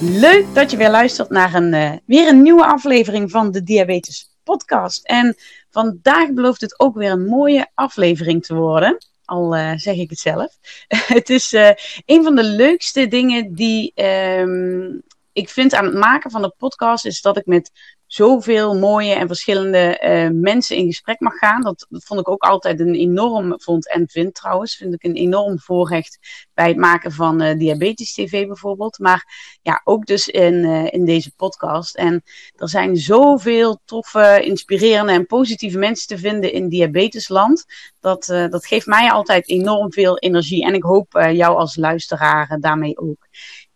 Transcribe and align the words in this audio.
Leuk 0.00 0.54
dat 0.54 0.70
je 0.70 0.76
weer 0.76 0.90
luistert 0.90 1.30
naar 1.30 1.54
een, 1.54 1.72
uh, 1.72 1.92
weer 2.06 2.28
een 2.28 2.42
nieuwe 2.42 2.66
aflevering 2.66 3.30
van 3.30 3.50
de 3.50 3.62
Diabetes 3.62 4.30
Podcast. 4.42 5.04
En 5.04 5.36
vandaag 5.70 6.32
belooft 6.32 6.60
het 6.60 6.80
ook 6.80 6.96
weer 6.96 7.10
een 7.10 7.24
mooie 7.24 7.70
aflevering 7.74 8.44
te 8.44 8.54
worden. 8.54 8.96
Al 9.24 9.56
uh, 9.56 9.72
zeg 9.76 9.96
ik 9.96 10.10
het 10.10 10.18
zelf. 10.18 10.56
het 11.16 11.30
is 11.30 11.52
uh, 11.52 11.70
een 12.04 12.22
van 12.22 12.36
de 12.36 12.44
leukste 12.44 13.08
dingen 13.08 13.54
die 13.54 13.92
um, 14.04 15.02
ik 15.32 15.48
vind 15.48 15.74
aan 15.74 15.84
het 15.84 15.94
maken 15.94 16.30
van 16.30 16.42
de 16.42 16.54
podcast. 16.58 17.06
Is 17.06 17.20
dat 17.20 17.36
ik 17.36 17.46
met 17.46 17.70
zoveel 18.06 18.74
mooie 18.74 19.14
en 19.14 19.26
verschillende 19.26 20.00
uh, 20.04 20.40
mensen 20.40 20.76
in 20.76 20.86
gesprek 20.86 21.20
mag 21.20 21.34
gaan. 21.34 21.62
Dat, 21.62 21.86
vond 21.88 22.20
ik 22.20 22.28
ook 22.28 22.42
altijd 22.42 22.80
een 22.80 22.94
enorm, 22.94 23.54
vond 23.56 23.88
en 23.88 24.08
vind 24.08 24.34
trouwens, 24.34 24.76
vind 24.76 24.94
ik 24.94 25.04
een 25.04 25.14
enorm 25.14 25.58
voorrecht 25.58 26.18
bij 26.54 26.68
het 26.68 26.76
maken 26.76 27.12
van 27.12 27.42
uh, 27.42 27.58
Diabetes 27.58 28.14
TV 28.14 28.46
bijvoorbeeld. 28.46 28.98
Maar 28.98 29.58
ja, 29.62 29.80
ook 29.84 30.06
dus 30.06 30.28
in, 30.28 30.54
uh, 30.54 30.92
in 30.92 31.04
deze 31.04 31.34
podcast. 31.36 31.96
En 31.96 32.22
er 32.56 32.68
zijn 32.68 32.96
zoveel 32.96 33.80
toffe, 33.84 34.40
inspirerende 34.44 35.12
en 35.12 35.26
positieve 35.26 35.78
mensen 35.78 36.06
te 36.06 36.18
vinden 36.18 36.52
in 36.52 36.68
diabetesland. 36.68 37.64
Dat, 38.00 38.24
dat 38.26 38.66
geeft 38.66 38.86
mij 38.86 39.10
altijd 39.10 39.48
enorm 39.48 39.92
veel 39.92 40.18
energie. 40.18 40.64
En 40.64 40.74
ik 40.74 40.82
hoop 40.82 41.12
jou 41.32 41.56
als 41.56 41.76
luisteraar 41.76 42.56
daarmee 42.60 42.98
ook. 42.98 43.26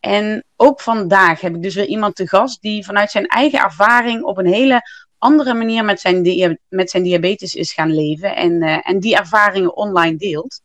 En 0.00 0.44
ook 0.56 0.80
vandaag 0.80 1.40
heb 1.40 1.54
ik 1.54 1.62
dus 1.62 1.74
weer 1.74 1.86
iemand 1.86 2.16
te 2.16 2.28
gast 2.28 2.62
die 2.62 2.84
vanuit 2.84 3.10
zijn 3.10 3.26
eigen 3.26 3.58
ervaring 3.58 4.22
op 4.22 4.38
een 4.38 4.46
hele 4.46 4.82
andere 5.18 5.54
manier 5.54 5.84
met 5.84 6.00
zijn, 6.00 6.58
met 6.68 6.90
zijn 6.90 7.02
diabetes 7.02 7.54
is 7.54 7.72
gaan 7.72 7.94
leven 7.94 8.36
en, 8.36 8.62
uh, 8.62 8.88
en 8.88 9.00
die 9.00 9.16
ervaringen 9.16 9.76
online 9.76 10.16
deelt. 10.16 10.60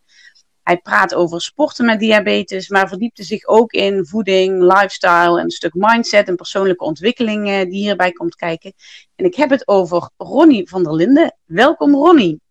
Hij 0.63 0.77
praat 0.77 1.13
over 1.13 1.41
sporten 1.41 1.85
met 1.85 1.99
diabetes, 1.99 2.69
maar 2.69 2.87
verdiepte 2.87 3.23
zich 3.23 3.45
ook 3.47 3.71
in 3.71 4.05
voeding, 4.05 4.61
lifestyle, 4.61 5.41
een 5.41 5.51
stuk 5.51 5.73
mindset 5.73 6.27
en 6.27 6.35
persoonlijke 6.35 6.83
ontwikkeling 6.83 7.47
uh, 7.47 7.59
die 7.59 7.81
hierbij 7.81 8.11
komt 8.11 8.35
kijken. 8.35 8.73
En 9.15 9.25
ik 9.25 9.35
heb 9.35 9.49
het 9.49 9.67
over 9.67 10.09
Ronnie 10.17 10.69
van 10.69 10.83
der 10.83 10.93
Linden. 10.93 11.37
Welkom 11.45 11.93
Ronnie. 11.93 12.41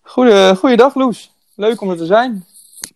Goeie, 0.00 0.56
goeiedag 0.56 0.94
Loes, 0.94 1.32
leuk 1.54 1.80
om 1.80 1.90
er 1.90 1.96
te 1.96 2.06
zijn 2.06 2.46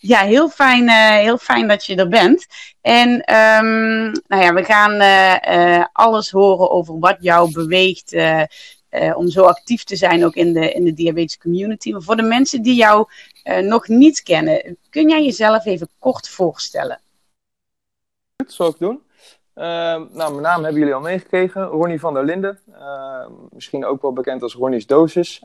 ja, 0.02 0.20
heel 0.20 0.48
fijn, 0.48 0.82
uh, 0.82 1.10
heel 1.10 1.38
fijn 1.38 1.68
dat 1.68 1.84
je 1.84 1.96
er 1.96 2.08
bent. 2.08 2.46
En 2.80 3.08
um, 3.10 4.10
nou 4.26 4.42
ja, 4.42 4.54
we 4.54 4.64
gaan 4.64 4.92
uh, 4.92 5.76
uh, 5.78 5.84
alles 5.92 6.30
horen 6.30 6.70
over 6.70 6.98
wat 6.98 7.16
jou 7.20 7.52
beweegt 7.52 8.16
om 9.14 9.28
zo 9.28 9.42
actief 9.42 9.84
te 9.84 9.96
zijn 9.96 10.24
ook 10.24 10.34
in 10.34 10.52
de, 10.52 10.72
in 10.72 10.84
de 10.84 10.92
diabetes 10.92 11.38
community. 11.38 11.92
Maar 11.92 12.02
voor 12.02 12.16
de 12.16 12.22
mensen 12.22 12.62
die 12.62 12.74
jou 12.74 13.08
nog 13.62 13.88
niet 13.88 14.22
kennen, 14.22 14.76
kun 14.90 15.08
jij 15.08 15.24
jezelf 15.24 15.66
even 15.66 15.88
kort 15.98 16.28
voorstellen? 16.28 17.00
Dat 18.36 18.52
zal 18.52 18.68
ik 18.68 18.78
doen. 18.78 19.02
nou, 19.54 20.08
mijn 20.16 20.40
naam 20.40 20.62
hebben 20.62 20.80
jullie 20.80 20.94
al 20.94 21.00
meegekregen. 21.00 21.62
Ronnie 21.62 22.00
van 22.00 22.14
der 22.14 22.24
Linden. 22.24 22.58
misschien 23.50 23.84
ook 23.84 24.02
wel 24.02 24.12
bekend 24.12 24.42
als 24.42 24.54
Ronnie's 24.54 24.86
Dosis. 24.86 25.42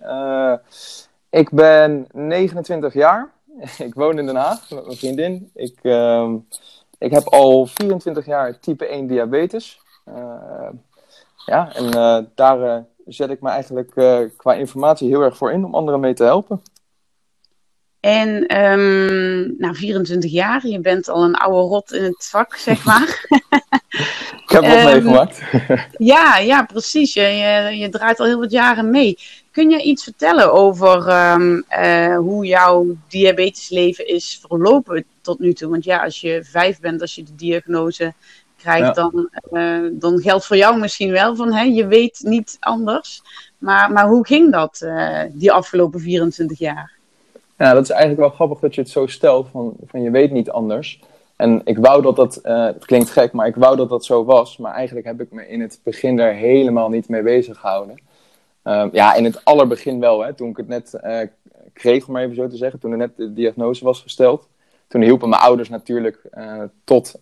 ik 1.30 1.50
ben 1.50 2.08
29 2.12 2.94
jaar. 2.94 3.35
ik 3.88 3.94
woon 3.94 4.20
in 4.20 4.26
Den 4.26 4.36
Haag 4.36 4.70
met 4.70 4.86
mijn 4.86 4.98
vriendin. 4.98 5.50
Ik, 5.54 5.78
uh, 5.82 6.34
ik 6.98 7.12
heb 7.12 7.28
al 7.28 7.66
24 7.66 8.26
jaar 8.26 8.60
type 8.60 8.86
1 8.88 9.08
diabetes. 9.08 9.80
Uh, 10.10 10.70
ja, 11.46 11.74
en 11.74 11.86
uh, 11.86 12.18
daar 12.36 12.60
uh, 12.60 12.78
zet 13.06 13.30
ik 13.30 13.42
me 13.42 13.50
eigenlijk 13.50 13.92
qua 14.38 14.54
informatie 14.54 15.08
heel 15.08 15.22
erg 15.22 15.38
voor 15.38 15.52
in 15.52 15.66
om 15.66 15.76
anderen 15.76 16.00
mee 16.00 16.14
te 16.14 16.24
helpen. 16.24 16.62
En 18.06 18.58
um, 18.62 19.56
nou, 19.58 19.76
24 19.76 20.32
jaar, 20.32 20.68
je 20.68 20.80
bent 20.80 21.10
al 21.10 21.24
een 21.24 21.36
oude 21.36 21.68
rot 21.68 21.94
in 21.94 22.04
het 22.04 22.28
vak, 22.30 22.56
zeg 22.56 22.86
maar. 22.86 23.26
ik 24.44 24.50
heb 24.50 24.62
wat 24.62 24.78
um, 24.78 24.84
meegemaakt. 24.84 25.42
ja, 26.14 26.38
ja, 26.38 26.64
precies. 26.64 27.14
Je, 27.14 27.22
je, 27.22 27.78
je, 27.78 27.90
draait 27.90 28.20
al 28.20 28.26
heel 28.26 28.40
wat 28.40 28.52
jaren 28.52 28.90
mee. 28.90 29.18
Kun 29.56 29.70
je 29.70 29.82
iets 29.82 30.04
vertellen 30.04 30.54
over 30.54 31.08
um, 31.34 31.64
uh, 31.80 32.18
hoe 32.18 32.46
jouw 32.46 32.86
diabetesleven 33.08 34.08
is 34.08 34.42
verlopen 34.48 35.06
tot 35.22 35.40
nu 35.40 35.54
toe? 35.54 35.70
Want 35.70 35.84
ja, 35.84 36.04
als 36.04 36.22
je 36.22 36.44
vijf 36.44 36.80
bent, 36.80 37.02
als 37.02 37.16
je 37.16 37.24
de 37.24 37.36
diagnose 37.36 38.14
krijgt, 38.58 38.86
ja. 38.86 38.92
dan, 38.94 39.30
uh, 39.52 39.88
dan 39.92 40.20
geldt 40.20 40.46
voor 40.46 40.58
jou 40.58 40.80
misschien 40.80 41.12
wel 41.12 41.36
van 41.36 41.54
hè, 41.54 41.62
je 41.62 41.88
weet 41.88 42.20
niet 42.24 42.58
anders. 42.60 43.22
Maar, 43.58 43.92
maar 43.92 44.08
hoe 44.08 44.26
ging 44.26 44.52
dat 44.52 44.82
uh, 44.84 45.20
die 45.32 45.52
afgelopen 45.52 46.00
24 46.00 46.60
jaar? 46.60 46.92
Ja, 47.58 47.74
dat 47.74 47.84
is 47.84 47.90
eigenlijk 47.90 48.22
wel 48.22 48.30
grappig 48.30 48.60
dat 48.60 48.76
je 48.76 48.82
het 48.82 48.90
zo 48.90 49.08
stelt, 49.08 49.48
van, 49.52 49.74
van 49.86 50.02
je 50.02 50.12
weet 50.12 50.32
niet 50.32 50.50
anders. 50.50 51.00
En 51.36 51.62
ik 51.64 51.78
wou 51.78 52.02
dat 52.02 52.16
dat, 52.16 52.40
uh, 52.44 52.66
het 52.66 52.86
klinkt 52.86 53.10
gek, 53.10 53.32
maar 53.32 53.48
ik 53.48 53.56
wou 53.56 53.76
dat 53.76 53.90
dat 53.90 54.06
zo 54.06 54.26
was. 54.26 54.58
Maar 54.58 54.74
eigenlijk 54.74 55.08
heb 55.08 55.22
ik 55.22 55.32
me 55.32 55.48
in 55.48 55.62
het 55.62 55.80
begin 55.84 56.16
daar 56.16 56.34
helemaal 56.34 56.90
niet 56.90 57.10
mee 57.10 57.24
bezig 57.24 57.60
gehouden. 57.60 58.00
Uh, 58.66 58.86
ja, 58.92 59.14
in 59.14 59.24
het 59.24 59.46
allerbegin 59.46 60.00
wel, 60.00 60.24
hè, 60.24 60.34
toen 60.34 60.50
ik 60.50 60.58
het 60.58 60.68
net 60.68 61.00
uh, 61.04 61.20
kreeg, 61.74 62.08
om 62.08 62.14
maar 62.14 62.24
even 62.24 62.36
zo 62.36 62.48
te 62.48 62.58
zeggen, 62.58 62.80
toen 62.80 62.92
er 62.92 62.98
net 62.98 63.18
de 63.18 63.34
diagnose 63.34 63.84
was 63.86 64.02
gesteld. 64.02 64.48
Toen 64.88 65.02
hielpen 65.02 65.30
mijn 65.30 65.42
ouders 65.42 65.70
natuurlijk 65.70 66.22
uh, 66.38 66.62
tot 66.84 67.16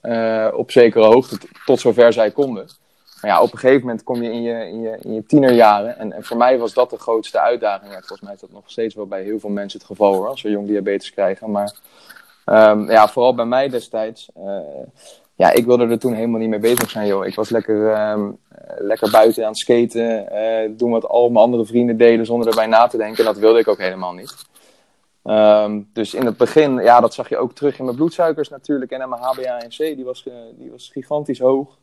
op 0.54 0.72
zekere 0.72 1.06
hoogte, 1.06 1.38
tot 1.66 1.80
zover 1.80 2.14
zij 2.14 2.32
konden. 2.32 2.68
Maar 3.22 3.32
ja, 3.32 3.42
op 3.42 3.52
een 3.52 3.58
gegeven 3.58 3.82
moment 3.82 4.04
kom 4.04 4.24
je 4.24 4.32
in 4.32 4.42
je, 4.42 4.68
in 4.68 4.82
je, 4.82 4.98
in 5.02 5.14
je 5.14 5.26
tienerjaren. 5.26 5.98
En, 5.98 6.14
en 6.14 6.24
voor 6.24 6.38
mij 6.38 6.58
was 6.58 6.74
dat 6.74 6.90
de 6.90 6.98
grootste 6.98 7.40
uitdaging. 7.40 7.92
Ja, 7.92 7.98
volgens 7.98 8.22
mij 8.22 8.34
is 8.34 8.40
dat 8.40 8.52
nog 8.52 8.64
steeds 8.66 8.96
wel 8.96 9.08
bij 9.08 9.24
heel 9.24 9.40
veel 9.40 9.50
mensen 9.50 9.80
het 9.80 9.88
geval 9.88 10.28
als 10.28 10.42
ze 10.42 10.50
jong 10.50 10.68
diabetes 10.68 11.12
krijgen. 11.12 11.52
Maar 11.52 11.74
um, 12.46 12.92
ja, 12.92 13.08
vooral 13.08 13.36
bij 13.36 13.46
mij 13.46 13.70
destijds. 13.70 14.30
Ja, 15.36 15.52
ik 15.52 15.66
wilde 15.66 15.88
er 15.88 16.00
toen 16.00 16.14
helemaal 16.14 16.40
niet 16.40 16.50
mee 16.50 16.60
bezig 16.60 16.90
zijn, 16.90 17.08
joh. 17.08 17.26
Ik 17.26 17.36
was 17.36 17.50
lekker, 17.50 18.10
um, 18.12 18.38
lekker 18.78 19.12
buiten 19.12 19.44
aan 19.44 19.50
het 19.50 19.58
skaten. 19.58 20.28
Uh, 20.34 20.78
doen 20.78 20.92
wat 20.92 21.08
al 21.08 21.30
mijn 21.30 21.46
andere 21.46 21.66
vrienden 21.66 21.98
deden 21.98 22.26
zonder 22.26 22.48
erbij 22.48 22.68
na 22.68 22.88
te 22.88 22.98
denken. 22.98 23.26
Dat 23.26 23.38
wilde 23.38 23.60
ik 23.60 23.68
ook 23.68 23.78
helemaal 23.78 24.14
niet. 24.14 24.36
Um, 25.24 25.90
dus 25.94 26.14
in 26.14 26.26
het 26.26 26.38
begin, 26.38 26.76
ja, 26.76 27.00
dat 27.00 27.14
zag 27.14 27.30
je 27.30 27.38
ook 27.38 27.54
terug 27.54 27.80
in 27.80 27.86
mijn 27.86 27.98
bloedsuikers 27.98 28.50
natuurlijk. 28.50 28.92
En 28.92 29.02
in 29.02 29.10
mijn 29.10 29.22
HbA1c, 29.22 29.78
die 29.78 30.04
was, 30.04 30.26
uh, 30.28 30.34
die 30.58 30.72
was 30.72 30.90
gigantisch 30.90 31.40
hoog. 31.40 31.78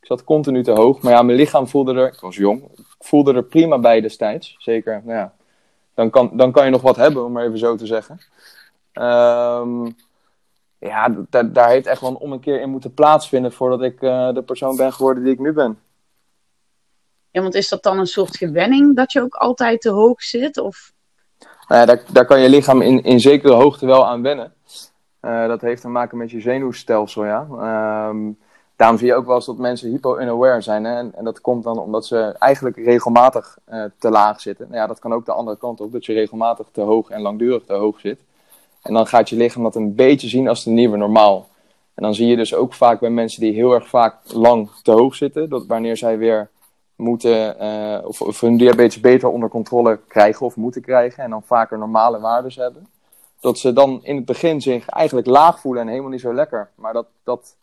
Ik 0.00 0.06
zat 0.06 0.24
continu 0.24 0.62
te 0.62 0.70
hoog. 0.70 1.00
Maar 1.02 1.12
ja, 1.12 1.22
mijn 1.22 1.38
lichaam 1.38 1.68
voelde 1.68 1.94
er, 1.94 2.06
ik 2.06 2.20
was 2.20 2.36
jong, 2.36 2.62
voelde 2.98 3.34
er 3.34 3.44
prima 3.44 3.78
bij 3.78 4.00
destijds. 4.00 4.56
Zeker, 4.58 5.02
nou 5.04 5.18
ja, 5.18 5.34
dan 5.94 6.10
kan, 6.10 6.30
dan 6.32 6.52
kan 6.52 6.64
je 6.64 6.70
nog 6.70 6.82
wat 6.82 6.96
hebben, 6.96 7.24
om 7.24 7.32
maar 7.32 7.44
even 7.44 7.58
zo 7.58 7.76
te 7.76 7.86
zeggen. 7.86 8.20
Um, 8.92 9.96
ja, 10.80 11.14
daar, 11.28 11.68
heeft 11.68 11.86
echt 11.86 12.00
wel 12.00 12.10
een 12.10 12.16
ommekeer 12.16 12.60
in 12.60 12.70
moeten 12.70 12.94
plaatsvinden 12.94 13.52
voordat 13.52 13.82
ik 13.82 14.02
uh, 14.02 14.32
de 14.32 14.42
persoon 14.42 14.76
ben 14.76 14.92
geworden 14.92 15.22
die 15.22 15.32
ik 15.32 15.38
nu 15.38 15.52
ben. 15.52 15.78
Ja, 17.30 17.42
want 17.42 17.54
is 17.54 17.68
dat 17.68 17.82
dan 17.82 17.98
een 17.98 18.06
soort 18.06 18.36
gewenning 18.36 18.96
dat 18.96 19.12
je 19.12 19.20
ook 19.20 19.34
altijd 19.34 19.80
te 19.80 19.90
hoog 19.90 20.22
zit? 20.22 20.58
Of? 20.58 20.92
Nou 21.68 21.80
ja, 21.80 21.86
daar, 21.86 22.02
daar 22.12 22.26
kan 22.26 22.40
je 22.40 22.48
lichaam 22.48 22.80
in, 22.80 23.02
in 23.02 23.20
zekere 23.20 23.52
hoogte 23.52 23.86
wel 23.86 24.06
aan 24.06 24.22
wennen. 24.22 24.52
Uh, 25.22 25.46
dat 25.46 25.60
heeft 25.60 25.82
te 25.82 25.88
maken 25.88 26.18
met 26.18 26.30
je 26.30 26.40
zenuwstelsel, 26.40 27.24
ja. 27.24 27.46
Um, 28.08 28.38
daarom 28.76 28.98
zie 28.98 29.06
je 29.06 29.14
ook 29.14 29.26
wel 29.26 29.34
eens 29.34 29.46
dat 29.46 29.58
mensen 29.58 29.90
hypo-unaware 29.90 30.60
zijn. 30.60 30.84
Hè? 30.84 30.96
En, 30.96 31.12
en, 31.14 31.24
dat 31.24 31.40
komt 31.40 31.64
dan 31.64 31.78
omdat 31.78 32.06
ze 32.06 32.34
eigenlijk 32.38 32.76
regelmatig 32.76 33.58
uh, 33.72 33.84
te 33.98 34.10
laag 34.10 34.40
zitten. 34.40 34.66
Nou 34.68 34.80
ja, 34.80 34.86
dat 34.86 34.98
kan 34.98 35.12
ook 35.12 35.24
de 35.24 35.32
andere 35.32 35.56
kant 35.56 35.80
op, 35.80 35.92
dat 35.92 36.06
je 36.06 36.12
regelmatig 36.12 36.66
te 36.72 36.80
hoog 36.80 37.10
en 37.10 37.20
langdurig 37.20 37.64
te 37.64 37.72
hoog 37.72 38.00
zit. 38.00 38.24
En 38.82 38.94
dan 38.94 39.06
gaat 39.06 39.28
je 39.28 39.36
lichaam 39.36 39.62
dat 39.62 39.74
een 39.74 39.94
beetje 39.94 40.28
zien 40.28 40.48
als 40.48 40.64
de 40.64 40.70
nieuwe 40.70 40.96
normaal. 40.96 41.48
En 41.94 42.02
dan 42.02 42.14
zie 42.14 42.26
je 42.26 42.36
dus 42.36 42.54
ook 42.54 42.74
vaak 42.74 43.00
bij 43.00 43.10
mensen 43.10 43.40
die 43.40 43.52
heel 43.52 43.72
erg 43.72 43.88
vaak 43.88 44.16
lang 44.32 44.70
te 44.82 44.90
hoog 44.90 45.14
zitten, 45.14 45.48
dat 45.48 45.66
wanneer 45.66 45.96
zij 45.96 46.18
weer 46.18 46.50
moeten, 46.96 47.56
uh, 47.62 48.06
of, 48.06 48.20
of, 48.22 48.40
hun 48.40 48.56
diabetes 48.56 49.00
beter 49.00 49.28
onder 49.28 49.48
controle 49.48 49.98
krijgen 50.08 50.46
of 50.46 50.56
moeten 50.56 50.82
krijgen, 50.82 51.24
en 51.24 51.30
dan 51.30 51.42
vaker 51.42 51.78
normale 51.78 52.20
waarden 52.20 52.52
hebben, 52.54 52.88
dat 53.40 53.58
ze 53.58 53.72
dan 53.72 54.00
in 54.02 54.16
het 54.16 54.24
begin 54.24 54.60
zich 54.60 54.88
eigenlijk 54.88 55.26
laag 55.26 55.60
voelen 55.60 55.82
en 55.82 55.88
helemaal 55.88 56.10
niet 56.10 56.20
zo 56.20 56.34
lekker. 56.34 56.70
Maar 56.74 56.92
dat, 56.92 57.06
dat 57.24 57.56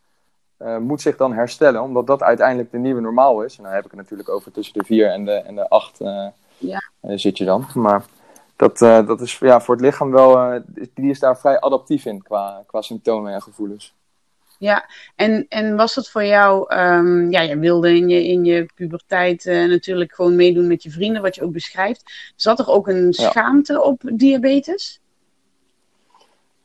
uh, 0.60 0.78
moet 0.78 1.02
zich 1.02 1.18
dan 1.18 1.34
herstellen, 1.34 1.82
omdat 1.82 2.08
dat 2.08 2.24
uiteindelijk 2.24 2.72
de 2.72 2.78
nieuwe 2.78 3.02
normaal 3.02 3.42
is. 3.42 3.58
En 3.58 3.64
dan 3.64 3.74
heb 3.74 3.86
ik 3.86 3.92
het 3.92 4.00
natuurlijk 4.00 4.30
over 4.30 4.52
tussen 4.52 4.74
de 4.74 4.86
4 4.86 5.12
en 5.12 5.26
de, 5.26 5.32
en 5.32 5.56
de 5.56 5.70
8 5.70 6.02
uh, 6.02 6.28
ja. 6.58 6.82
zit 7.02 7.38
je 7.38 7.46
dan. 7.46 7.66
Maar 7.74 8.06
dat, 8.58 8.82
uh, 8.82 9.08
dat 9.08 9.22
is 9.22 9.38
ja, 9.38 9.62
voor 9.62 9.76
het 9.76 9.84
lichaam 9.84 10.12
wel, 10.12 10.62
die 10.94 11.10
is 11.10 11.20
daar 11.20 11.40
vrij 11.40 11.60
adaptief 11.60 12.06
in 12.06 12.22
qua, 12.22 12.64
qua 12.68 12.82
symptomen 12.82 13.34
en 13.34 13.42
gevoelens. 13.42 13.96
Ja, 14.60 14.90
en, 15.16 15.46
en 15.50 15.76
was 15.76 15.94
dat 15.94 16.10
voor 16.10 16.26
jou, 16.26 16.76
um, 16.76 17.32
ja, 17.32 17.42
je 17.42 17.58
wilde 17.58 17.96
in 17.96 18.10
je, 18.10 18.28
in 18.28 18.46
je 18.46 18.66
puberteit 18.76 19.46
uh, 19.46 19.70
natuurlijk 19.70 20.14
gewoon 20.14 20.36
meedoen 20.36 20.68
met 20.68 20.84
je 20.84 20.92
vrienden, 20.92 21.22
wat 21.22 21.36
je 21.36 21.44
ook 21.44 21.52
beschrijft. 21.52 22.34
Zat 22.36 22.60
er 22.60 22.70
ook 22.70 22.88
een 22.88 23.14
schaamte 23.14 23.74
ja. 23.74 23.80
op 23.80 24.02
diabetes? 24.14 25.02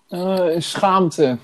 Uh, 0.09 0.49
schaamte? 0.59 1.39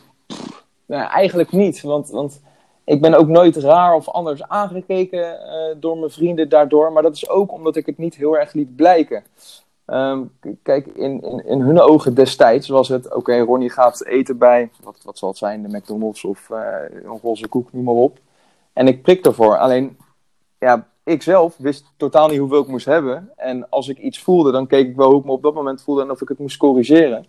Nou, 0.87 1.11
eigenlijk 1.11 1.53
niet, 1.53 1.81
want, 1.81 2.11
want 2.11 2.41
ik 2.85 3.01
ben 3.01 3.15
ook 3.15 3.29
nooit 3.29 3.57
raar 3.57 3.95
of 3.95 4.09
anders 4.09 4.43
aangekeken 4.43 5.39
door 5.81 5.99
mijn 5.99 6.11
vrienden 6.11 6.49
daardoor. 6.49 6.93
Maar 6.93 7.03
dat 7.03 7.15
is 7.15 7.29
ook 7.29 7.53
omdat 7.53 7.77
ik 7.77 7.87
het 7.87 7.99
niet 7.99 8.15
heel 8.15 8.39
erg 8.39 8.53
liet 8.53 8.77
blijken. 8.77 9.25
Um, 9.91 10.31
kijk, 10.63 10.87
in, 10.87 11.23
in, 11.23 11.47
in 11.47 11.61
hun 11.61 11.81
ogen 11.81 12.15
destijds 12.15 12.69
was 12.69 12.89
het: 12.89 13.07
oké, 13.07 13.17
okay, 13.17 13.41
Ronnie 13.41 13.71
gaat 13.71 14.05
eten 14.05 14.39
bij, 14.39 14.71
wat, 14.83 15.01
wat 15.05 15.19
zal 15.19 15.29
het 15.29 15.39
zijn, 15.39 15.63
de 15.63 15.77
McDonald's 15.77 16.25
of 16.25 16.49
uh, 16.53 16.59
een 17.03 17.19
roze 17.23 17.49
koek, 17.49 17.73
noem 17.73 17.85
maar 17.85 17.95
op. 17.95 18.19
En 18.73 18.89
ik 18.89 19.03
prik 19.03 19.27
ervoor. 19.27 19.59
Alleen, 19.59 19.97
ja, 20.59 20.87
ik 21.03 21.23
zelf 21.23 21.57
wist 21.57 21.85
totaal 21.97 22.29
niet 22.29 22.39
hoeveel 22.39 22.63
ik 22.63 22.69
moest 22.69 22.87
hebben. 22.87 23.31
En 23.37 23.71
als 23.71 23.89
ik 23.89 23.99
iets 23.99 24.23
voelde, 24.23 24.53
dan 24.53 24.67
keek 24.67 24.89
ik 24.89 24.97
wel 24.97 25.11
hoe 25.11 25.19
ik 25.19 25.25
me 25.25 25.33
op 25.33 25.43
dat 25.43 25.55
moment 25.55 25.83
voelde 25.83 26.03
en 26.03 26.11
of 26.11 26.21
ik 26.21 26.29
het 26.29 26.39
moest 26.39 26.57
corrigeren. 26.57 27.27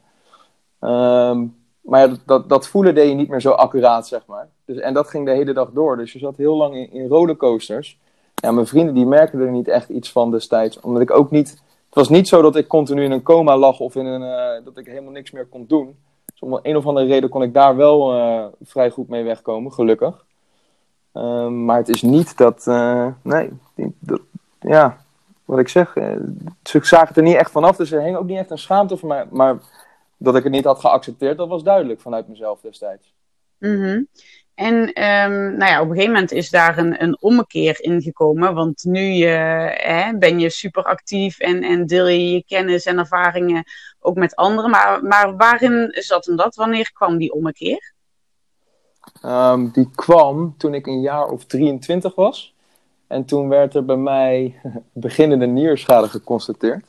Um, 0.80 1.58
maar 1.82 2.10
dat, 2.10 2.20
dat, 2.26 2.50
dat, 2.50 2.68
voelen 2.68 2.96
deed 2.96 3.10
je 3.10 3.16
niet 3.16 3.30
meer 3.30 3.42
zo 3.42 3.52
accuraat, 3.52 4.08
zeg 4.08 4.26
maar. 4.26 4.50
Dus, 4.66 4.78
en 4.78 4.94
dat 4.94 5.08
ging 5.08 5.26
de 5.26 5.32
hele 5.32 5.54
dag 5.54 5.70
door. 5.72 5.98
Dus 5.98 6.14
je 6.14 6.20
zat 6.20 6.38
heel 6.38 6.56
lang 6.56 6.76
in, 6.76 6.92
in 6.92 7.08
rollercoasters. 7.08 8.00
Ja, 8.36 8.52
mijn 8.52 8.68
vrienden 8.68 8.94
die 8.94 9.06
merkten 9.06 9.40
er 9.40 9.52
niet 9.52 9.68
echt 9.68 9.90
iets 9.90 10.12
van 10.12 10.32
destijds. 10.32 10.80
Omdat 10.80 11.02
ik 11.02 11.12
ook 11.12 11.32
niet 11.32 11.62
het 11.90 11.98
was 11.98 12.10
niet 12.10 12.28
zo 12.28 12.42
dat 12.42 12.56
ik 12.56 12.68
continu 12.68 13.04
in 13.04 13.12
een 13.12 13.24
coma 13.24 13.58
lag 13.58 13.80
of 13.80 13.96
in 13.96 14.06
een, 14.06 14.22
uh, 14.22 14.66
dat 14.66 14.78
ik 14.78 14.86
helemaal 14.86 15.12
niks 15.12 15.32
meer 15.32 15.46
kon 15.46 15.66
doen. 15.68 15.96
Dus 16.26 16.40
om 16.40 16.60
een 16.62 16.78
of 16.78 16.86
andere 16.86 17.06
reden 17.08 17.30
kon 17.30 17.44
ik 17.44 17.54
daar 17.54 17.76
wel 17.76 18.16
uh, 18.16 18.46
vrij 18.62 18.90
goed 18.90 19.08
mee 19.10 19.24
wegkomen, 19.24 19.74
gelukkig. 19.74 20.26
Uh, 21.14 21.48
maar 21.48 21.78
het 21.78 21.90
is 21.90 22.02
niet 22.02 22.38
dat, 22.38 22.66
uh, 22.68 23.08
nee, 23.22 23.50
ja, 24.60 24.98
wat 25.46 25.60
ik 25.60 25.68
zeg, 25.68 25.94
ze 26.64 26.80
zagen 26.82 27.16
er 27.16 27.24
niet 27.24 27.36
echt 27.36 27.52
vanaf, 27.52 27.76
dus 27.76 27.92
er 27.92 28.02
hing 28.02 28.18
ook 28.18 28.28
niet 28.28 28.38
echt 28.38 28.52
een 28.52 28.58
schaamte 28.58 28.98
voor 28.98 29.10
mij. 29.10 29.26
Maar 29.30 29.58
dat 30.18 30.36
ik 30.36 30.44
het 30.44 30.52
niet 30.52 30.66
had 30.66 30.80
geaccepteerd, 30.80 31.38
dat 31.38 31.48
was 31.48 31.64
duidelijk 31.64 32.02
vanuit 32.02 32.28
mezelf 32.28 32.62
destijds. 32.62 33.14
Mm. 33.58 34.08
En 34.60 34.76
um, 34.76 35.58
nou 35.58 35.72
ja, 35.72 35.82
op 35.82 35.90
een 35.90 35.96
gegeven 35.96 36.14
moment 36.14 36.32
is 36.32 36.50
daar 36.50 36.78
een, 36.78 37.04
een 37.04 37.22
ommekeer 37.22 37.78
in 37.82 38.02
gekomen. 38.02 38.54
Want 38.54 38.84
nu 38.84 39.24
hè, 39.24 40.18
ben 40.18 40.40
je 40.40 40.50
super 40.50 40.84
actief 40.84 41.40
en, 41.40 41.64
en 41.64 41.86
deel 41.86 42.08
je 42.08 42.32
je 42.32 42.44
kennis 42.44 42.86
en 42.86 42.98
ervaringen 42.98 43.64
ook 44.00 44.16
met 44.16 44.36
anderen. 44.36 44.70
Maar, 44.70 45.04
maar 45.04 45.36
waarin 45.38 45.90
zat 45.92 46.26
hem 46.26 46.36
dat? 46.36 46.56
Wanneer 46.56 46.92
kwam 46.94 47.18
die 47.18 47.34
ommekeer? 47.34 47.94
Um, 49.26 49.72
die 49.72 49.90
kwam 49.96 50.56
toen 50.58 50.74
ik 50.74 50.88
een 50.88 51.02
jaar 51.02 51.28
of 51.28 51.46
23 51.46 52.16
was. 52.16 52.56
En 53.08 53.26
toen 53.26 53.50
werd 53.50 53.76
er 53.76 53.86
bij 53.86 53.98
mij 53.98 54.62
beginnende 54.94 55.46
nierschade 55.46 56.08
geconstateerd. 56.08 56.86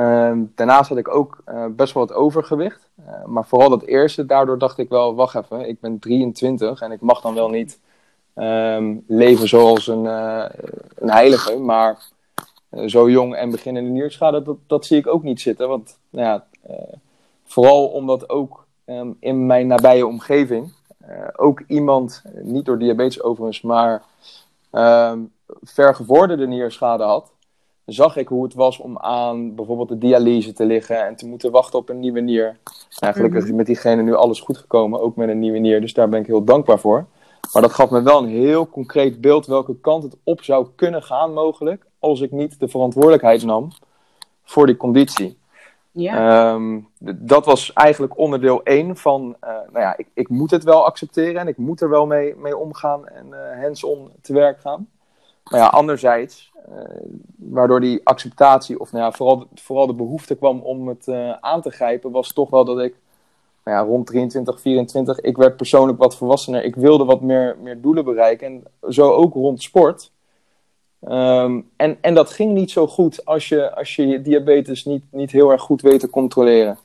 Uh, 0.00 0.32
daarnaast 0.54 0.88
had 0.88 0.98
ik 0.98 1.14
ook 1.14 1.42
uh, 1.48 1.66
best 1.70 1.94
wel 1.94 2.06
wat 2.06 2.16
overgewicht. 2.16 2.88
Uh, 3.00 3.24
maar 3.24 3.44
vooral 3.44 3.68
dat 3.68 3.82
eerste, 3.82 4.26
daardoor 4.26 4.58
dacht 4.58 4.78
ik 4.78 4.88
wel, 4.88 5.14
wacht 5.14 5.34
even, 5.34 5.68
ik 5.68 5.80
ben 5.80 5.98
23 5.98 6.80
en 6.80 6.92
ik 6.92 7.00
mag 7.00 7.20
dan 7.20 7.34
wel 7.34 7.48
niet 7.48 7.80
um, 8.34 9.04
leven 9.06 9.48
zoals 9.48 9.86
een, 9.86 10.04
uh, 10.04 10.44
een 10.94 11.10
heilige. 11.10 11.58
Maar 11.58 11.98
zo 12.86 13.10
jong 13.10 13.34
en 13.34 13.50
beginnende 13.50 13.90
nierschade, 13.90 14.42
dat, 14.42 14.56
dat 14.66 14.86
zie 14.86 14.98
ik 14.98 15.06
ook 15.06 15.22
niet 15.22 15.40
zitten. 15.40 15.68
Want 15.68 15.98
nou 16.10 16.26
ja, 16.26 16.44
vooral 17.44 17.86
omdat 17.86 18.28
ook 18.28 18.66
um, 18.86 19.16
in 19.20 19.46
mijn 19.46 19.66
nabije 19.66 20.06
omgeving 20.06 20.72
ook 21.36 21.62
iemand, 21.66 22.22
niet 22.42 22.64
door 22.64 22.78
diabetes 22.78 23.22
overigens, 23.22 23.60
maar 23.60 24.02
um, 24.72 25.32
vergevorderde 25.62 26.46
nierschade 26.46 27.04
had 27.04 27.32
zag 27.92 28.16
ik 28.16 28.28
hoe 28.28 28.44
het 28.44 28.54
was 28.54 28.78
om 28.78 28.98
aan 28.98 29.54
bijvoorbeeld 29.54 29.88
de 29.88 29.98
dialyse 29.98 30.52
te 30.52 30.64
liggen 30.64 31.06
en 31.06 31.16
te 31.16 31.26
moeten 31.26 31.50
wachten 31.50 31.78
op 31.78 31.88
een 31.88 32.00
nieuwe 32.00 32.20
nier. 32.20 32.56
Nou, 32.98 33.14
gelukkig 33.14 33.44
is 33.44 33.52
met 33.52 33.66
diegene 33.66 34.02
nu 34.02 34.14
alles 34.14 34.40
goed 34.40 34.58
gekomen, 34.58 35.00
ook 35.00 35.16
met 35.16 35.28
een 35.28 35.38
nieuwe 35.38 35.58
nier, 35.58 35.80
dus 35.80 35.94
daar 35.94 36.08
ben 36.08 36.20
ik 36.20 36.26
heel 36.26 36.44
dankbaar 36.44 36.78
voor. 36.78 37.06
Maar 37.52 37.62
dat 37.62 37.72
gaf 37.72 37.90
me 37.90 38.02
wel 38.02 38.22
een 38.22 38.28
heel 38.28 38.68
concreet 38.68 39.20
beeld 39.20 39.46
welke 39.46 39.76
kant 39.80 40.02
het 40.02 40.16
op 40.24 40.42
zou 40.42 40.66
kunnen 40.74 41.02
gaan 41.02 41.32
mogelijk, 41.32 41.86
als 41.98 42.20
ik 42.20 42.30
niet 42.30 42.60
de 42.60 42.68
verantwoordelijkheid 42.68 43.44
nam 43.44 43.68
voor 44.44 44.66
die 44.66 44.76
conditie. 44.76 45.38
Ja. 45.92 46.52
Um, 46.52 46.88
dat 46.98 47.44
was 47.44 47.72
eigenlijk 47.72 48.18
onderdeel 48.18 48.62
1 48.62 48.96
van, 48.96 49.36
uh, 49.44 49.50
nou 49.50 49.78
ja, 49.78 49.96
ik, 49.96 50.06
ik, 50.14 50.28
moet 50.28 50.50
het 50.50 50.64
wel 50.64 50.84
accepteren 50.84 51.40
en 51.40 51.48
ik 51.48 51.56
moet 51.56 51.80
er 51.80 51.88
wel 51.88 52.06
mee, 52.06 52.34
mee 52.36 52.56
omgaan 52.56 53.08
en 53.08 53.26
uh, 53.30 53.62
hands-on 53.62 54.10
te 54.22 54.32
werk 54.32 54.60
gaan. 54.60 54.88
Maar 55.50 55.60
ja, 55.60 55.66
anderzijds 55.66 56.50
eh, 56.70 56.84
waardoor 57.36 57.80
die 57.80 58.00
acceptatie, 58.04 58.80
of 58.80 58.92
nou 58.92 59.04
ja, 59.04 59.12
vooral, 59.12 59.46
vooral 59.54 59.86
de 59.86 59.94
behoefte 59.94 60.34
kwam 60.34 60.60
om 60.60 60.88
het 60.88 61.06
uh, 61.06 61.32
aan 61.32 61.60
te 61.60 61.70
grijpen, 61.70 62.10
was 62.10 62.32
toch 62.32 62.50
wel 62.50 62.64
dat 62.64 62.80
ik 62.80 62.94
nou 63.64 63.76
ja, 63.76 63.82
rond 63.82 64.06
23, 64.06 64.60
24, 64.60 65.20
ik 65.20 65.36
werd 65.36 65.56
persoonlijk 65.56 65.98
wat 65.98 66.16
volwassener. 66.16 66.64
Ik 66.64 66.76
wilde 66.76 67.04
wat 67.04 67.20
meer, 67.20 67.56
meer 67.62 67.80
doelen 67.80 68.04
bereiken. 68.04 68.46
En 68.46 68.92
zo 68.92 69.10
ook 69.10 69.34
rond 69.34 69.62
sport. 69.62 70.12
Um, 71.08 71.70
en, 71.76 71.98
en 72.00 72.14
dat 72.14 72.30
ging 72.30 72.52
niet 72.52 72.70
zo 72.70 72.86
goed 72.86 73.24
als 73.24 73.48
je 73.48 73.74
als 73.74 73.96
je, 73.96 74.22
diabetes 74.22 74.84
niet, 74.84 75.04
niet 75.10 75.30
heel 75.30 75.50
erg 75.50 75.62
goed 75.62 75.82
weet 75.82 76.00
te 76.00 76.10
controleren. 76.10 76.78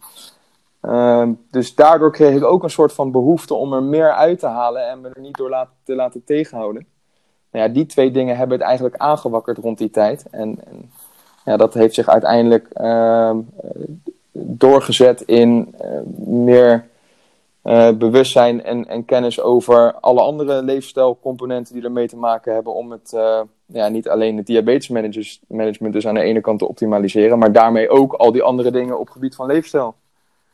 Um, 0.82 1.46
dus 1.52 1.76
daardoor 1.76 2.12
kreeg 2.12 2.36
ik 2.36 2.44
ook 2.44 2.64
een 2.64 2.70
soort 2.70 2.94
van 2.94 3.12
behoefte 3.12 3.54
om 3.54 3.74
er 3.74 3.84
meer 3.84 4.12
uit 4.12 4.40
te 4.40 4.48
halen 4.48 4.90
en 4.90 5.02
me 5.02 5.10
er 5.10 5.22
niet 5.22 5.38
door 5.38 5.68
te 5.84 5.96
laten 5.96 6.24
tegenhouden 6.24 6.88
nou 7.56 7.68
ja, 7.68 7.74
die 7.74 7.86
twee 7.86 8.12
dingen 8.12 8.38
hebben 8.38 8.58
het 8.58 8.68
eigenlijk 8.68 8.96
aangewakkerd 8.98 9.58
rond 9.58 9.78
die 9.78 9.90
tijd. 9.90 10.26
En, 10.32 10.58
en 10.68 10.92
ja, 11.46 11.58
dat 11.58 11.74
heeft 11.74 11.96
zich 11.96 12.08
uiteindelijk 12.08 12.68
uh, 12.82 13.36
doorgezet 14.32 15.22
in 15.22 15.76
uh, 15.82 15.88
meer 16.28 16.88
uh, 17.64 17.92
bewustzijn 17.92 18.64
en, 18.64 18.88
en 18.88 19.06
kennis 19.06 19.42
over 19.42 19.94
alle 19.94 20.22
andere 20.22 20.64
leefstijlcomponenten 20.64 21.74
die 21.74 21.84
ermee 21.84 22.08
te 22.08 22.18
maken 22.18 22.54
hebben 22.54 22.74
om 22.74 22.92
het, 22.92 23.12
uh, 23.16 23.40
ja, 23.66 23.88
niet 23.88 24.10
alleen 24.10 24.38
het 24.38 24.46
diabetesmanagement 24.46 25.94
dus 25.94 26.08
aan 26.08 26.14
de 26.14 26.22
ene 26.22 26.42
kant 26.42 26.60
te 26.60 26.68
optimaliseren, 26.68 27.40
maar 27.40 27.52
daarmee 27.52 27.90
ook 27.90 28.14
al 28.14 28.32
die 28.32 28.44
andere 28.44 28.72
dingen 28.72 29.00
op 29.00 29.10
gebied 29.10 29.36
van 29.36 29.48
leefstijl. 29.48 29.96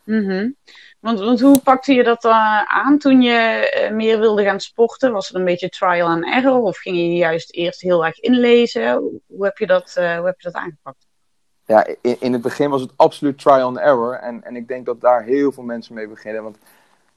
Mm. 0.04 0.56
Want, 1.00 1.20
want 1.20 1.42
hoe 1.42 1.62
pakte 1.62 1.94
je 1.94 2.04
dat 2.04 2.26
uh, 2.26 2.62
aan 2.62 2.98
toen 2.98 3.22
je 3.22 3.72
uh, 3.90 3.96
meer 3.96 4.20
wilde 4.20 4.44
gaan 4.44 4.60
sporten? 4.60 5.12
Was 5.12 5.28
het 5.28 5.38
een 5.38 5.46
beetje 5.46 5.70
trial 5.70 6.08
and 6.08 6.26
error 6.26 6.62
of 6.62 6.78
ging 6.78 6.98
je 6.98 7.16
juist 7.16 7.54
eerst 7.54 7.82
heel 7.82 8.06
erg 8.06 8.20
inlezen? 8.20 8.94
Hoe 9.28 9.46
heb 9.46 9.58
je 9.58 9.68
dat, 9.68 9.96
uh, 10.00 10.18
hoe 10.18 10.26
heb 10.26 10.40
je 10.40 10.52
dat 10.52 10.62
aangepakt? 10.62 11.08
Ja, 11.66 11.88
in, 12.02 12.16
in 12.20 12.34
het 12.34 12.42
begin 12.42 12.70
was 12.70 12.82
het 12.82 12.92
absoluut 12.96 13.40
trial 13.40 13.68
and 13.68 13.78
error. 13.78 14.14
En, 14.14 14.44
en 14.44 14.56
ik 14.56 14.68
denk 14.68 14.86
dat 14.86 15.02
daar 15.02 15.24
heel 15.24 15.52
veel 15.52 15.64
mensen 15.64 15.96
mee 15.96 16.08
beginnen. 16.08 16.44
Want 16.44 16.58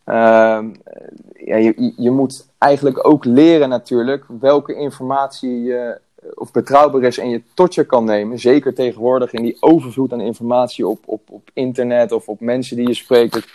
ehm, 0.04 0.74
ja, 1.32 1.56
je, 1.56 1.92
je 1.96 2.10
moet 2.10 2.46
eigenlijk 2.58 3.06
ook 3.06 3.24
leren 3.24 3.68
natuurlijk 3.68 4.24
welke 4.40 4.74
informatie 4.74 5.62
je 5.62 6.00
of 6.34 6.52
betrouwbaar 6.52 7.02
is 7.02 7.18
en 7.18 7.28
je 7.28 7.42
tot 7.54 7.74
je 7.74 7.84
kan 7.84 8.04
nemen. 8.04 8.38
Zeker 8.38 8.74
tegenwoordig 8.74 9.32
in 9.32 9.42
die 9.42 9.56
overvloed 9.60 10.12
aan 10.12 10.20
informatie 10.20 10.86
op, 10.86 10.98
op, 11.04 11.30
op 11.30 11.50
internet 11.52 12.12
of 12.12 12.28
op 12.28 12.40
mensen 12.40 12.76
die 12.76 12.88
je 12.88 12.94
spreekt. 12.94 13.34
Het, 13.34 13.46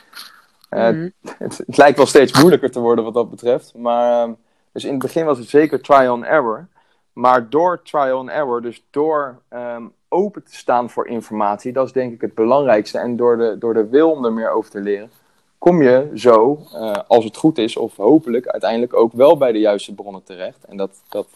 mm 0.96 1.12
het, 1.38 1.58
het, 1.58 1.78
lijkt 1.78 1.98
wel 1.98 2.06
steeds 2.06 2.40
moeilijker 2.40 2.72
te 2.72 2.80
worden 2.80 3.04
wat 3.04 3.14
dat 3.14 3.30
betreft. 3.30 3.74
Maar, 3.76 4.22
ehm, 4.22 4.32
dus 4.72 4.84
in 4.84 4.92
het 4.92 5.02
begin 5.02 5.26
was 5.26 5.38
het 5.38 5.50
zeker 5.50 5.82
trial 5.82 6.14
and 6.14 6.24
error. 6.24 6.68
Maar 7.14 7.50
door 7.50 7.82
trial 7.82 8.18
and 8.18 8.30
error, 8.30 8.62
dus 8.62 8.84
door 8.90 9.42
um, 9.50 9.92
open 10.10 10.44
te 10.44 10.56
staan 10.56 10.90
voor 10.90 11.08
informatie, 11.08 11.74
dat 11.74 11.86
is 11.86 11.92
denk 11.92 12.14
ik 12.14 12.22
het 12.22 12.34
belangrijkste. 12.34 12.98
En 12.98 13.16
door 13.16 13.38
de, 13.38 13.56
door 13.60 13.74
de 13.74 13.88
wil 13.88 14.12
om 14.12 14.26
er 14.26 14.34
meer 14.34 14.50
over 14.50 14.72
te 14.72 14.80
leren, 14.80 15.12
kom 15.58 15.82
je 15.82 16.10
zo, 16.16 16.66
uh, 16.74 16.96
als 17.08 17.24
het 17.24 17.38
goed 17.38 17.58
is, 17.58 17.78
of 17.78 17.96
hopelijk 17.96 18.48
uiteindelijk 18.48 18.94
ook 18.94 19.14
wel 19.14 19.38
bij 19.38 19.52
de 19.52 19.60
juiste 19.60 19.94
bronnen 19.94 20.24
terecht. 20.24 20.66
En 20.66 20.78
dat, 20.78 20.92
dat 21.10 21.28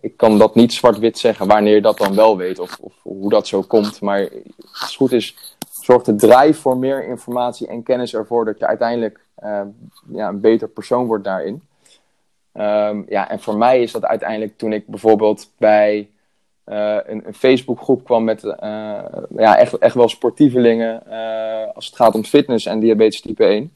ik 0.00 0.16
kan 0.16 0.38
dat 0.38 0.54
niet 0.54 0.72
zwart-wit 0.72 1.18
zeggen 1.18 1.46
wanneer 1.46 1.74
je 1.74 1.80
dat 1.80 1.98
dan 1.98 2.14
wel 2.14 2.36
weet 2.36 2.58
of, 2.58 2.78
of, 2.80 2.92
hoe 3.02 3.30
dat 3.30 3.46
zo 3.46 3.62
komt. 3.62 4.00
Maar 4.00 4.20
als 4.72 4.80
het 4.80 4.94
goed 4.94 5.12
is, 5.12 5.36
zorgt 5.70 6.06
de 6.06 6.14
drive 6.14 6.60
voor 6.60 6.76
meer 6.76 7.08
informatie 7.08 7.66
en 7.66 7.82
kennis 7.82 8.14
ervoor 8.14 8.44
dat 8.44 8.58
je 8.58 8.66
uiteindelijk 8.66 9.20
uh, 9.44 9.60
ja, 10.12 10.28
een 10.28 10.40
beter 10.40 10.68
persoon 10.68 11.06
wordt 11.06 11.24
daarin. 11.24 11.62
Um, 12.52 13.04
ja, 13.08 13.30
en 13.30 13.40
voor 13.40 13.56
mij 13.56 13.82
is 13.82 13.92
dat 13.92 14.04
uiteindelijk 14.04 14.58
toen 14.58 14.72
ik 14.72 14.86
bijvoorbeeld 14.86 15.50
bij 15.58 16.08
uh, 16.66 16.98
een, 17.04 17.26
een 17.26 17.34
Facebookgroep 17.34 18.04
kwam 18.04 18.24
met 18.24 18.44
uh, 18.44 18.52
ja, 19.36 19.58
echt, 19.58 19.78
echt 19.78 19.94
wel 19.94 20.08
sportievelingen 20.08 21.02
als 21.74 21.86
het 21.86 21.96
gaat 21.96 22.14
om 22.14 22.24
fitness 22.24 22.66
en 22.66 22.80
diabetes 22.80 23.20
type 23.20 23.44
1. 23.44 23.72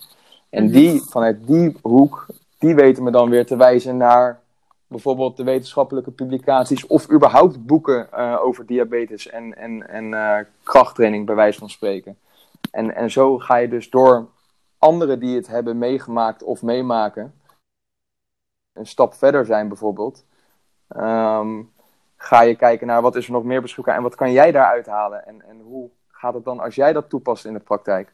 En 0.51 0.65
mhm. 0.65 0.73
die, 0.73 1.01
vanuit 1.01 1.47
die 1.47 1.77
hoek, 1.83 2.27
die 2.59 2.75
weten 2.75 3.03
me 3.03 3.11
dan 3.11 3.31
weer 3.31 3.47
te 3.47 3.57
wijzen 3.57 3.97
naar 3.97 4.41
bijvoorbeeld 4.91 5.37
de 5.37 5.45
wetenschappelijke 5.45 6.11
publicaties 6.11 6.87
of 6.87 7.11
überhaupt 7.11 7.67
boeken 7.67 8.09
uh, 8.15 8.39
over 8.43 8.67
diabetes 8.67 9.29
en, 9.29 9.57
en, 9.57 9.89
en 9.89 10.05
uh, 10.05 10.39
krachttraining, 10.63 11.27
bij 11.27 11.35
wijze 11.35 11.59
van 11.59 11.71
spreken. 11.71 12.19
En, 12.71 12.95
en 12.95 13.11
zo 13.11 13.39
ga 13.39 13.57
je 13.57 13.69
dus 13.69 13.91
door 13.91 14.29
anderen 14.79 15.21
die 15.21 15.37
het 15.37 15.47
hebben 15.47 15.79
meegemaakt 15.79 16.43
of 16.43 16.63
meemaken, 16.63 17.35
een 18.73 18.87
stap 18.87 19.15
verder 19.15 19.47
zijn 19.47 19.69
bijvoorbeeld, 19.69 20.25
ehm, 20.89 21.63
ga 22.17 22.41
je 22.41 22.57
kijken 22.57 22.87
naar 22.87 23.03
wat 23.03 23.17
is 23.17 23.27
er 23.27 23.33
nog 23.33 23.45
meer 23.45 23.63
beschikbaar 23.63 23.97
en 23.97 24.03
wat 24.03 24.15
kan 24.15 24.33
jij 24.33 24.53
daaruit 24.53 24.87
halen 24.87 25.27
en, 25.27 25.43
en 25.49 25.61
hoe 25.61 25.91
gaat 26.09 26.35
het 26.35 26.45
dan 26.45 26.61
als 26.61 26.75
jij 26.75 26.93
dat 26.93 27.09
toepast 27.09 27.45
in 27.45 27.53
de 27.53 27.61
praktijk? 27.61 28.13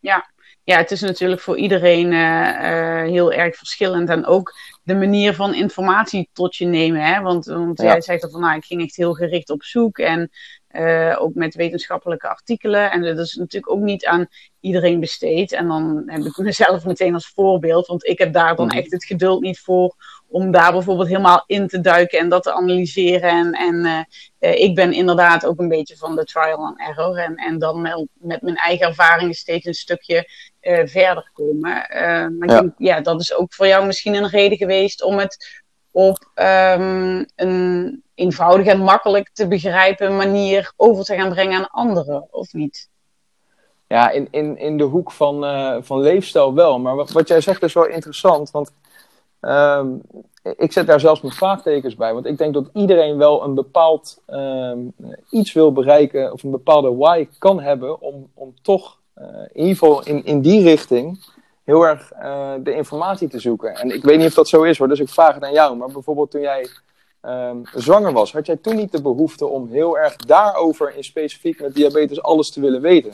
Ja, 0.00 0.30
ja 0.64 0.76
het 0.76 0.90
is 0.90 1.00
natuurlijk 1.00 1.40
voor 1.40 1.56
iedereen 1.56 2.12
uh, 2.12 3.02
heel 3.02 3.32
erg 3.32 3.56
verschillend. 3.56 4.08
En 4.08 4.26
ook 4.26 4.52
de 4.82 4.94
manier 4.94 5.34
van 5.34 5.54
informatie 5.54 6.28
tot 6.32 6.56
je 6.56 6.66
nemen. 6.66 7.04
Hè? 7.04 7.20
Want, 7.20 7.44
want 7.44 7.80
jij 7.80 8.00
zegt 8.00 8.22
dat 8.22 8.30
van 8.30 8.40
nou, 8.40 8.56
ik 8.56 8.64
ging 8.64 8.82
echt 8.82 8.96
heel 8.96 9.14
gericht 9.14 9.50
op 9.50 9.62
zoek. 9.62 9.98
En 9.98 10.30
uh, 10.72 11.16
ook 11.18 11.34
met 11.34 11.54
wetenschappelijke 11.54 12.28
artikelen. 12.28 12.90
En 12.90 13.02
dat 13.02 13.18
is 13.18 13.34
natuurlijk 13.34 13.72
ook 13.72 13.80
niet 13.80 14.06
aan 14.06 14.26
iedereen 14.60 15.00
besteed. 15.00 15.52
En 15.52 15.68
dan 15.68 16.02
heb 16.06 16.24
ik 16.24 16.36
mezelf 16.50 16.84
meteen 16.84 17.14
als 17.14 17.28
voorbeeld. 17.28 17.86
Want 17.86 18.06
ik 18.06 18.18
heb 18.18 18.32
daar 18.32 18.56
dan 18.56 18.66
mhm. 18.66 18.76
echt 18.76 18.92
het 18.92 19.04
geduld 19.04 19.40
niet 19.40 19.58
voor 19.58 19.94
om 20.28 20.50
daar 20.50 20.72
bijvoorbeeld 20.72 21.08
helemaal 21.08 21.44
in 21.46 21.68
te 21.68 21.80
duiken 21.80 22.18
en 22.18 22.28
dat 22.28 22.42
te 22.42 22.52
analyseren. 22.52 23.30
En, 23.30 23.52
en 23.52 24.06
uh, 24.40 24.60
ik 24.60 24.74
ben 24.74 24.92
inderdaad 24.92 25.46
ook 25.46 25.58
een 25.58 25.68
beetje 25.68 25.96
van 25.96 26.16
de 26.16 26.24
trial 26.24 26.66
and 26.66 26.80
error. 26.80 27.18
En, 27.18 27.34
en 27.34 27.58
dan 27.58 27.80
met, 27.80 28.06
met 28.14 28.42
mijn 28.42 28.56
eigen 28.56 28.86
ervaringen 28.86 29.34
steeds 29.34 29.66
een 29.66 29.74
stukje 29.74 30.28
verder 30.84 31.30
komen. 31.32 31.70
Maar 32.38 32.48
ja. 32.48 32.56
ik 32.56 32.60
denk, 32.60 32.72
ja, 32.76 33.00
dat 33.00 33.20
is 33.20 33.34
ook 33.34 33.54
voor 33.54 33.66
jou 33.66 33.86
misschien 33.86 34.14
een 34.14 34.28
reden 34.28 34.58
geweest 34.58 35.02
om 35.02 35.18
het 35.18 35.59
op 35.90 36.30
um, 36.34 37.26
een 37.36 38.02
eenvoudig 38.14 38.66
en 38.66 38.80
makkelijk 38.80 39.30
te 39.32 39.48
begrijpen 39.48 40.16
manier 40.16 40.72
over 40.76 41.04
te 41.04 41.14
gaan 41.14 41.28
brengen 41.28 41.58
aan 41.58 41.70
anderen, 41.70 42.28
of 42.30 42.52
niet? 42.52 42.88
Ja, 43.86 44.10
in, 44.10 44.28
in, 44.30 44.58
in 44.58 44.76
de 44.76 44.84
hoek 44.84 45.10
van, 45.10 45.44
uh, 45.44 45.76
van 45.80 46.00
leefstijl 46.00 46.54
wel. 46.54 46.78
Maar 46.78 46.96
wat, 46.96 47.10
wat 47.10 47.28
jij 47.28 47.40
zegt 47.40 47.62
is 47.62 47.72
wel 47.72 47.86
interessant. 47.86 48.50
Want 48.50 48.72
um, 49.40 50.00
ik 50.56 50.72
zet 50.72 50.86
daar 50.86 51.00
zelfs 51.00 51.20
mijn 51.20 51.34
vraagtekens 51.34 51.96
bij. 51.96 52.12
Want 52.14 52.26
ik 52.26 52.38
denk 52.38 52.54
dat 52.54 52.70
iedereen 52.72 53.16
wel 53.16 53.44
een 53.44 53.54
bepaald 53.54 54.22
um, 54.28 54.94
iets 55.30 55.52
wil 55.52 55.72
bereiken. 55.72 56.32
Of 56.32 56.42
een 56.42 56.50
bepaalde 56.50 56.94
why 56.94 57.28
kan 57.38 57.60
hebben. 57.60 58.00
Om, 58.00 58.30
om 58.34 58.54
toch 58.62 58.98
uh, 59.18 59.24
in 59.52 59.60
ieder 59.60 59.76
geval 59.76 60.06
in, 60.06 60.24
in 60.24 60.40
die 60.40 60.62
richting 60.62 61.24
heel 61.70 61.86
erg 61.86 62.12
uh, 62.22 62.52
de 62.60 62.74
informatie 62.74 63.28
te 63.28 63.38
zoeken. 63.38 63.74
En 63.74 63.94
ik 63.94 64.02
weet 64.02 64.18
niet 64.18 64.26
of 64.26 64.34
dat 64.34 64.48
zo 64.48 64.62
is 64.62 64.78
hoor. 64.78 64.88
Dus 64.88 65.00
ik 65.00 65.08
vraag 65.08 65.34
het 65.34 65.44
aan 65.44 65.52
jou. 65.52 65.76
Maar 65.76 65.88
bijvoorbeeld 65.88 66.30
toen 66.30 66.40
jij 66.40 66.68
um, 67.22 67.62
zwanger 67.74 68.12
was, 68.12 68.32
had 68.32 68.46
jij 68.46 68.56
toen 68.56 68.76
niet 68.76 68.92
de 68.92 69.02
behoefte 69.02 69.46
om 69.46 69.68
heel 69.70 69.98
erg 69.98 70.16
daarover 70.16 70.96
in 70.96 71.04
specifiek 71.04 71.60
met 71.60 71.74
diabetes 71.74 72.22
alles 72.22 72.50
te 72.50 72.60
willen 72.60 72.80
weten? 72.80 73.12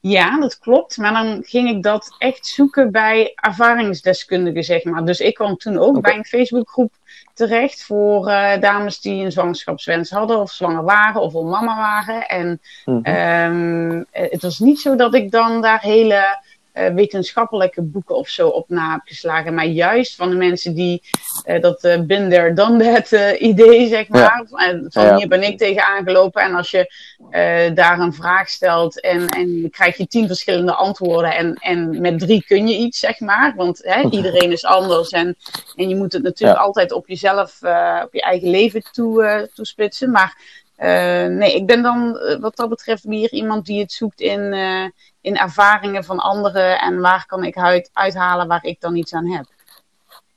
Ja, 0.00 0.40
dat 0.40 0.58
klopt. 0.58 0.96
Maar 0.96 1.12
dan 1.12 1.42
ging 1.44 1.68
ik 1.68 1.82
dat 1.82 2.14
echt 2.18 2.46
zoeken 2.46 2.90
bij 2.90 3.32
ervaringsdeskundigen, 3.34 4.64
zeg 4.64 4.84
maar. 4.84 5.04
Dus 5.04 5.20
ik 5.20 5.34
kwam 5.34 5.56
toen 5.56 5.78
ook 5.78 5.96
okay. 5.96 6.00
bij 6.00 6.16
een 6.16 6.24
Facebookgroep 6.24 6.92
terecht 7.34 7.84
voor 7.84 8.28
uh, 8.28 8.60
dames 8.60 9.00
die 9.00 9.24
een 9.24 9.32
zwangerschapswens 9.32 10.10
hadden, 10.10 10.38
of 10.38 10.50
zwanger 10.50 10.84
waren, 10.84 11.20
of 11.20 11.34
al 11.34 11.44
mama 11.44 11.76
waren. 11.76 12.28
En 12.28 12.60
mm 12.84 13.00
-hmm. 13.02 13.94
um, 13.94 14.06
het 14.10 14.42
was 14.42 14.58
niet 14.58 14.80
zo 14.80 14.96
dat 14.96 15.14
ik 15.14 15.30
dan 15.30 15.62
daar 15.62 15.80
hele 15.80 16.38
uh, 16.74 16.86
wetenschappelijke 16.88 17.82
boeken 17.82 18.16
of 18.16 18.28
zo 18.28 18.48
op 18.48 18.68
na 18.68 18.92
heb 18.92 19.00
geslagen. 19.04 19.54
Maar 19.54 19.66
juist 19.66 20.16
van 20.16 20.30
de 20.30 20.36
mensen 20.36 20.74
die 20.74 21.02
uh, 21.46 21.60
dat 21.60 21.84
uh, 21.84 22.00
binder 22.00 22.54
dan 22.54 22.78
dat 22.84 23.10
idee, 23.38 23.88
zeg 23.88 24.08
maar. 24.08 24.20
Ja. 24.20 24.80
Van 24.88 25.04
ja. 25.04 25.16
hier 25.16 25.28
ben 25.28 25.42
ik 25.42 25.58
tegen 25.58 25.84
aangelopen. 25.84 26.42
En 26.42 26.54
als 26.54 26.70
je 26.70 26.92
daar 27.74 27.98
een 27.98 28.12
vraag 28.12 28.48
stelt 28.48 29.00
en, 29.00 29.28
en 29.28 29.70
krijg 29.70 29.96
je 29.96 30.06
tien 30.06 30.26
verschillende 30.26 30.74
antwoorden. 30.74 31.34
En, 31.34 31.54
en 31.54 32.00
met 32.00 32.18
drie 32.18 32.44
kun 32.44 32.68
je 32.68 32.76
iets, 32.76 32.98
zeg 32.98 33.20
maar. 33.20 33.52
Want 33.56 33.80
hè, 33.82 34.02
iedereen 34.18 34.52
is 34.52 34.64
anders. 34.64 35.10
En, 35.10 35.36
en 35.76 35.88
je 35.88 35.96
moet 35.96 36.12
het 36.12 36.22
natuurlijk 36.22 36.58
ja. 36.58 36.64
altijd 36.64 36.92
op 36.92 37.08
jezelf, 37.08 37.58
op 38.02 38.12
je 38.12 38.22
eigen 38.22 38.50
leven 38.50 38.82
toe, 38.92 39.48
toespitsen. 39.54 40.10
Maar 40.10 40.58
uh, 40.80 41.26
nee, 41.26 41.54
ik 41.54 41.66
ben 41.66 41.82
dan 41.82 42.18
wat 42.40 42.56
dat 42.56 42.68
betreft 42.68 43.04
meer 43.04 43.32
iemand 43.32 43.66
die 43.66 43.80
het 43.80 43.92
zoekt 43.92 44.20
in, 44.20 44.40
uh, 44.40 44.84
in 45.20 45.36
ervaringen 45.36 46.04
van 46.04 46.18
anderen 46.18 46.80
en 46.80 47.00
waar 47.00 47.26
kan 47.26 47.44
ik 47.44 47.56
uit, 47.56 47.90
uithalen 47.92 48.48
waar 48.48 48.64
ik 48.64 48.80
dan 48.80 48.96
iets 48.96 49.14
aan 49.14 49.26
heb. 49.26 49.44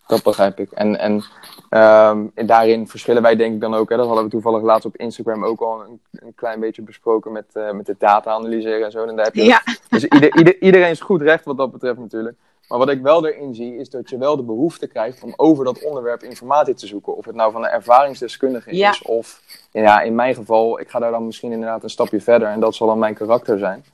Dat 0.08 0.24
begrijp 0.24 0.60
ik. 0.60 0.72
En, 0.72 1.00
en 1.00 1.24
um, 1.70 2.32
daarin 2.48 2.88
verschillen 2.88 3.22
wij 3.22 3.36
denk 3.36 3.54
ik 3.54 3.62
dan 3.62 3.74
ook. 3.74 3.90
Hè, 3.90 3.98
dat 3.98 4.06
hadden 4.06 4.24
we 4.24 4.30
toevallig 4.30 4.62
laatst 4.62 4.86
op 4.86 4.98
Instagram 4.98 5.46
ook 5.46 5.60
al 5.60 5.82
een, 5.82 6.00
een 6.12 6.36
klein 6.36 6.60
beetje 6.60 6.82
besproken 6.82 7.32
met, 7.32 7.46
uh, 7.54 7.72
met 7.72 7.86
de 7.86 7.96
data 8.00 8.32
analyseren 8.32 8.86
en 8.86 8.92
zo. 8.92 9.06
En 9.06 9.16
daar 9.16 9.26
heb 9.26 9.36
je 9.36 9.44
ja. 9.44 9.62
Dus 9.90 10.04
ieder, 10.04 10.38
ieder, 10.38 10.62
iedereen 10.62 10.90
is 10.90 11.02
goed 11.02 11.22
recht 11.22 11.46
wat 11.46 11.58
dat 11.58 11.72
betreft 11.72 12.00
natuurlijk. 12.00 12.38
Maar 12.68 12.78
wat 12.78 12.90
ik 12.90 13.02
wel 13.02 13.28
erin 13.28 13.56
zie, 13.56 13.76
is 13.76 13.90
dat 13.90 14.10
je 14.10 14.18
wel 14.18 14.36
de 14.36 14.44
behoefte 14.44 14.88
krijgt 14.88 15.24
om 15.24 15.34
over 15.36 15.66
dat 15.66 15.84
onderwerp 15.84 16.24
informatie 16.24 16.74
te 16.74 16.88
zoeken. 16.88 17.16
Of 17.16 17.26
het 17.26 17.36
nou 17.36 17.52
van 17.52 17.64
een 17.64 17.70
ervaringsdeskundige 17.70 18.76
ja. 18.76 18.90
is, 18.90 19.02
of 19.02 19.42
ja, 19.72 20.02
in 20.02 20.16
mijn 20.16 20.36
geval, 20.36 20.80
ik 20.80 20.90
ga 20.90 21.00
daar 21.00 21.12
dan 21.12 21.26
misschien 21.26 21.52
inderdaad 21.52 21.84
een 21.84 21.90
stapje 21.90 22.22
verder 22.22 22.48
en 22.48 22.60
dat 22.60 22.76
zal 22.76 22.88
dan 22.88 23.00
mijn 23.00 23.14
karakter 23.14 23.60
zijn. 23.60 23.86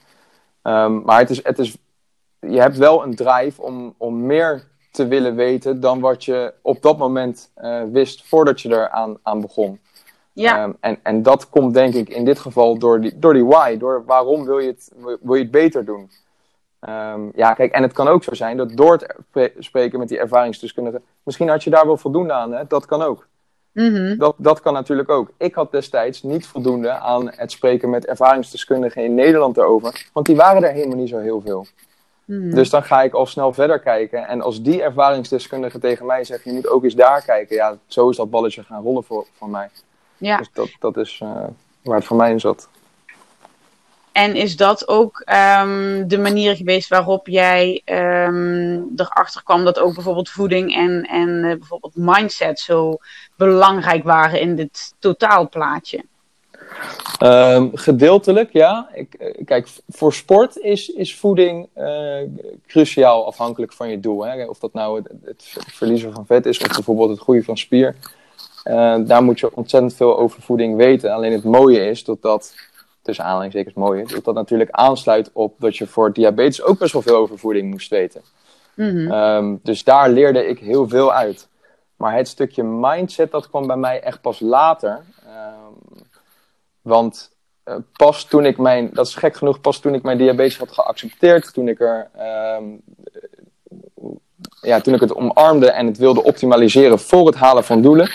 Um, 0.63 1.01
maar 1.01 1.19
het 1.19 1.29
is, 1.29 1.43
het 1.43 1.59
is, 1.59 1.77
je 2.39 2.59
hebt 2.59 2.77
wel 2.77 3.03
een 3.03 3.15
drive 3.15 3.61
om, 3.61 3.95
om 3.97 4.25
meer 4.25 4.67
te 4.91 5.07
willen 5.07 5.35
weten 5.35 5.79
dan 5.79 5.99
wat 5.99 6.25
je 6.25 6.53
op 6.61 6.81
dat 6.81 6.97
moment 6.97 7.51
uh, 7.57 7.81
wist 7.91 8.27
voordat 8.27 8.61
je 8.61 8.69
er 8.69 8.89
aan, 8.89 9.17
aan 9.23 9.41
begon. 9.41 9.79
Ja. 10.33 10.63
Um, 10.63 10.77
en, 10.79 10.99
en 11.03 11.23
dat 11.23 11.49
komt 11.49 11.73
denk 11.73 11.93
ik 11.93 12.09
in 12.09 12.25
dit 12.25 12.39
geval 12.39 12.77
door 12.77 13.01
die, 13.01 13.19
door 13.19 13.33
die 13.33 13.45
why, 13.45 13.77
door 13.77 14.03
waarom 14.05 14.45
wil 14.45 14.59
je 14.59 14.67
het, 14.67 14.91
wil 15.21 15.35
je 15.35 15.41
het 15.41 15.51
beter 15.51 15.85
doen. 15.85 16.09
Um, 16.87 17.31
ja, 17.35 17.53
kijk, 17.53 17.71
en 17.71 17.81
het 17.81 17.93
kan 17.93 18.07
ook 18.07 18.23
zo 18.23 18.33
zijn 18.33 18.57
dat 18.57 18.77
door 18.77 19.07
het 19.31 19.53
spreken 19.59 19.99
met 19.99 20.07
die 20.07 20.19
ervaringsdeskundigen, 20.19 21.03
misschien 21.23 21.49
had 21.49 21.63
je 21.63 21.69
daar 21.69 21.85
wel 21.85 21.97
voldoende 21.97 22.33
aan, 22.33 22.51
hè? 22.51 22.63
dat 22.67 22.85
kan 22.85 23.01
ook. 23.01 23.27
Mm 23.71 23.93
-hmm. 23.93 24.17
dat, 24.17 24.35
dat 24.37 24.61
kan 24.61 24.73
natuurlijk 24.73 25.09
ook. 25.09 25.31
Ik 25.37 25.55
had 25.55 25.71
destijds 25.71 26.23
niet 26.23 26.47
voldoende 26.47 26.91
aan 26.91 27.31
het 27.35 27.51
spreken 27.51 27.89
met 27.89 28.05
ervaringsdeskundigen 28.05 29.03
in 29.03 29.13
Nederland 29.13 29.57
erover, 29.57 30.09
want 30.13 30.25
die 30.25 30.35
waren 30.35 30.63
er 30.63 30.71
helemaal 30.71 30.97
niet 30.97 31.09
zo 31.09 31.17
heel 31.17 31.41
veel. 31.41 31.65
Mm 32.25 32.41
-hmm. 32.41 32.53
Dus 32.53 32.69
dan 32.69 32.83
ga 32.83 33.01
ik 33.01 33.13
al 33.13 33.25
snel 33.25 33.53
verder 33.53 33.79
kijken. 33.79 34.27
En 34.27 34.41
als 34.41 34.61
die 34.61 34.81
ervaringsdeskundige 34.81 35.79
tegen 35.79 36.05
mij 36.05 36.23
zegt, 36.23 36.43
je 36.43 36.51
moet 36.51 36.67
ook 36.67 36.83
eens 36.83 36.95
daar 36.95 37.23
kijken, 37.23 37.55
ja, 37.55 37.77
zo 37.87 38.09
is 38.09 38.17
dat 38.17 38.29
balletje 38.29 38.63
gaan 38.63 38.83
rollen 38.83 39.03
voor, 39.03 39.25
voor 39.37 39.49
mij. 39.49 39.69
Ja. 40.17 40.37
Dus 40.37 40.49
dat, 40.53 40.69
dat 40.79 40.97
is 40.97 41.19
uh, 41.23 41.29
waar 41.81 41.95
het 41.95 42.05
voor 42.05 42.17
mij 42.17 42.31
in 42.31 42.39
zat. 42.39 42.69
En 44.19 44.35
is 44.35 44.57
dat 44.57 44.87
ook 44.87 45.23
um, 45.61 46.07
de 46.07 46.17
manier 46.17 46.55
geweest 46.55 46.89
waarop 46.89 47.27
jij 47.27 47.81
um, 47.85 48.91
erachter 48.95 49.43
kwam 49.43 49.63
dat 49.63 49.79
ook 49.79 49.93
bijvoorbeeld 49.93 50.29
voeding 50.29 50.75
en, 50.75 51.03
en 51.03 51.29
uh, 51.29 51.41
bijvoorbeeld 51.41 51.95
mindset 51.95 52.59
zo 52.59 52.97
belangrijk 53.35 54.03
waren 54.03 54.39
in 54.39 54.55
dit 54.55 54.93
totaalplaatje? 54.99 56.03
Um, 57.23 57.71
gedeeltelijk, 57.73 58.53
ja. 58.53 58.89
Ik, 58.93 59.13
eh, 59.13 59.45
kijk, 59.45 59.67
voor 59.87 60.13
sport 60.13 60.57
is, 60.57 60.89
is 60.89 61.15
voeding 61.15 61.69
uh, 61.77 62.17
cruciaal 62.67 63.25
afhankelijk 63.25 63.73
van 63.73 63.89
je 63.89 63.99
doel. 63.99 64.25
Hè? 64.25 64.45
Of 64.45 64.59
dat 64.59 64.73
nou 64.73 65.01
het, 65.25 65.55
verliezen 65.67 66.13
van 66.13 66.25
vet 66.25 66.45
is 66.45 66.59
of 66.59 66.67
bijvoorbeeld 66.67 67.09
het 67.09 67.19
groeien 67.19 67.43
van 67.43 67.57
spier. 67.57 67.95
Daar 69.05 69.23
moet 69.23 69.39
je 69.39 69.55
ontzettend 69.55 69.95
veel 69.95 70.17
over 70.17 70.41
voeding 70.41 70.75
weten. 70.75 71.11
Alleen 71.11 71.31
het 71.31 71.43
mooie 71.43 71.89
is 71.89 72.03
dat 72.03 72.21
dat 72.21 72.53
tussen 73.09 73.25
aanhalingstekens 73.25 73.75
mooi 73.75 74.01
is, 74.01 74.11
dat 74.11 74.23
dat 74.23 74.35
natuurlijk 74.35 74.71
aansluit 74.71 75.29
op 75.33 75.55
dat 75.59 75.77
je 75.77 75.87
voor 75.87 76.13
diabetes 76.13 76.63
ook 76.63 76.79
best 76.79 76.93
wel 76.93 77.01
veel 77.01 77.15
over 77.15 77.37
voeding 77.37 77.71
moest 77.71 77.89
weten. 77.89 78.21
Mm 78.75 78.89
-hmm. 78.89 79.11
um, 79.11 79.59
dus 79.63 79.83
daar 79.83 80.09
leerde 80.09 80.45
ik 80.47 80.59
heel 80.59 80.87
veel 80.87 81.13
uit. 81.13 81.47
Maar 81.95 82.15
het 82.15 82.27
stukje 82.27 82.63
mindset, 82.63 83.31
dat 83.31 83.49
kwam 83.49 83.67
bij 83.67 83.75
mij 83.75 84.01
echt 84.01 84.21
pas 84.21 84.39
later. 84.39 85.01
Um, 85.25 86.03
want 86.81 87.31
uh, 87.65 87.75
pas 87.93 88.25
toen 88.25 88.45
ik 88.45 88.57
mijn, 88.57 88.89
dat 88.93 89.07
is 89.07 89.15
gek 89.15 89.35
genoeg, 89.35 89.61
pas 89.61 89.79
toen 89.79 89.93
ik 89.93 90.03
mijn 90.03 90.17
diabetes 90.17 90.57
had 90.57 90.71
geaccepteerd, 90.71 91.53
toen 91.53 91.67
ik 91.67 91.79
er, 91.79 92.09
um, 92.57 92.81
ja, 94.61 94.81
toen 94.81 94.93
ik 94.93 94.99
het 94.99 95.15
omarmde 95.15 95.71
en 95.71 95.85
het 95.85 95.97
wilde 95.97 96.23
optimaliseren 96.23 96.99
voor 96.99 97.25
het 97.25 97.35
halen 97.35 97.63
van 97.63 97.81
doelen, 97.81 98.11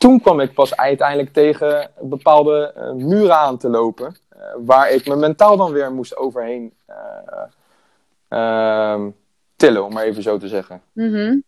toen 0.00 0.20
kwam 0.20 0.40
ik 0.40 0.54
pas 0.54 0.76
uiteindelijk 0.76 1.32
tegen 1.32 1.90
bepaalde 2.00 2.74
uh, 2.76 2.92
muren 2.92 3.36
aan 3.36 3.58
te 3.58 3.68
lopen. 3.68 4.16
Uh, 4.36 4.42
waar 4.58 4.90
ik 4.90 5.06
me 5.06 5.16
mentaal 5.16 5.56
dan 5.56 5.72
weer 5.72 5.92
moest 5.92 6.16
overheen 6.16 6.72
uh, 8.28 9.06
tillen, 9.56 9.84
om 9.84 9.92
maar 9.92 10.04
even 10.04 10.22
zo 10.22 10.38
te 10.38 10.48
zeggen. 10.48 10.82
Mm 10.92 11.12
-hmm. 11.12 11.42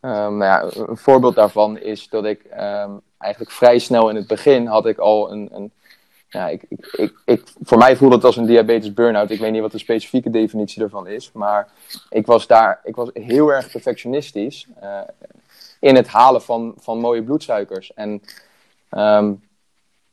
um, 0.00 0.36
nou 0.36 0.44
ja, 0.44 0.62
een 0.88 0.96
voorbeeld 0.96 1.34
daarvan 1.34 1.78
is 1.78 2.08
dat 2.08 2.24
ik 2.24 2.44
um, 2.44 3.00
eigenlijk 3.18 3.52
vrij 3.52 3.78
snel 3.78 4.08
in 4.08 4.16
het 4.16 4.26
begin 4.26 4.66
had 4.66 4.86
ik 4.86 4.98
al 4.98 5.32
een. 5.32 5.48
een 5.52 5.72
ja, 6.28 6.48
ik, 6.48 6.62
ik, 6.68 6.86
ik, 6.92 7.12
ik, 7.24 7.42
voor 7.62 7.78
mij 7.78 7.96
voelde 7.96 8.14
het 8.14 8.24
als 8.24 8.36
een 8.36 8.46
diabetes 8.46 8.94
burn-out. 8.94 9.30
Ik 9.30 9.40
weet 9.40 9.52
niet 9.52 9.60
wat 9.60 9.72
de 9.72 9.78
specifieke 9.78 10.30
definitie 10.30 10.80
daarvan 10.80 11.06
is. 11.06 11.30
Maar 11.32 11.68
ik 12.10 12.26
was 12.26 12.46
daar 12.46 12.80
ik 12.84 12.94
was 12.94 13.10
heel 13.12 13.52
erg 13.52 13.70
perfectionistisch 13.70 14.66
in 15.80 15.96
het 15.96 16.08
halen 16.08 16.42
van, 16.42 16.74
van 16.78 16.98
mooie 16.98 17.22
bloedsuikers. 17.22 17.94
En 17.94 18.22
um, 18.90 19.48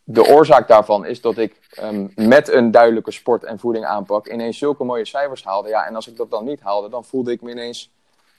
de 0.03 0.25
oorzaak 0.25 0.67
daarvan 0.67 1.05
is 1.05 1.21
dat 1.21 1.37
ik 1.37 1.59
um, 1.83 2.11
met 2.15 2.51
een 2.51 2.71
duidelijke 2.71 3.11
sport- 3.11 3.43
en 3.43 3.59
voeding 3.59 3.85
aanpak 3.85 4.27
ineens 4.27 4.57
zulke 4.57 4.83
mooie 4.83 5.05
cijfers 5.05 5.43
haalde. 5.43 5.69
Ja, 5.69 5.85
en 5.85 5.95
als 5.95 6.07
ik 6.07 6.17
dat 6.17 6.31
dan 6.31 6.45
niet 6.45 6.61
haalde, 6.61 6.89
dan 6.89 7.05
voelde 7.05 7.31
ik 7.31 7.41
me 7.41 7.51
ineens 7.51 7.91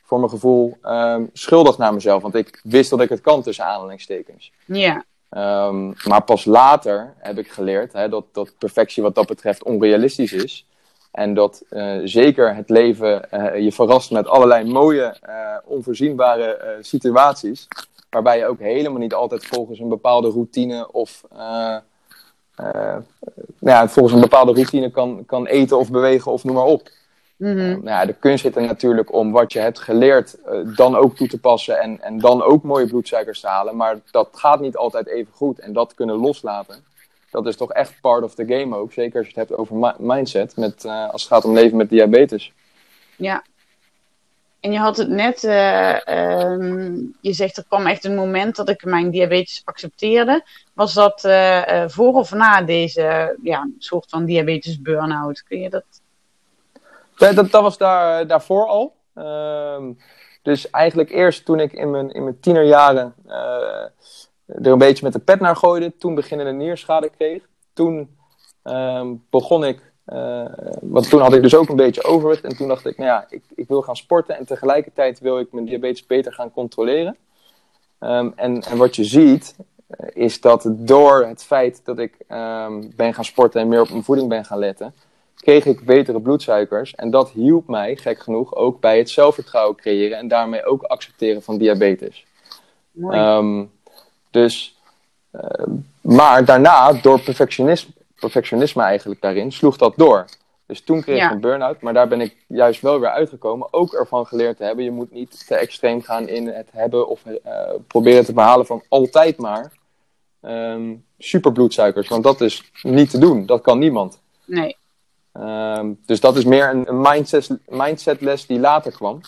voor 0.03 0.19
mijn 0.19 0.31
gevoel 0.31 0.77
ehm, 0.83 1.25
schuldig 1.33 1.79
naar 1.79 1.95
mezelf. 1.95 2.23
Want 2.23 2.35
ik 2.35 2.61
wist 2.63 2.91
dat 2.91 3.01
ik 3.01 3.09
het 3.09 3.21
kan 3.21 3.43
tussen 3.43 3.65
aanhalingstekens. 3.65 4.53
Ja. 4.65 5.05
Ehm, 5.29 5.93
maar 6.05 6.23
pas 6.25 6.45
later 6.45 7.15
heb 7.19 7.39
ik 7.39 7.51
geleerd 7.51 7.93
hè, 7.93 8.09
dat, 8.09 8.25
dat 8.33 8.59
perfectie 8.59 9.03
wat 9.03 9.15
dat 9.15 9.27
betreft 9.27 9.63
onrealistisch 9.63 10.33
is. 10.33 10.67
En 11.19 11.35
dat 11.35 11.63
eh, 11.69 11.97
zeker 12.05 12.55
het 12.55 12.71
leven 12.71 13.31
eh, 13.31 13.65
je 13.65 13.73
verrast 13.73 14.11
met 14.11 14.27
allerlei 14.27 14.71
mooie, 14.71 15.17
uh, 15.29 15.57
onvoorzienbare 15.65 16.77
situaties. 16.81 17.69
Waarbij 18.11 18.39
je 18.39 18.47
ook 18.47 18.59
helemaal 18.59 19.01
niet 19.01 19.15
altijd 19.15 19.47
volgens 19.47 19.79
een 19.79 19.89
bepaalde 19.89 20.31
routine 20.31 20.93
of 20.93 21.25
nou 22.59 23.03
ja, 23.61 23.89
volgens 23.89 24.15
een 24.15 24.21
bepaalde 24.21 24.53
routine 24.53 24.91
kan, 24.91 25.25
kan 25.27 25.47
eten 25.47 25.79
of 25.79 25.91
bewegen 25.91 26.33
of 26.33 26.45
noem 26.45 26.55
maar 26.55 26.65
op. 26.65 26.91
Mhm. 27.37 27.57
nou 27.57 27.85
ja, 27.85 28.05
de 28.05 28.13
kunst 28.19 28.45
zit 28.45 28.57
er 28.57 28.63
natuurlijk 28.63 29.13
om 29.13 29.33
wat 29.33 29.53
je 29.53 29.59
hebt 29.59 29.79
geleerd 29.79 30.39
dan 30.77 30.97
ook 30.97 31.17
toe 31.17 31.29
te 31.29 31.41
passen 31.41 31.81
en, 31.81 32.01
en 32.01 32.19
dan 32.19 32.43
ook 32.43 32.63
mooie 32.63 32.87
bloedsuikers 32.87 33.41
te 33.41 33.47
halen. 33.47 33.77
Maar 33.77 33.99
dat 34.11 34.29
gaat 34.33 34.61
niet 34.61 34.77
altijd 34.77 35.07
even 35.07 35.33
goed 35.33 35.59
en 35.59 35.73
dat 35.73 35.95
kunnen 35.95 36.17
loslaten 36.17 36.85
dat 37.31 37.47
is 37.47 37.57
toch 37.57 37.73
echt 37.73 38.01
part 38.01 38.23
of 38.23 38.35
the 38.35 38.47
game 38.47 38.77
ook. 38.77 38.93
Zeker 38.93 39.19
als 39.19 39.29
je 39.29 39.41
het 39.41 39.49
hebt 39.49 39.61
over 39.61 39.95
mindset, 39.99 40.57
met, 40.57 40.85
uh, 40.85 41.11
als 41.11 41.23
het 41.23 41.33
gaat 41.33 41.45
om 41.45 41.55
leven 41.55 41.77
met 41.77 41.89
diabetes. 41.89 42.53
Ja. 43.17 43.43
En 44.61 44.73
je 44.73 44.79
had 44.79 44.97
het 44.97 45.09
net, 45.09 45.43
uh, 45.43 45.97
um, 46.41 47.17
je 47.21 47.33
zegt 47.33 47.57
er 47.57 47.65
kwam 47.69 47.87
echt 47.87 48.05
een 48.05 48.15
moment 48.15 48.57
dat 48.57 48.69
ik 48.69 48.85
mijn 48.85 49.11
diabetes 49.11 49.63
accepteerde. 49.65 50.45
Was 50.75 50.95
dat 50.95 51.25
uh, 51.25 51.85
voor 51.87 52.13
of 52.13 52.33
na 52.33 52.63
deze 52.63 53.37
ja, 53.43 53.69
soort 53.79 54.07
van 54.09 54.25
diabetes 54.25 54.81
burn-out? 54.81 55.43
Kun 55.43 55.61
je 55.61 55.71
dat... 55.71 55.85
Ja, 57.17 57.33
dat, 57.33 57.51
dat 57.51 57.63
was 57.63 57.79
daar, 57.79 58.27
daarvoor 58.27 58.67
al. 58.67 58.95
Ehm, 59.15 59.93
dus 60.43 60.71
eigenlijk 60.71 61.11
eerst 61.11 61.45
toen 61.45 61.61
ik 61.61 61.73
in 61.73 61.91
mijn, 61.91 62.11
in 62.11 62.23
mijn 62.25 62.41
tienerjaren 62.41 63.15
er 64.49 64.73
een 64.73 64.79
beetje 64.79 65.05
met 65.05 65.13
de 65.13 65.19
pet 65.19 65.41
naar 65.41 65.57
gooide. 65.57 65.97
Toen 65.97 66.15
beginnende 66.15 66.53
nierschade 66.53 67.11
kreeg. 67.17 67.43
Toen 67.73 68.17
ehm, 68.63 69.15
begon 69.31 69.65
ik, 69.65 69.93
uh, 70.07 70.45
want 70.81 71.09
toen 71.09 71.21
had 71.21 71.33
ik 71.35 71.43
dus 71.43 71.55
ook 71.55 71.69
een 71.69 71.77
beetje 71.77 72.05
overwicht. 72.05 72.45
En 72.45 72.57
toen 72.57 72.69
dacht 72.69 72.87
ik, 72.87 72.97
nou 72.97 73.09
ja, 73.09 73.27
ik, 73.29 73.43
ik 73.55 73.69
wil 73.69 73.83
gaan 73.83 73.97
sporten. 73.97 74.37
En 74.37 74.47
tegelijkertijd 74.47 75.21
wil 75.21 75.39
ik 75.39 75.53
mijn 75.53 75.67
diabetes 75.67 76.07
beter 76.07 76.33
gaan 76.33 76.51
controleren. 76.51 77.17
Um, 78.01 78.33
en, 78.37 78.63
en 78.63 78.77
wat 78.77 78.97
je 78.97 79.05
ziet, 79.05 79.57
eh, 79.87 80.25
is 80.25 80.41
dat 80.41 80.65
door 80.69 81.25
het 81.27 81.45
feit 81.45 81.81
dat 81.85 81.99
ik 81.99 82.15
um, 82.29 82.93
ben 82.97 83.15
gaan 83.15 83.25
sporten 83.25 83.61
en 83.61 83.69
meer 83.69 83.81
op 83.81 83.91
mijn 83.91 84.05
voeding 84.05 84.29
ben 84.29 84.45
gaan 84.45 84.59
letten, 84.59 84.95
kreeg 85.35 85.65
ik 85.65 85.85
betere 85.85 86.21
bloedsuikers. 86.21 86.95
En 86.95 87.11
dat 87.11 87.31
hielp 87.31 87.67
mij, 87.67 87.97
gek 87.97 88.19
genoeg, 88.19 88.55
ook 88.55 88.81
bij 88.81 88.99
het 88.99 89.11
zelfvertrouwen 89.11 89.77
creëren 89.77 90.19
en 90.19 90.29
daarmee 90.29 90.65
ook 90.65 90.83
accepteren 90.83 91.43
van 91.43 91.59
diabetes. 91.59 92.27
Mooi. 92.91 93.19
Dus, 94.43 94.75
uh, 95.35 95.67
maar 96.01 96.45
daarna, 96.45 96.93
door 96.93 97.21
perfectionisme, 97.21 97.93
perfectionisme 98.21 98.83
eigenlijk 98.83 99.21
daarin, 99.21 99.53
sloeg 99.53 99.77
dat 99.77 99.93
door. 99.97 100.25
Dus 100.67 100.81
toen 100.81 101.03
kreeg 101.03 101.17
ik 101.17 101.23
Ja. 101.23 101.31
een 101.31 101.41
burn-out, 101.41 101.81
maar 101.81 101.93
daar 101.95 102.09
ben 102.09 102.21
ik 102.21 102.37
juist 102.47 102.81
wel 102.81 103.01
weer 103.01 103.11
uitgekomen. 103.11 103.73
Ook 103.73 103.93
ervan 103.95 104.27
geleerd 104.27 104.57
te 104.57 104.65
hebben. 104.65 104.85
Je 104.85 104.91
moet 104.91 105.11
niet 105.13 105.47
te 105.47 105.55
extreem 105.55 106.03
gaan 106.03 106.29
in 106.29 106.47
het 106.47 106.69
hebben 106.73 107.09
of 107.09 107.25
eh, 107.25 107.53
proberen 107.87 108.25
te 108.25 108.33
behalen 108.33 108.67
van 108.67 108.83
altijd 108.89 109.37
maar 109.39 109.73
ehm 110.41 110.95
superbloedsuikers. 111.19 112.09
Want 112.09 112.23
dat 112.25 112.41
is 112.41 112.71
niet 112.83 113.11
te 113.11 113.19
doen. 113.19 113.47
Dat 113.47 113.61
kan 113.61 113.79
niemand. 113.79 114.21
Nee. 114.45 114.77
Ehm, 115.33 115.93
dus 116.07 116.21
dat 116.21 116.37
is 116.37 116.45
meer 116.45 116.71
een, 116.71 116.89
een 116.89 117.01
mindset, 117.01 117.59
mindsetles 117.67 118.47
die 118.47 118.59
later 118.61 118.93
kwam. 118.93 119.21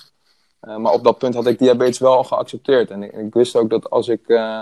Eh, 0.61 0.77
maar 0.77 0.93
op 0.93 1.05
dat 1.05 1.19
punt 1.19 1.35
had 1.35 1.47
ik 1.47 1.59
diabetes 1.59 1.99
wel 1.99 2.17
al 2.17 2.25
geaccepteerd. 2.25 2.91
En 2.91 3.03
ik, 3.03 3.13
ik 3.13 3.35
wist 3.35 3.57
ook 3.57 3.71
dat 3.71 3.91
als 3.91 4.09
ik 4.09 4.29
eh, 4.29 4.61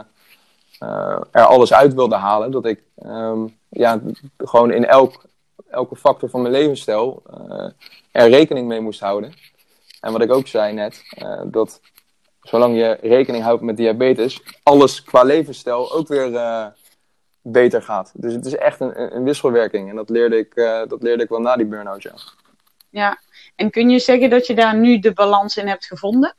eh, 0.78 1.20
er 1.30 1.44
alles 1.44 1.72
uit 1.72 1.94
wilde 1.94 2.14
halen, 2.16 2.50
dat 2.50 2.66
ik 2.66 2.82
ehm, 2.96 3.46
ja, 3.68 4.00
gewoon 4.38 4.72
in 4.72 4.84
elk, 4.86 5.24
elke 5.70 5.96
factor 5.96 6.28
van 6.30 6.40
mijn 6.42 6.52
levensstijl 6.52 7.22
eh, 7.48 7.68
er 8.12 8.28
rekening 8.30 8.66
mee 8.68 8.80
moest 8.80 9.00
houden. 9.00 9.32
En 10.00 10.12
wat 10.12 10.20
ik 10.22 10.32
ook 10.32 10.46
zei 10.46 10.72
net, 10.72 11.02
eh, 11.10 11.40
dat 11.44 11.80
zolang 12.42 12.76
je 12.76 12.98
rekening 13.02 13.44
houdt 13.44 13.62
met 13.62 13.76
diabetes, 13.76 14.40
alles 14.62 15.02
qua 15.04 15.22
levensstijl 15.22 15.92
ook 15.92 16.08
weer 16.08 16.72
beter 17.42 17.82
gaat. 17.82 18.12
Dus 18.14 18.32
het 18.34 18.46
is 18.46 18.56
echt 18.56 18.80
een, 18.80 19.16
een- 19.16 19.24
wisselwerking. 19.24 19.90
En 19.90 19.96
dat 19.96 20.08
leerde 20.10 20.38
ik, 20.38 20.54
dat 20.88 21.02
leerde 21.02 21.22
ik 21.22 21.28
wel 21.28 21.40
na 21.40 21.56
die 21.56 21.66
burn-out, 21.66 22.02
ja. 22.02 22.12
Ja. 22.90 23.18
En 23.56 23.70
kun 23.70 23.90
je 23.90 23.98
zeggen 23.98 24.30
dat 24.30 24.46
je 24.46 24.54
daar 24.54 24.76
nu 24.76 24.98
de 24.98 25.12
balans 25.12 25.56
in 25.56 25.68
hebt 25.68 25.86
gevonden? 25.86 26.34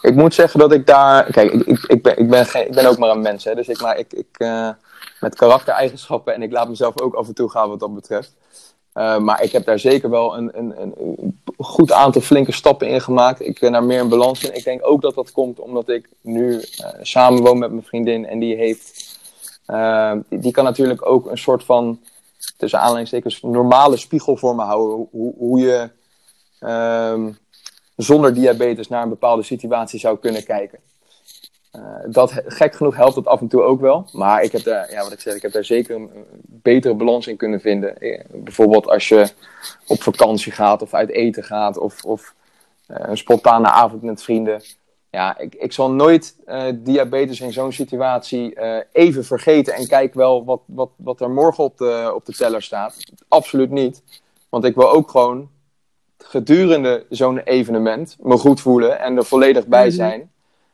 Ik 0.00 0.14
moet 0.14 0.34
zeggen 0.34 0.60
dat 0.60 0.72
ik 0.72 0.86
daar. 0.86 1.30
Kijk, 1.30 1.52
ik, 1.52 1.66
ik, 1.66 1.84
ik, 1.86 2.02
ben, 2.02 2.18
ik, 2.18 2.30
ben, 2.30 2.46
geen, 2.46 2.66
ik 2.66 2.74
ben 2.74 2.86
ook 2.86 2.98
maar 2.98 3.10
een 3.10 3.20
mens. 3.20 3.44
Hè, 3.44 3.54
dus 3.54 3.68
ik, 3.68 3.80
maar 3.80 3.98
ik, 3.98 4.12
ik, 4.12 4.26
eh, 4.32 4.68
met 5.20 5.34
karaktereigenschappen 5.34 6.34
en 6.34 6.42
ik 6.42 6.52
laat 6.52 6.68
mezelf 6.68 7.00
ook 7.00 7.14
af 7.14 7.28
en 7.28 7.34
toe 7.34 7.50
gaan 7.50 7.68
wat 7.68 7.80
dat 7.80 7.94
betreft. 7.94 8.32
Eh, 8.92 9.18
maar 9.18 9.42
ik 9.42 9.52
heb 9.52 9.64
daar 9.64 9.78
zeker 9.78 10.10
wel 10.10 10.36
een, 10.36 10.58
een, 10.58 10.80
een, 10.80 11.40
goed 11.56 11.92
aantal 11.92 12.20
flinke 12.20 12.52
stappen 12.52 12.88
in 12.88 13.00
gemaakt. 13.00 13.40
Ik 13.40 13.60
ben 13.60 13.72
daar 13.72 13.84
meer 13.84 14.00
in 14.00 14.08
balans 14.08 14.44
in. 14.44 14.54
Ik 14.54 14.64
denk 14.64 14.86
ook 14.86 15.00
dat 15.00 15.14
dat 15.14 15.32
komt 15.32 15.60
omdat 15.60 15.88
ik 15.88 16.08
nu 16.20 16.60
eh 16.60 16.88
samenwoon 17.00 17.58
met 17.58 17.70
mijn 17.70 17.84
vriendin. 17.84 18.26
En 18.26 18.38
die 18.38 18.56
heeft. 18.56 19.18
die, 20.28 20.38
die 20.38 20.52
kan 20.52 20.64
natuurlijk 20.64 21.06
ook 21.06 21.30
een 21.30 21.38
soort 21.38 21.64
van. 21.64 22.00
Tussen 22.56 22.78
aanleidingstekens 22.78 23.42
normale 23.42 23.96
spiegel 23.96 24.36
voor 24.36 24.54
me 24.54 24.62
houden. 24.62 25.08
Hoe, 25.10 25.34
hoe 25.38 25.60
je. 25.60 25.90
ehm, 26.58 27.30
zonder 28.02 28.34
diabetes 28.34 28.88
naar 28.88 29.02
een 29.02 29.08
bepaalde 29.08 29.42
situatie 29.42 29.98
zou 29.98 30.18
kunnen 30.18 30.44
kijken. 30.44 30.78
Eh, 31.70 31.82
dat, 32.06 32.32
gek 32.46 32.74
genoeg 32.74 32.96
helpt 32.96 33.14
dat 33.14 33.26
af 33.26 33.40
en 33.40 33.48
toe 33.48 33.62
ook 33.62 33.80
wel. 33.80 34.06
Maar 34.12 34.42
ik 34.42 34.52
heb 34.52 34.62
daar, 34.62 34.90
ja, 34.90 35.02
wat 35.02 35.12
ik 35.12 35.20
zeg, 35.20 35.34
ik 35.34 35.42
heb 35.42 35.52
daar 35.52 35.64
zeker 35.64 35.96
een, 35.96 36.10
betere 36.42 36.94
balans 36.94 37.26
in 37.26 37.36
kunnen 37.36 37.60
vinden. 37.60 37.98
Eh, 37.98 38.24
bijvoorbeeld 38.32 38.88
als 38.88 39.08
je 39.08 39.28
op 39.86 40.02
vakantie 40.02 40.52
gaat 40.52 40.82
of 40.82 40.94
uit 40.94 41.10
eten 41.10 41.44
gaat 41.44 41.78
of, 41.78 42.04
of 42.04 42.34
eh, 42.86 42.96
een 43.08 43.16
spontane 43.16 43.68
avond 43.70 44.02
met 44.02 44.22
vrienden. 44.22 44.62
Ja, 45.10 45.38
ik, 45.38 45.54
ik 45.54 45.72
zal 45.72 45.90
nooit 45.90 46.34
diabetes 46.74 47.40
in 47.40 47.52
zo'n 47.52 47.72
situatie 47.72 48.58
even 48.92 49.24
vergeten 49.24 49.74
en 49.74 49.86
kijk 49.86 50.14
wel 50.14 50.44
wat, 50.44 50.60
wat, 50.66 50.90
wat 50.96 51.20
er 51.20 51.30
morgen 51.30 51.64
op 51.64 51.78
de, 51.78 52.12
op 52.14 52.26
de 52.26 52.32
teller 52.32 52.62
staat. 52.62 52.96
Absoluut 53.28 53.70
niet. 53.70 54.02
Want 54.48 54.64
ik 54.64 54.74
wil 54.74 54.90
ook 54.90 55.10
gewoon 55.10 55.48
gedurende 56.24 57.06
zo'n 57.08 57.38
evenement 57.38 58.16
me 58.20 58.36
goed 58.36 58.60
voelen 58.60 59.00
en 59.00 59.16
er 59.16 59.24
volledig 59.24 59.66
bij 59.66 59.86
Mhm. 59.86 59.94
zijn. 59.94 60.32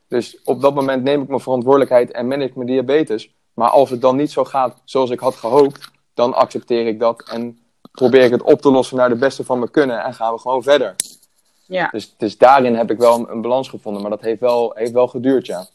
Dus 0.09 0.38
op 0.44 0.61
dat 0.61 0.74
moment 0.74 1.02
neem 1.02 1.22
ik 1.22 1.28
mijn 1.28 1.40
verantwoordelijkheid 1.40 2.11
en 2.11 2.28
manage 2.28 2.52
mijn 2.54 2.66
diabetes. 2.66 3.35
Maar 3.54 3.70
als 3.70 3.90
het 3.90 4.00
dan 4.00 4.16
niet 4.16 4.30
zo 4.30 4.44
gaat 4.44 4.80
zoals 4.85 5.11
ik 5.11 5.20
had 5.20 5.35
gehoopt, 5.35 5.90
dan 6.14 6.35
accepteer 6.35 6.87
ik 6.87 7.00
dat 7.00 7.28
en 7.30 7.59
probeer 7.92 8.24
ik 8.24 8.30
het 8.30 8.42
op 8.42 8.61
te 8.61 8.70
lossen 8.70 8.96
naar 8.96 9.09
de 9.09 9.16
beste 9.16 9.44
van 9.44 9.59
mijn 9.59 9.70
kunnen 9.70 10.04
en 10.04 10.14
gaan 10.14 10.32
we 10.32 10.38
gewoon 10.38 10.62
verder. 10.62 10.94
Ja. 11.66 11.88
Dus, 11.88 12.14
dus 12.16 12.38
daarin 12.38 12.74
heb 12.76 12.90
ik 12.90 12.98
wel 12.98 13.18
een, 13.18 13.30
een 13.30 13.40
balans 13.40 13.68
gevonden, 13.68 14.02
maar 14.02 14.11
dat 14.11 14.20
heeft 14.20 14.40
wel, 14.40 14.72
heeft 14.74 14.92
wel 14.92 15.09
geduurd, 15.09 15.46
ja. 15.46 15.66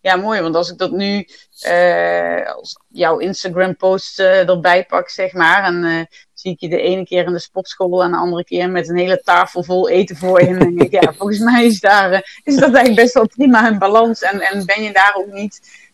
Ja, 0.00 0.16
mooi, 0.16 0.40
want 0.40 0.54
als 0.54 0.70
ik 0.70 0.78
dat 0.78 0.90
nu 0.90 1.26
eh, 1.60 2.54
als 2.54 2.78
jouw 2.88 3.18
Instagram-post 3.18 4.20
eh, 4.20 4.48
erbij 4.48 4.86
pak, 4.86 5.08
zeg 5.08 5.32
maar, 5.32 5.64
en 5.64 5.84
eh, 5.84 6.00
zie 6.40 6.52
ik 6.52 6.60
je 6.60 6.68
de 6.68 6.80
ene 6.80 7.04
keer 7.04 7.26
in 7.26 7.32
de 7.32 7.38
sportschool 7.38 8.02
en 8.02 8.10
de 8.10 8.16
andere 8.16 8.44
keer 8.44 8.70
met 8.70 8.88
een 8.88 8.96
hele 8.96 9.20
tafel 9.24 9.62
vol 9.62 9.88
eten 9.88 10.16
voor 10.16 10.40
je, 10.40 10.46
en 10.46 10.58
denk 10.58 10.82
ik, 10.82 11.02
ja, 11.02 11.12
volgens 11.12 11.38
mij 11.38 11.66
is, 11.66 11.80
daar, 11.80 12.12
eh, 12.12 12.20
is 12.42 12.54
dat 12.54 12.74
eigenlijk 12.74 12.94
best 12.94 13.14
wel 13.14 13.28
prima 13.28 13.68
in 13.68 13.78
balans 13.78 14.22
en, 14.22 14.40
en 14.40 14.66
ben 14.66 14.82
je 14.82 14.92
daar 14.92 15.14
ook 15.16 15.32
niet, 15.32 15.86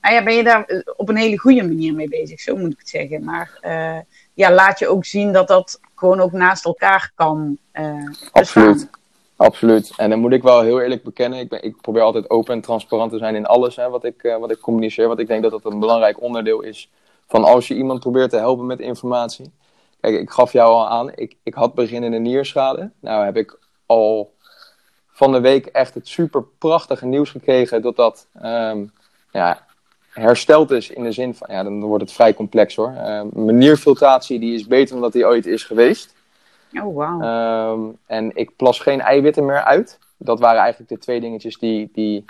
ja, 0.00 0.22
ben 0.24 0.34
je 0.34 0.42
daar 0.44 0.64
eh, 0.64 0.78
op 0.96 1.08
een 1.08 1.16
hele 1.16 1.38
goede 1.38 1.62
manier 1.62 1.94
mee 1.94 2.08
bezig, 2.08 2.40
zo 2.40 2.56
moet 2.56 2.72
ik 2.72 2.78
het 2.78 2.88
zeggen. 2.88 3.24
Maar 3.24 3.58
ja, 4.34 4.52
laat 4.52 4.78
je 4.78 4.88
ook 4.88 5.04
zien 5.04 5.32
dat 5.32 5.48
dat 5.48 5.80
gewoon 5.94 6.20
ook 6.20 6.32
naast 6.32 6.64
elkaar 6.64 7.12
kan 7.14 7.58
bestaan. 7.72 8.14
Absoluut. 8.32 8.88
Absoluut. 9.36 9.92
En 9.96 10.10
dan 10.10 10.18
moet 10.18 10.32
ik 10.32 10.42
wel 10.42 10.62
heel 10.62 10.80
eerlijk 10.80 11.02
bekennen, 11.02 11.38
ik, 11.38 11.48
ben, 11.48 11.62
ik 11.62 11.80
probeer 11.80 12.02
altijd 12.02 12.30
open 12.30 12.54
en 12.54 12.60
transparant 12.60 13.10
te 13.10 13.18
zijn 13.18 13.34
in 13.34 13.46
alles 13.46 13.76
hè, 13.76 13.88
wat, 13.88 14.04
ik, 14.04 14.36
wat 14.40 14.50
ik 14.50 14.60
communiceer. 14.60 15.06
Want 15.06 15.18
ik 15.18 15.26
denk 15.26 15.42
dat 15.42 15.50
dat 15.50 15.64
een 15.64 15.78
belangrijk 15.78 16.22
onderdeel 16.22 16.62
is 16.62 16.90
van 17.28 17.44
als 17.44 17.68
je 17.68 17.74
iemand 17.74 18.00
probeert 18.00 18.30
te 18.30 18.36
helpen 18.36 18.66
met 18.66 18.80
informatie. 18.80 19.52
Kijk, 20.00 20.20
ik 20.20 20.30
gaf 20.30 20.52
jou 20.52 20.72
al 20.72 20.88
aan, 20.88 21.12
ik, 21.14 21.36
ik 21.42 21.54
had 21.54 21.74
beginnende 21.74 22.18
nierschade. 22.18 22.90
Nou 23.00 23.24
heb 23.24 23.36
ik 23.36 23.58
al 23.86 24.34
van 25.08 25.32
de 25.32 25.40
week 25.40 25.66
echt 25.66 25.94
het 25.94 26.08
super 26.08 26.44
prachtige 26.58 27.06
nieuws 27.06 27.30
gekregen 27.30 27.82
dat 27.82 27.96
dat 27.96 28.26
ehm, 28.40 28.84
ja, 29.32 29.66
hersteld 30.10 30.70
is 30.70 30.90
in 30.90 31.02
de 31.02 31.12
zin 31.12 31.34
van, 31.34 31.48
ja, 31.50 31.62
dan 31.62 31.80
wordt 31.80 32.02
het 32.02 32.12
vrij 32.12 32.34
complex 32.34 32.76
hoor. 32.76 32.94
Ehm, 32.96 33.26
mijn 33.32 33.58
nierfiltratie 33.58 34.38
die 34.38 34.54
is 34.54 34.66
beter 34.66 34.92
dan 34.92 35.02
dat 35.02 35.12
die 35.12 35.26
ooit 35.26 35.46
is 35.46 35.64
geweest. 35.64 36.14
Oh, 36.82 36.96
wauw. 36.96 37.20
Ehm, 37.20 37.80
en 38.06 38.36
ik 38.36 38.56
plas 38.56 38.80
geen 38.80 39.00
eiwitten 39.00 39.44
meer 39.44 39.62
uit. 39.62 39.98
Dat 40.16 40.40
waren 40.40 40.60
eigenlijk 40.60 40.90
de 40.90 40.98
twee 40.98 41.20
dingetjes 41.20 41.58
die, 41.58 41.90
die 41.92 42.24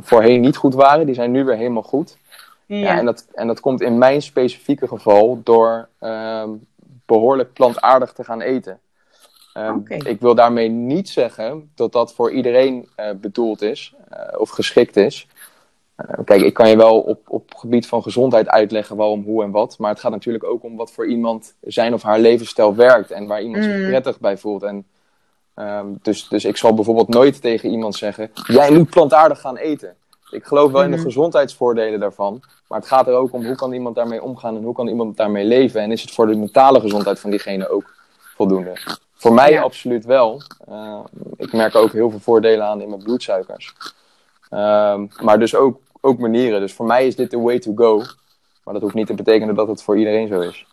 voorheen 0.00 0.40
niet 0.40 0.56
goed 0.56 0.74
waren. 0.74 1.06
Die 1.06 1.14
zijn 1.14 1.30
nu 1.30 1.44
weer 1.44 1.56
helemaal 1.56 1.82
goed. 1.82 2.16
Ja. 2.76 2.76
ja. 2.76 2.98
en, 2.98 3.04
dat, 3.04 3.26
en 3.32 3.46
dat 3.46 3.60
komt 3.60 3.80
in 3.80 3.98
mijn 3.98 4.22
specifieke 4.22 4.88
geval 4.88 5.40
door 5.44 5.88
ehm, 5.98 6.50
behoorlijk 7.06 7.52
plantaardig 7.52 8.12
te 8.12 8.24
gaan 8.24 8.40
eten. 8.40 8.80
Ehm. 9.52 9.78
Ik 9.86 10.20
wil 10.20 10.34
daarmee 10.34 10.68
niet 10.68 11.08
zeggen 11.08 11.70
dat 11.74 11.92
dat 11.92 12.14
voor 12.14 12.32
iedereen 12.32 12.88
eh, 12.96 13.10
bedoeld 13.16 13.62
is 13.62 13.94
eh, 14.08 14.40
of 14.40 14.50
geschikt 14.50 14.96
is. 14.96 15.26
Eh, 15.94 16.18
kijk, 16.24 16.40
ik 16.40 16.54
kan 16.54 16.68
je 16.68 16.76
wel 16.76 17.00
op, 17.00 17.20
op 17.30 17.54
gebied 17.54 17.86
van 17.86 18.02
gezondheid 18.02 18.48
uitleggen 18.48 18.96
waarom, 18.96 19.22
hoe 19.22 19.42
en 19.42 19.50
wat. 19.50 19.78
Maar 19.78 19.90
het 19.90 20.00
gaat 20.00 20.12
natuurlijk 20.12 20.44
ook 20.44 20.62
om 20.62 20.76
wat 20.76 20.92
voor 20.92 21.06
iemand 21.06 21.54
zijn 21.60 21.94
of 21.94 22.02
haar 22.02 22.18
levensstijl 22.18 22.74
werkt 22.74 23.10
en 23.10 23.26
waar 23.26 23.42
iemand 23.42 23.64
zich 23.64 23.76
Mm. 23.76 23.86
prettig 23.86 24.20
bij 24.20 24.36
voelt. 24.36 24.62
En, 24.62 24.86
ehm, 25.54 25.86
dus, 26.02 26.28
dus 26.28 26.44
ik 26.44 26.56
zal 26.56 26.74
bijvoorbeeld 26.74 27.08
nooit 27.08 27.40
tegen 27.40 27.70
iemand 27.70 27.94
zeggen: 27.94 28.30
Jij 28.46 28.70
moet 28.72 28.90
plantaardig 28.90 29.40
gaan 29.40 29.56
eten. 29.56 29.96
Ik 30.30 30.44
geloof 30.44 30.72
wel 30.72 30.82
in 30.82 30.90
de 30.90 30.96
Mhm. 30.96 31.04
gezondheidsvoordelen 31.04 32.00
daarvan. 32.00 32.40
Maar 32.68 32.78
het 32.78 32.88
gaat 32.88 33.06
er 33.06 33.14
ook 33.14 33.32
om 33.32 33.44
hoe 33.46 33.54
kan 33.56 33.72
iemand 33.72 33.94
daarmee 33.94 34.22
omgaan 34.22 34.56
en 34.56 34.62
hoe 34.62 34.74
kan 34.74 34.88
iemand 34.88 35.16
daarmee 35.16 35.44
leven. 35.44 35.80
En 35.80 35.92
is 35.92 36.02
het 36.02 36.10
voor 36.10 36.26
de 36.26 36.36
mentale 36.36 36.80
gezondheid 36.80 37.20
van 37.20 37.30
diegene 37.30 37.68
ook 37.68 37.94
voldoende? 38.36 38.72
Voor 39.14 39.32
mij 39.32 39.50
Ja. 39.50 39.62
absoluut 39.62 40.04
wel. 40.04 40.42
Eh, 40.68 40.98
ik 41.36 41.52
merk 41.52 41.74
ook 41.74 41.92
heel 41.92 42.10
veel 42.10 42.18
voordelen 42.20 42.66
aan 42.66 42.80
in 42.80 42.88
mijn 42.88 43.02
bloedsuikers. 43.02 43.74
Ehm, 44.50 45.06
maar 45.22 45.38
dus 45.38 45.54
ook, 45.54 45.78
ook 46.00 46.18
manieren. 46.18 46.60
Dus 46.60 46.72
voor 46.72 46.86
mij 46.86 47.06
is 47.06 47.16
dit 47.16 47.30
the 47.30 47.40
way 47.40 47.58
to 47.58 47.72
go. 47.74 48.02
Maar 48.64 48.74
dat 48.74 48.82
hoeft 48.82 48.94
niet 48.94 49.06
te 49.06 49.14
betekenen 49.14 49.54
dat 49.54 49.68
het 49.68 49.82
voor 49.82 49.98
iedereen 49.98 50.28
zo 50.28 50.40
is. 50.40 50.66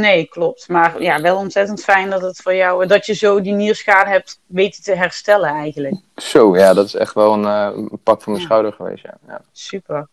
Nee, 0.00 0.26
klopt. 0.26 0.68
Maar 0.68 1.02
ja, 1.02 1.20
wel 1.20 1.36
ontzettend 1.36 1.84
fijn 1.84 2.10
dat 2.10 2.22
het 2.22 2.40
voor 2.42 2.54
jou, 2.54 2.86
dat 2.86 3.06
je 3.06 3.14
zo 3.14 3.40
die 3.40 3.52
nierschade 3.52 4.10
hebt 4.10 4.40
weten 4.46 4.82
te 4.82 4.94
herstellen 4.94 5.50
eigenlijk. 5.50 5.94
Zo, 6.16 6.56
ja, 6.56 6.74
dat 6.74 6.86
is 6.86 6.94
echt 6.94 7.14
wel 7.14 7.32
een, 7.32 7.44
eh, 7.44 7.76
een 7.76 8.00
pak 8.02 8.22
van 8.22 8.32
mijn 8.32 8.44
Ja. 8.44 8.48
schouder 8.48 8.72
geweest. 8.72 9.02
Ja. 9.02 9.18
Ja. 9.26 9.40
Super. 9.52 10.08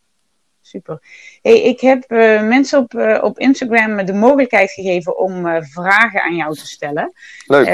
Super. 0.61 0.99
Hey, 1.41 1.61
ik 1.61 1.79
heb 1.79 2.03
eh, 2.07 2.41
mensen 2.41 2.79
op, 2.79 2.93
eh, 2.93 3.23
op 3.23 3.39
Instagram 3.39 4.05
de 4.05 4.13
mogelijkheid 4.13 4.71
gegeven 4.71 5.17
om 5.17 5.63
vragen 5.63 6.21
aan 6.21 6.35
jou 6.35 6.53
te 6.53 6.67
stellen. 6.67 7.13
Leuk. 7.45 7.67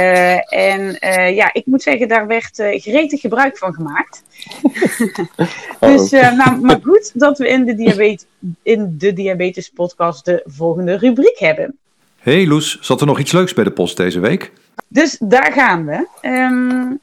En 0.49 0.97
ja, 1.35 1.53
ik 1.53 1.65
moet 1.65 1.81
zeggen, 1.81 2.07
daar 2.07 2.27
werd 2.27 2.55
gretig 2.55 3.21
gebruik 3.21 3.57
van 3.57 3.73
gemaakt. 3.73 4.23
dus, 5.79 6.11
eh, 6.11 6.31
nou, 6.31 6.59
maar 6.59 6.79
goed 6.83 7.11
dat 7.13 7.37
we 7.37 7.47
in 7.47 7.65
de, 7.65 7.75
diabetes, 7.75 8.25
in 8.63 8.95
de 8.97 9.13
Diabetes 9.13 9.69
Podcast 9.69 10.25
de 10.25 10.43
volgende 10.45 10.97
rubriek 10.97 11.39
hebben. 11.39 11.77
Hey 12.25 12.47
Loes, 12.47 12.79
zat 12.81 13.01
er 13.01 13.07
nog 13.07 13.19
iets 13.19 13.31
leuks 13.31 13.53
bij 13.53 13.63
de 13.63 13.71
post 13.71 13.97
deze 13.97 14.19
week? 14.19 14.51
Dus 14.87 15.17
daar 15.19 15.51
gaan 15.51 15.85
we. 15.85 16.07
Ehm, 16.21 16.93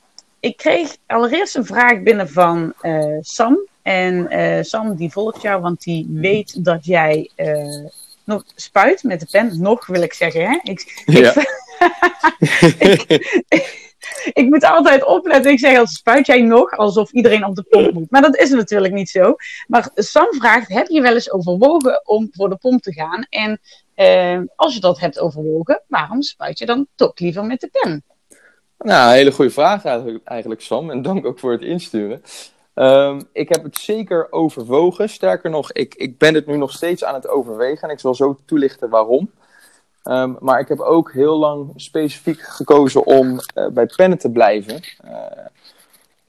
ik 0.41 0.57
kreeg 0.57 0.97
allereerst 1.07 1.55
een 1.55 1.65
vraag 1.65 2.03
binnen 2.03 2.29
van 2.29 2.73
eh, 2.81 3.17
Sam. 3.21 3.59
En 3.83 4.29
eh, 4.29 4.63
Sam 4.63 4.97
die 4.97 5.11
volgt 5.11 5.43
jou, 5.43 5.61
want 5.61 5.83
die 5.83 6.07
weet 6.11 6.65
dat 6.65 6.85
jij 6.85 7.31
eh, 7.35 7.85
nog 8.25 8.45
spuit 8.55 9.03
met 9.03 9.21
de 9.21 9.27
pen. 9.31 9.61
Nog 9.61 9.87
wil 9.87 10.03
ik 10.03 10.13
zeggen. 10.13 10.51
Hè? 10.51 10.59
Ik, 10.63 11.03
Ja. 11.07 11.35
ik, 12.79 13.05
ik 14.41 14.49
moet 14.49 14.65
altijd 14.65 15.05
opletten. 15.05 15.53
Ik 15.53 15.59
zeg 15.59 15.79
als 15.79 15.95
spuit 15.95 16.27
jij 16.27 16.41
nog, 16.41 16.71
alsof 16.77 17.13
iedereen 17.13 17.45
op 17.45 17.57
de 17.57 17.63
pomp 17.63 17.93
moet. 17.93 18.11
Maar 18.11 18.23
dat 18.23 18.37
is 18.37 18.51
natuurlijk 18.51 18.95
niet 18.95 19.11
zo. 19.11 19.35
Maar 19.67 19.91
Sam 19.95 20.27
vraagt, 20.31 20.69
heb 20.69 20.87
je 20.87 21.01
wel 21.01 21.15
eens 21.15 21.33
overwogen 21.33 22.07
om 22.07 22.29
voor 22.33 22.49
de 22.49 22.57
pomp 22.57 22.83
te 22.83 22.93
gaan? 22.93 23.27
En 23.31 23.61
eh, 23.95 24.41
als 24.57 24.75
je 24.75 24.81
dat 24.81 25.01
hebt 25.01 25.19
overwogen, 25.19 25.83
waarom 25.87 26.23
spuit 26.23 26.59
je 26.59 26.67
dan 26.67 26.87
toch 26.95 27.19
liever 27.19 27.45
met 27.45 27.61
de 27.61 27.69
pen? 27.73 28.05
Nou, 28.79 29.09
een 29.09 29.17
hele 29.17 29.33
goede 29.33 29.51
vraag 29.51 29.85
eigenlijk, 30.25 30.61
Sam. 30.61 30.91
En 30.91 31.03
dank 31.03 31.27
ook 31.27 31.39
voor 31.39 31.53
het 31.53 31.63
insturen. 31.63 32.23
Ehm, 32.75 33.21
ik 33.33 33.49
heb 33.49 33.63
het 33.63 33.79
zeker 33.79 34.27
overwogen. 34.31 35.09
Sterker 35.09 35.51
nog, 35.51 35.73
ik, 35.73 35.95
ik 35.95 36.19
ben 36.19 36.35
het 36.35 36.47
nu 36.47 36.57
nog 36.57 36.73
steeds 36.73 37.05
aan 37.05 37.15
het 37.15 37.29
overwegen. 37.29 37.89
En 37.89 37.95
ik 37.95 38.01
zal 38.01 38.15
zo 38.15 38.39
toelichten 38.47 38.89
waarom. 38.89 39.31
Ehm, 40.03 40.35
maar 40.39 40.61
ik 40.61 40.69
heb 40.69 40.81
ook 40.81 41.13
heel 41.13 41.39
lang 41.39 41.73
specifiek 41.77 42.41
gekozen 42.41 43.07
om 43.07 43.39
eh, 43.55 43.67
bij 43.67 43.87
pennen 43.97 44.19
te 44.19 44.31
blijven. 44.31 44.81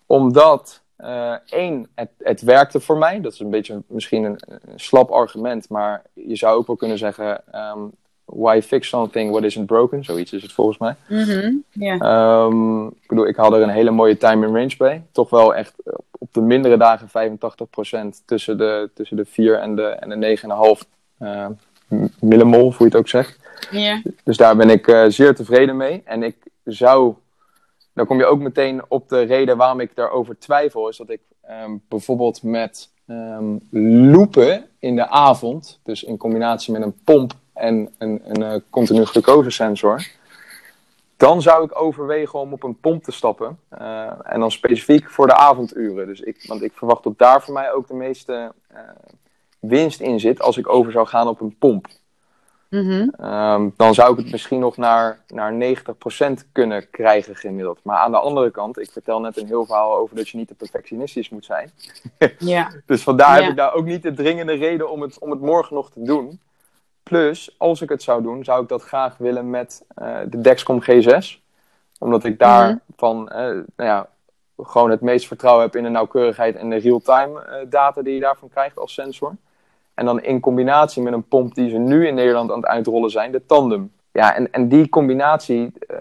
Omdat, 0.06 0.83
eh, 1.04 1.34
één, 1.50 1.88
het, 1.96 2.10
het 2.18 2.42
werkte 2.42 2.80
voor 2.80 2.98
mij. 2.98 3.22
Dat 3.22 3.34
is 3.34 3.40
een 3.40 3.50
beetje 3.50 3.82
misschien 3.88 4.24
een, 4.24 4.40
een 4.48 4.80
slap 4.80 5.10
argument. 5.12 5.70
Maar 5.70 6.02
je 6.14 6.36
zou 6.36 6.58
ook 6.58 6.68
wel 6.68 6.76
kunnen 6.76 6.98
zeggen... 6.98 7.42
ehm, 7.52 7.80
why 8.26 8.62
fix 8.64 8.88
something 8.88 9.32
what 9.32 9.44
isn't 9.44 9.66
broken? 9.66 10.04
Zoiets 10.04 10.34
is 10.34 10.42
het 10.42 10.52
volgens 10.52 10.78
mij. 10.78 10.96
Mhm. 11.08 11.54
Ehm, 12.02 12.86
ik 12.88 13.08
bedoel, 13.08 13.28
ik 13.28 13.36
had 13.36 13.54
er 13.54 13.62
een 13.62 13.70
hele 13.70 13.92
mooie 13.92 14.18
time 14.18 14.48
in 14.48 14.54
range 14.56 14.78
bij. 14.78 15.04
Toch 15.12 15.30
wel 15.30 15.56
echt 15.56 15.74
eh, 15.86 15.94
op 16.18 16.34
de 16.34 16.42
mindere 16.42 16.78
dagen 16.78 17.08
85% 17.08 18.24
tussen 18.26 18.58
de, 18.58 18.90
tussen 18.94 19.18
de 19.18 19.26
4 19.26 19.60
en 19.60 19.76
de, 19.76 19.84
en 19.88 20.20
de 20.20 20.38
9,5 20.84 20.88
eh, 21.18 21.48
m- 21.88 22.06
millimol, 22.20 22.62
hoe 22.64 22.76
je 22.78 22.84
het 22.84 22.96
ook 22.96 23.08
zegt. 23.08 23.40
Ja. 23.72 24.02
Dus 24.24 24.38
daar 24.38 24.56
ben 24.56 24.70
ik 24.70 24.88
eh, 24.88 25.06
zeer 25.08 25.36
tevreden 25.36 25.78
mee. 25.78 26.02
En 26.06 26.24
ik 26.24 26.36
zou, 26.66 27.14
dan 27.94 28.06
kom 28.06 28.18
je 28.18 28.26
ook 28.26 28.40
meteen 28.40 28.82
op 28.88 29.10
de 29.10 29.22
reden 29.22 29.58
waarom 29.58 29.80
ik 29.80 29.96
daarover 29.96 30.40
twijfel, 30.40 30.90
is 30.90 30.98
dat 30.98 31.10
ik 31.10 31.22
ehm, 31.42 31.78
bijvoorbeeld 31.88 32.44
met 32.44 32.92
ehm 33.08 33.58
loepen 34.12 34.66
in 34.80 34.96
de 34.96 35.08
avond, 35.10 35.80
dus 35.84 36.04
in 36.04 36.18
combinatie 36.18 36.74
met 36.74 36.82
een 36.82 37.04
pomp 37.04 37.34
en 37.54 37.94
een, 37.98 38.22
een 38.24 38.44
eh, 38.44 38.60
continu 38.70 39.06
glucosesensor, 39.06 40.08
dan 41.18 41.42
zou 41.42 41.64
ik 41.64 41.82
overwegen 41.82 42.40
om 42.40 42.54
op 42.54 42.64
een 42.64 42.80
pomp 42.80 43.04
te 43.04 43.12
stappen. 43.12 43.60
Eh, 43.70 44.12
en 44.24 44.40
dan 44.40 44.52
specifiek 44.52 45.10
voor 45.10 45.28
de 45.28 45.36
avonduren. 45.36 46.08
Dus 46.08 46.20
ik, 46.20 46.44
want 46.48 46.64
ik 46.64 46.72
verwacht 46.74 47.04
dat 47.04 47.18
daar 47.18 47.42
voor 47.42 47.54
mij 47.54 47.74
ook 47.74 47.88
de 47.88 47.94
meeste 47.94 48.54
eh, 48.68 48.80
winst 49.60 50.02
in 50.02 50.20
zit 50.20 50.42
als 50.42 50.58
ik 50.58 50.70
over 50.70 50.92
zou 50.92 51.08
gaan 51.08 51.28
op 51.28 51.42
een 51.42 51.56
pomp. 51.58 51.88
Mhm. 52.74 53.10
Ehm, 53.18 53.70
dan 53.78 53.94
zou 53.94 54.12
ik 54.12 54.18
het 54.18 54.32
misschien 54.32 54.60
nog 54.60 54.78
naar, 54.78 55.20
naar 55.28 55.54
90% 55.54 56.46
kunnen 56.52 56.90
krijgen 56.90 57.36
gemiddeld. 57.36 57.80
Maar 57.84 57.98
aan 57.98 58.12
de 58.12 58.18
andere 58.18 58.52
kant, 58.52 58.80
ik 58.80 58.92
vertel 58.92 59.20
net 59.20 59.38
een 59.38 59.48
heel 59.48 59.66
verhaal 59.66 59.98
over 59.98 60.16
dat 60.16 60.30
je 60.30 60.38
niet 60.38 60.48
te 60.48 60.56
perfectionistisch 60.56 61.30
moet 61.30 61.46
zijn. 61.46 61.72
Ja. 62.38 62.72
Dus 62.86 63.04
vandaar 63.04 63.42
heb 63.42 63.50
ik 63.50 63.56
daar 63.56 63.74
ook 63.74 63.86
niet 63.86 64.04
de 64.04 64.14
dringende 64.14 64.54
reden 64.54 64.90
om 64.90 65.02
het, 65.02 65.20
om 65.20 65.30
het 65.30 65.42
morgen 65.42 65.76
nog 65.76 65.92
te 65.92 66.02
doen. 66.02 66.40
Plus, 67.04 67.56
als 67.58 67.82
ik 67.82 67.90
het 67.90 68.04
zou 68.04 68.22
doen, 68.22 68.44
zou 68.44 68.64
ik 68.64 68.70
dat 68.70 68.84
graag 68.84 69.18
willen 69.18 69.50
met 69.50 69.86
eh, 69.96 70.20
de 70.28 70.42
Dexcom 70.42 70.82
G6. 70.84 71.42
Omdat 72.00 72.24
ik 72.24 72.40
daarvan 72.40 73.30
eh, 73.30 73.46
nou 73.46 73.66
ja, 73.76 74.10
gewoon 74.58 74.90
het 74.90 75.02
meest 75.02 75.28
vertrouwen 75.28 75.64
heb 75.64 75.76
in 75.76 75.84
de 75.84 75.90
nauwkeurigheid 75.90 76.56
en 76.56 76.70
de 76.70 76.76
real-time 76.76 77.42
eh, 77.42 77.70
data 77.70 78.02
die 78.02 78.14
je 78.14 78.20
daarvan 78.20 78.50
krijgt 78.50 78.78
als 78.78 78.94
sensor. 78.94 79.36
En 80.04 80.10
dan 80.10 80.22
in 80.22 80.40
combinatie 80.40 81.02
met 81.02 81.14
een 81.14 81.28
pomp 81.28 81.56
die 81.56 81.70
ze 81.70 81.78
nu 81.78 82.08
in 82.08 82.16
Nederland 82.16 82.52
aan 82.52 82.58
het 82.58 82.66
uitrollen 82.66 83.10
zijn, 83.10 83.32
de 83.32 83.46
Tandem. 83.46 83.92
Ja, 84.12 84.36
en, 84.36 84.52
en 84.52 84.68
die 84.68 84.90
combinatie, 84.90 85.72
eh, 85.88 85.98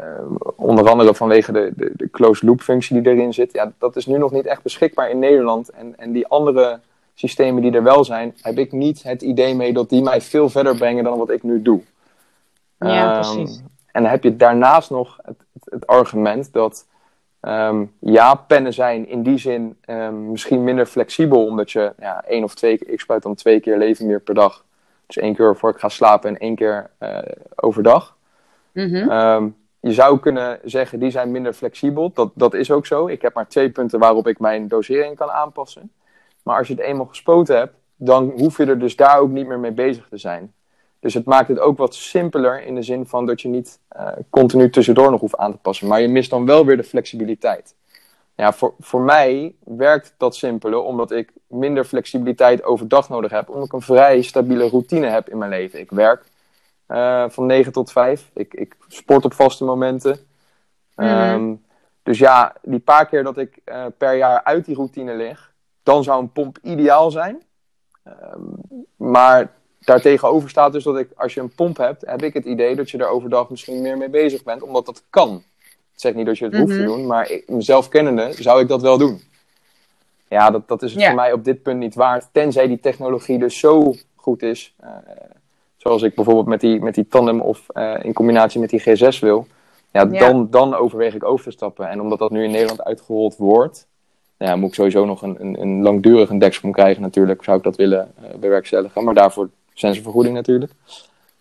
onder 0.57 0.89
andere 0.89 1.15
vanwege 1.15 1.53
de, 1.53 1.73
de, 1.77 1.93
de 1.95 2.11
closed 2.11 2.43
loop 2.43 2.61
functie 2.61 3.03
die 3.03 3.13
erin 3.13 3.35
zit, 3.35 3.53
ja, 3.53 3.73
dat 3.79 3.97
is 3.97 4.07
nu 4.07 4.19
nog 4.19 4.33
niet 4.33 4.47
echt 4.47 4.63
beschikbaar 4.63 5.11
in 5.11 5.19
Nederland. 5.19 5.71
En, 5.71 5.99
en 5.99 6.13
die 6.13 6.27
andere 6.27 6.81
systemen 7.15 7.63
die 7.63 7.73
er 7.73 7.83
wel 7.83 8.05
zijn, 8.05 8.35
heb 8.41 8.59
ik 8.59 8.73
niet 8.73 9.03
het 9.03 9.23
idee 9.23 9.55
mee 9.55 9.73
dat 9.73 9.89
die 9.89 10.03
mij 10.03 10.21
veel 10.21 10.49
verder 10.49 10.77
brengen 10.77 11.05
dan 11.05 11.19
wat 11.19 11.31
ik 11.31 11.43
nu 11.43 11.63
doe. 11.63 11.81
Ja, 12.79 13.13
Ehm, 13.13 13.21
precies. 13.21 13.63
En 13.93 14.03
dan 14.03 14.11
heb 14.11 14.23
je 14.23 14.37
daarnaast 14.37 14.91
nog 14.91 15.19
het, 15.23 15.39
het, 15.53 15.73
het 15.73 15.87
argument 15.87 16.53
dat 16.53 16.87
ehm, 17.43 17.85
ja, 17.99 18.35
pennen 18.35 18.73
zijn 18.73 19.09
in 19.09 19.23
die 19.23 19.39
zin 19.39 19.77
ehm, 19.81 20.31
misschien 20.31 20.65
minder 20.65 20.87
flexibel, 20.87 21.47
omdat 21.47 21.71
je 21.71 21.93
ja, 21.99 22.25
één 22.25 22.45
of 22.45 22.55
twee 22.55 22.79
keer, 22.79 22.89
ik 22.89 23.01
spuit 23.01 23.23
dan 23.23 23.35
twee 23.35 23.61
keer 23.61 23.79
leven 23.79 24.07
meer 24.07 24.21
per 24.21 24.35
dag. 24.35 24.65
Dus 25.07 25.17
één 25.17 25.35
keer 25.35 25.57
voor 25.57 25.71
ik 25.71 25.79
ga 25.79 25.89
slapen 25.89 26.29
en 26.31 26.39
één 26.39 26.55
keer 26.55 26.91
eh, 26.99 27.19
overdag. 27.55 28.17
Mhm. 28.73 29.11
Ehm, 29.11 29.49
je 29.81 29.93
zou 29.93 30.19
kunnen 30.19 30.59
zeggen, 30.65 30.99
die 30.99 31.11
zijn 31.11 31.31
minder 31.31 31.53
flexibel. 31.53 32.11
Dat, 32.15 32.31
dat 32.35 32.55
is 32.55 32.71
ook 32.71 32.87
zo. 32.87 33.07
Ik 33.07 33.23
heb 33.23 33.35
maar 33.35 33.49
twee 33.49 33.71
punten 33.71 33.99
waarop 33.99 34.27
ik 34.27 34.39
mijn 34.39 34.69
dosering 34.69 35.17
kan 35.17 35.31
aanpassen. 35.31 35.93
Maar 36.43 36.59
als 36.59 36.69
je 36.69 36.75
het 36.75 36.83
eenmaal 36.83 37.07
gespoten 37.07 37.57
hebt, 37.57 37.75
dan 37.97 38.33
hoef 38.37 38.57
je 38.57 38.67
er 38.67 38.79
dus 38.79 38.97
daar 38.97 39.19
ook 39.19 39.31
niet 39.31 39.47
meer 39.47 39.59
mee 39.59 39.73
bezig 39.73 40.09
te 40.09 40.17
zijn. 40.17 40.53
Dus 41.03 41.15
het 41.15 41.25
maakt 41.25 41.49
het 41.49 41.59
ook 41.59 41.79
wat 41.79 41.95
simpeler 41.95 42.63
in 42.63 42.75
de 42.75 42.83
zin 42.83 43.07
van 43.07 43.27
dat 43.27 43.41
je 43.41 43.49
niet 43.49 43.81
eh, 43.89 44.09
continu 44.31 44.71
tussendoor 44.71 45.11
nog 45.11 45.21
hoeft 45.21 45.37
aan 45.37 45.53
te 45.53 45.59
passen. 45.59 45.89
Maar 45.89 46.01
je 46.01 46.09
mist 46.09 46.31
dan 46.31 46.47
wel 46.47 46.67
weer 46.67 46.77
de 46.77 46.85
flexibiliteit. 46.85 47.75
Ja, 48.35 48.53
voor, 48.53 48.75
voor 48.81 49.01
mij 49.01 49.55
werkt 49.65 50.15
dat 50.17 50.37
simpele 50.37 50.79
omdat 50.79 51.11
ik 51.11 51.33
minder 51.47 51.85
flexibiliteit 51.85 52.65
overdag 52.65 53.09
nodig 53.09 53.31
heb. 53.31 53.49
Omdat 53.49 53.65
ik 53.65 53.73
een 53.73 53.81
vrij 53.81 54.23
stabiele 54.23 54.69
routine 54.69 55.07
heb 55.07 55.29
in 55.29 55.39
mijn 55.39 55.51
leven. 55.51 55.79
Ik 55.79 55.91
werk 55.91 56.25
eh, 56.87 57.25
van 57.29 57.47
9 57.47 57.73
tot 57.73 57.93
5. 57.93 58.31
Ik, 58.35 58.55
ik 58.55 58.77
sport 58.89 59.25
op 59.25 59.35
vaste 59.35 59.65
momenten. 59.65 60.19
Mhm. 60.97 61.09
Ehm, 61.09 61.55
dus 62.03 62.19
ja, 62.19 62.55
die 62.63 62.81
paar 62.81 63.07
keer 63.07 63.25
dat 63.25 63.39
ik 63.39 63.59
eh, 63.65 63.85
per 63.99 64.17
jaar 64.17 64.45
uit 64.45 64.65
die 64.65 64.75
routine 64.75 65.15
lig, 65.15 65.53
dan 65.83 66.05
zou 66.05 66.23
een 66.23 66.33
pomp 66.33 66.59
ideaal 66.63 67.11
zijn. 67.11 67.43
Ehm, 68.03 68.41
maar 68.97 69.61
daartegenover 69.85 70.51
staat 70.51 70.73
dus 70.73 70.85
dat 70.85 70.99
ik, 70.99 71.09
als 71.17 71.35
je 71.35 71.41
een 71.41 71.55
pomp 71.55 71.77
hebt, 71.77 72.07
heb 72.07 72.23
ik 72.23 72.35
het 72.35 72.45
idee 72.45 72.75
dat 72.77 72.91
je 72.91 72.99
er 72.99 73.09
overdag 73.09 73.51
misschien 73.51 73.83
meer 73.83 73.99
mee 73.99 74.11
bezig 74.11 74.43
bent, 74.43 74.63
omdat 74.63 74.87
dat 74.87 75.03
kan. 75.11 75.43
Ik 75.95 76.01
zeg 76.01 76.15
niet 76.15 76.27
dat 76.27 76.39
je 76.39 76.45
het 76.45 76.57
hoeft 76.57 76.77
te 76.77 76.83
Mhm. 76.83 76.91
doen, 76.91 77.07
maar 77.07 77.31
ik, 77.31 77.49
mezelf 77.49 77.89
kennende 77.89 78.33
zou 78.39 78.61
ik 78.61 78.69
dat 78.69 78.83
wel 78.83 78.99
doen. 78.99 79.21
Ja, 80.29 80.51
dat, 80.51 80.69
dat 80.69 80.83
is 80.83 80.91
het 80.93 81.01
Ja. 81.01 81.07
voor 81.07 81.17
mij 81.17 81.33
op 81.33 81.45
dit 81.45 81.63
punt 81.63 81.79
niet 81.79 81.95
waard. 81.95 82.29
Tenzij 82.33 82.67
die 82.67 82.81
technologie 82.81 83.39
dus 83.39 83.59
zo 83.59 83.95
goed 84.17 84.43
is. 84.43 84.75
eh, 84.81 84.89
zoals 85.77 86.03
ik 86.03 86.15
bijvoorbeeld 86.15 86.47
met 86.47 86.61
die, 86.61 86.81
met 86.81 86.95
die 86.95 87.09
tandem 87.09 87.41
of 87.41 87.69
eh, 87.69 87.95
in 88.03 88.13
combinatie 88.13 88.61
met 88.61 88.71
die 88.71 88.81
G6 88.81 89.19
wil. 89.21 89.47
ja, 89.93 90.05
dan, 90.05 90.51
dan 90.51 90.75
overweeg 90.75 91.15
ik 91.15 91.25
over 91.25 91.45
te 91.45 91.51
stappen. 91.51 91.89
En 91.89 92.01
omdat 92.01 92.19
dat 92.19 92.31
nu 92.31 92.45
in 92.45 92.51
Nederland 92.51 92.83
uitgerold 92.85 93.37
wordt, 93.37 93.87
nou 94.39 94.51
ja, 94.51 94.57
moet 94.57 94.69
ik 94.69 94.75
sowieso 94.75 95.05
nog 95.05 95.23
een, 95.23 95.37
een, 95.41 95.61
een 95.61 95.83
langdurig 95.83 96.31
een 96.31 96.73
krijgen 96.73 97.03
natuurlijk. 97.03 97.45
Zou 97.45 97.57
ik 97.57 97.63
dat 97.63 97.77
willen 97.77 98.13
uh, 98.23 98.35
bewerkstelligen. 98.41 99.05
Maar 99.05 99.15
daarvoor 99.15 99.51
zijn 99.75 99.95
ze 99.95 100.03
vergoeding 100.03 100.35
natuurlijk. 100.35 100.73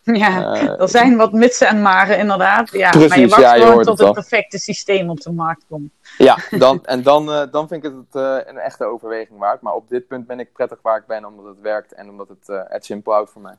Ja, 0.04 0.62
uh, 0.62 0.82
er 0.82 0.90
zijn 0.90 1.18
wat 1.18 1.32
mitsen 1.32 1.68
en 1.68 1.82
maren 1.82 2.18
inderdaad. 2.18 2.72
Ja, 2.72 2.90
precies, 2.90 3.10
maar 3.10 3.20
je 3.20 3.28
wacht 3.28 3.42
ja, 3.42 3.54
je 3.54 3.62
gewoon 3.62 3.84
tot 3.84 3.98
het, 3.98 4.08
het 4.08 4.16
perfecte 4.16 4.58
systeem 4.58 5.10
op 5.10 5.22
de 5.22 5.32
markt 5.32 5.66
komt. 5.70 5.92
Ja, 6.18 6.38
dan, 6.58 6.86
en 6.86 7.04
dan, 7.04 7.30
uh, 7.30 7.44
dan 7.52 7.68
vind 7.68 7.84
ik 7.84 7.92
het 7.92 8.16
uh, 8.16 8.38
een 8.46 8.58
echte 8.58 8.86
overweging 8.86 9.40
waard. 9.40 9.62
Maar 9.62 9.74
op 9.74 9.90
dit 9.90 10.08
punt 10.08 10.28
ben 10.28 10.40
ik 10.40 10.54
prettig 10.54 10.80
waar 10.82 10.98
ik 10.98 11.06
ben, 11.06 11.26
omdat 11.26 11.46
het 11.46 11.62
werkt 11.62 11.94
en 11.94 12.10
omdat 12.10 12.28
het, 12.28 12.48
het 12.70 12.86
simpel 12.86 13.12
houdt 13.12 13.32
voor 13.32 13.42
mij. 13.42 13.56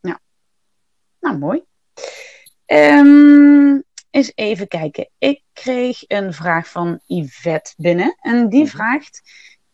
Ja, 0.00 0.18
nou 1.20 1.38
mooi. 1.38 1.62
Um, 2.66 3.84
eens 4.10 4.32
even 4.34 4.68
kijken. 4.68 5.08
Ik 5.18 5.42
kreeg 5.52 6.04
een 6.06 6.32
vraag 6.32 6.68
van 6.68 7.00
Yvette 7.06 7.72
binnen. 7.76 8.16
En 8.20 8.48
die 8.48 8.62
mhm. 8.62 8.70
vraagt: 8.70 9.22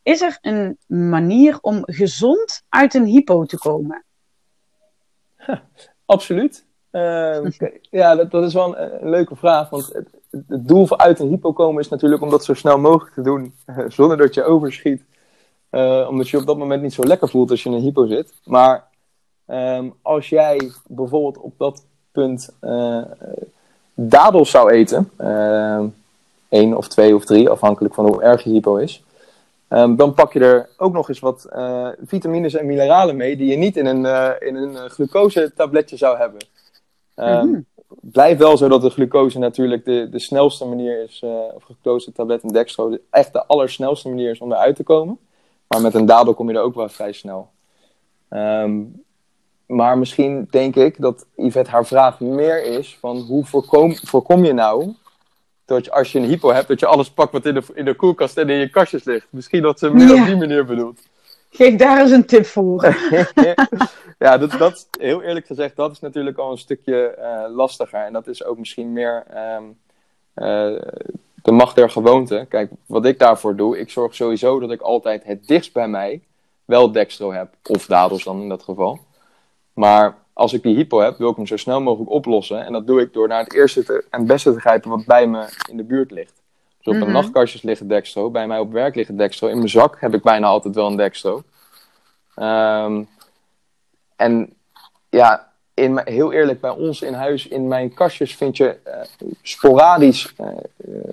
Is 0.07 0.21
er 0.21 0.39
een 0.41 0.79
manier 0.87 1.59
om 1.61 1.83
gezond 1.85 2.63
uit 2.69 2.95
een 2.95 3.05
hypo 3.05 3.45
te 3.45 3.59
komen? 3.59 4.05
absoluut. 6.07 6.65
Uh, 6.91 7.51
ja, 7.91 8.15
dat, 8.15 8.31
dat, 8.31 8.45
is 8.45 8.55
wel 8.55 8.79
een, 8.79 9.11
leuke 9.11 9.37
vraag. 9.37 9.69
Want 9.69 9.87
het, 9.93 10.09
het, 10.31 10.69
doel 10.69 10.87
van 10.87 10.99
uit 10.99 11.21
een 11.21 11.29
hypo 11.29 11.53
komen 11.53 11.81
is 11.81 11.89
natuurlijk 11.89 12.23
om 12.23 12.31
dat 12.31 12.45
zo 12.45 12.55
snel 12.55 12.79
mogelijk 12.79 13.15
te 13.15 13.23
doen. 13.23 13.55
zonder 13.89 14.17
dat 14.17 14.35
je 14.35 14.45
overschiet. 14.45 15.03
Uh, 15.71 16.07
omdat 16.09 16.29
je 16.29 16.39
op 16.39 16.47
dat 16.47 16.59
moment 16.59 16.83
niet 16.83 16.95
zo 16.95 17.03
lekker 17.03 17.29
voelt 17.29 17.51
als 17.51 17.63
je 17.63 17.69
in 17.69 17.75
een 17.75 17.83
hypo 17.83 18.07
zit. 18.07 18.33
Maar 18.45 18.85
um, 19.47 19.95
als 20.03 20.29
jij 20.29 20.73
bijvoorbeeld 20.87 21.39
op 21.39 21.59
dat 21.59 21.85
punt 22.13 22.57
uh, 22.61 23.03
dadels 23.95 24.51
zou 24.51 24.71
eten. 24.71 25.11
één 26.49 26.77
of 26.77 26.89
twee 26.89 27.15
of 27.15 27.25
drie, 27.25 27.49
afhankelijk 27.49 27.95
van 27.95 28.07
hoe 28.07 28.23
erg 28.23 28.43
je 28.43 28.51
hypo 28.51 28.77
is. 28.77 29.05
Um, 29.69 29.97
dan 29.97 30.15
pak 30.15 30.33
je 30.33 30.41
er 30.41 30.69
ook 30.77 30.93
nog 30.93 31.09
eens 31.09 31.19
wat 31.19 31.49
uh, 31.57 31.89
vitamines 32.05 32.55
en 32.55 32.67
mineralen 32.67 33.17
mee 33.17 33.37
die 33.37 33.51
je 33.51 33.57
niet 33.57 33.77
in 33.77 33.87
een, 33.87 34.05
uh, 34.05 34.31
in 34.39 34.57
een 34.57 34.91
glucose 34.91 35.53
tabletje 35.55 35.97
zou 35.97 36.19
hebben. 36.19 36.41
Um, 37.17 37.49
mm 37.49 37.67
Blijft 38.01 38.39
wel 38.39 38.57
zo 38.57 38.69
dat 38.69 38.83
de 38.83 38.91
glucose 38.91 39.39
natuurlijk 39.39 39.85
de, 39.85 40.09
de 40.11 40.19
snelste 40.19 40.65
manier 40.65 41.03
is, 41.03 41.23
uh, 41.25 41.31
of 41.55 41.65
glucose 41.65 42.13
tablet 42.13 42.43
en 42.43 42.49
dextro, 42.49 42.97
echt 43.11 43.33
de 43.33 43.47
allersnelste 43.47 44.09
manier 44.09 44.31
is 44.31 44.39
om 44.39 44.53
eruit 44.53 44.77
te 44.77 44.83
komen. 44.83 45.19
Maar 45.67 45.81
met 45.81 45.95
een 45.95 46.07
dadel 46.07 46.35
kom 46.35 46.51
je 46.51 46.57
er 46.57 46.63
ook 46.63 46.75
wel 46.75 46.89
vrij 46.89 47.13
snel. 47.13 47.49
Um, 48.31 49.03
maar 49.67 49.99
misschien 49.99 50.47
denk 50.51 50.77
ik 50.77 51.01
dat 51.01 51.27
Yvette 51.37 51.71
haar 51.71 51.87
vraag 51.87 52.21
meer 52.21 52.65
is 52.65 52.99
van 53.01 53.17
hoe 53.17 53.45
voorkom, 53.45 53.97
voorkom 53.97 54.45
je 54.45 54.53
nou 54.53 54.95
dat 55.67 55.85
je, 55.85 55.93
als 55.93 56.13
je 56.13 56.19
een 56.19 56.25
hypo 56.25 56.53
hebt, 56.53 56.69
dat 56.69 56.81
je 56.81 56.87
alles 56.87 57.11
pakt 57.11 57.33
wat 57.33 57.47
in 57.47 57.55
de, 57.55 57.63
in 57.75 57.85
de 57.85 57.95
koelkast 57.95 58.37
en 58.37 58.51
in 58.51 58.59
je 58.59 58.71
kastjes 58.71 59.05
ligt. 59.05 59.27
Misschien 59.31 59.63
dat 59.63 59.79
ze 59.79 59.91
meer 59.91 60.21
op 60.21 60.27
die 60.27 60.37
manier 60.37 60.65
bedoelt. 60.65 61.01
Geef 61.51 61.77
daar 61.77 62.01
eens 62.01 62.11
een 62.11 62.27
tip 62.27 62.47
voor. 62.47 62.83
ja, 64.19 64.39
dat, 64.39 64.51
dat, 64.51 64.89
heel 64.99 65.23
eerlijk 65.23 65.47
gezegd, 65.47 65.77
dat 65.77 65.91
is 65.91 66.01
natuurlijk 66.01 66.39
al 66.39 66.51
een 66.51 66.59
stukje 66.59 67.17
uh, 67.19 67.57
lastiger. 67.57 68.05
En 68.05 68.13
dat 68.13 68.27
is 68.27 68.45
ook 68.45 68.59
misschien 68.59 68.93
meer 68.93 69.25
um, 69.57 69.79
uh, 70.35 70.81
de 71.43 71.53
macht 71.53 71.77
der 71.77 71.91
gewoonte. 71.91 72.47
Kijk, 72.49 72.71
wat 72.87 73.05
ik 73.05 73.19
daarvoor 73.19 73.57
doe, 73.57 73.79
ik 73.79 73.91
zorg 73.91 74.15
sowieso 74.15 74.61
dat 74.61 74.71
ik 74.71 74.81
altijd 74.81 75.25
het 75.25 75.47
dichtst 75.47 75.73
bij 75.73 75.89
mij 75.89 76.23
wel 76.65 76.93
dextro 76.93 77.33
heb. 77.33 77.55
Of 77.63 77.87
dadels 77.87 78.25
dan 78.25 78.41
in 78.41 78.49
dat 78.49 78.63
geval. 78.63 78.99
Maar 79.73 80.17
als 80.37 80.53
ik 80.53 80.63
die 80.63 80.77
hypo 80.77 80.99
heb, 80.99 81.19
wil 81.19 81.31
ik 81.31 81.37
hem 81.37 81.47
zo 81.47 81.57
snel 81.57 81.81
mogelijk 81.81 82.11
oplossen. 82.11 82.65
En 82.65 82.73
dat 82.73 82.87
doe 82.87 83.01
ik 83.01 83.13
door 83.13 83.29
naar 83.29 83.43
het 83.43 83.55
eerste 83.55 83.85
te, 83.85 84.05
en 84.11 84.27
beste 84.27 84.53
te 84.53 84.61
grijpen 84.61 84.91
wat 84.91 85.05
bij 85.05 85.27
me 85.27 85.49
in 85.71 85.77
de 85.77 85.83
buurt 85.85 86.11
ligt. 86.11 86.33
Dus 86.79 86.87
op 86.87 86.93
mm 86.93 86.99
mijn 86.99 87.13
nachtkastjes 87.13 87.63
liggen 87.63 87.89
Dextro, 87.89 88.31
bij 88.31 88.47
mij 88.47 88.59
op 88.59 88.73
werk 88.73 88.95
liggen 88.95 89.17
Dextro. 89.17 89.49
In 89.49 89.57
mijn 89.57 89.69
zak 89.69 90.01
heb 90.01 90.15
ik 90.15 90.23
bijna 90.23 90.47
altijd 90.47 90.75
wel 90.75 90.87
een 90.87 90.97
Dextro. 90.97 91.43
Um, 92.37 93.09
en 94.17 94.55
ja, 95.11 95.53
in, 95.75 96.01
heel 96.05 96.33
eerlijk, 96.33 96.61
bij 96.61 96.71
ons 96.71 97.03
in 97.03 97.15
huis, 97.15 97.49
in 97.49 97.69
mijn 97.69 97.95
kastjes 97.95 98.37
vind 98.37 98.57
je 98.57 98.79
uh, 98.87 98.95
sporadisch, 99.43 100.35
uh, 100.41 100.49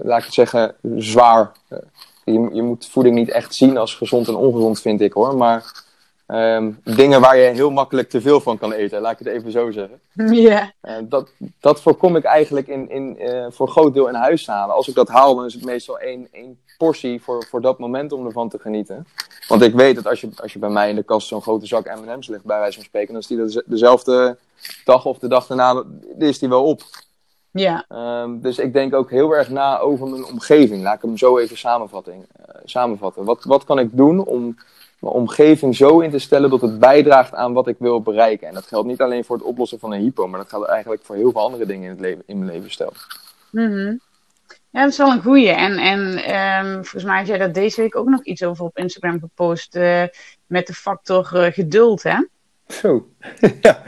laat 0.02 0.20
ik 0.20 0.26
het 0.26 0.34
zeggen, 0.34 0.76
zwaar. 0.96 1.52
Uh, 1.70 1.80
je, 2.24 2.50
je 2.54 2.62
moet 2.62 2.88
voeding 2.88 3.16
niet 3.16 3.30
echt 3.30 3.56
zien 3.56 3.78
als 3.78 3.96
gezond 3.96 4.28
en 4.28 4.36
ongezond, 4.36 4.82
vind 4.82 5.02
ik 5.02 5.14
hoor. 5.14 5.36
Maar 5.36 5.84
Um, 6.28 6.80
dingen 6.84 7.22
waar 7.22 7.38
je 7.38 7.50
heel 7.50 7.72
makkelijk 7.72 8.10
te 8.10 8.22
veel 8.22 8.42
van 8.42 8.58
kan 8.58 8.72
eten, 8.72 9.02
laat 9.02 9.12
ik 9.12 9.26
het 9.26 9.28
even 9.28 9.52
zo 9.52 9.72
zeggen. 9.72 10.00
Ja. 10.44 10.72
Uh, 10.82 10.96
dat, 11.02 11.30
dat 11.60 11.82
voorkom 11.82 12.16
ik 12.16 12.24
eigenlijk 12.24 12.68
in, 12.68 12.90
in, 12.90 13.16
uh, 13.20 13.46
voor 13.50 13.66
een 13.66 13.72
groot 13.72 13.94
deel 13.94 14.08
in 14.08 14.14
huis 14.14 14.46
te 14.46 14.52
halen. 14.52 14.76
Als 14.76 14.88
ik 14.88 14.96
dat 14.96 15.08
haal, 15.08 15.36
dan 15.36 15.46
is 15.46 15.54
het 15.54 15.66
meestal 15.66 16.00
één, 16.00 16.28
één 16.32 16.60
portie 16.78 17.22
voor, 17.22 17.46
voor 17.50 17.62
dat 17.62 17.80
moment 17.80 18.12
om 18.12 18.26
ervan 18.26 18.50
te 18.50 18.60
genieten. 18.60 19.08
Want 19.48 19.62
ik 19.62 19.74
weet 19.74 19.96
dat 19.96 20.08
als 20.08 20.22
je, 20.22 20.30
als 20.36 20.54
je 20.54 20.60
bij 20.60 20.70
mij 20.70 20.90
in 20.90 20.96
de 20.96 21.04
kast 21.04 21.28
zo'n 21.28 21.42
grote 21.42 21.66
zak 21.66 21.86
M&M's 21.86 22.28
ligt, 22.28 22.44
bij 22.44 22.60
wijze 22.60 22.76
van 22.76 22.84
spreken, 22.84 23.14
dan 23.14 23.22
is 23.22 23.28
die 23.28 23.64
dezelfde 23.66 24.38
dag 24.86 25.06
of 25.06 25.20
de 25.20 25.28
dag 25.28 25.48
daarna, 25.48 25.84
is 26.18 26.40
die 26.40 26.50
wel 26.50 26.64
op. 26.64 26.82
Ja. 27.52 27.86
Um, 27.90 28.42
dus 28.42 28.58
ik 28.60 28.74
denk 28.74 28.94
ook 28.94 29.10
heel 29.10 29.32
erg 29.32 29.50
na 29.50 29.80
over 29.80 30.08
mijn 30.08 30.26
omgeving. 30.26 30.84
Laat 30.84 30.96
ik 30.96 31.02
hem 31.02 31.18
zo 31.18 31.38
even 31.38 31.58
samenvatting, 31.58 32.26
uh, 32.40 32.56
samenvatten. 32.64 33.26
Wat, 33.26 33.44
wat 33.44 33.64
kan 33.64 33.80
ik 33.80 33.90
doen 33.92 34.26
om 34.26 34.58
mijn 35.04 35.16
omgeving 35.16 35.76
zo 35.76 36.00
in 36.00 36.12
te 36.12 36.20
stellen 36.20 36.50
dat 36.50 36.62
het 36.62 36.80
bijdraagt 36.80 37.34
aan 37.34 37.54
wat 37.54 37.68
ik 37.68 37.76
wil 37.80 38.02
bereiken. 38.02 38.48
En 38.48 38.54
dat 38.54 38.66
geldt 38.66 38.88
niet 38.88 39.02
alleen 39.02 39.26
voor 39.26 39.36
het 39.36 39.46
oplossen 39.46 39.80
van 39.80 39.92
een 39.92 40.02
hypo, 40.02 40.28
maar 40.28 40.40
dat 40.40 40.50
geldt 40.50 40.68
eigenlijk 40.68 41.02
voor 41.04 41.16
heel 41.16 41.32
veel 41.32 41.42
andere 41.42 41.66
dingen 41.66 41.84
in, 41.84 41.90
het 41.90 42.00
leven, 42.00 42.24
in 42.26 42.40
mijn 42.40 42.52
leven 42.52 42.72
stel. 42.72 42.94
Mm 43.52 44.00
Ja, 44.70 44.82
dat 44.82 44.90
is 44.90 44.98
wel 44.98 45.12
een 45.12 45.22
goeie. 45.22 45.50
En, 45.50 45.78
en 45.78 46.00
um, 46.66 46.74
volgens 46.74 47.04
mij 47.04 47.18
had 47.18 47.28
jij 47.28 47.38
daar 47.38 47.54
deze 47.54 47.82
week 47.82 47.96
ook 47.96 48.10
nog 48.10 48.24
iets 48.24 48.44
over 48.44 48.66
op 48.66 48.78
Instagram 48.78 49.20
gepost 49.20 49.76
uh, 49.76 50.04
met 50.46 50.68
de 50.68 50.74
factor 50.74 51.32
uh, 51.34 51.46
geduld, 51.52 52.04
hè? 52.04 52.18
Zo. 52.68 53.08
ja. 53.62 53.84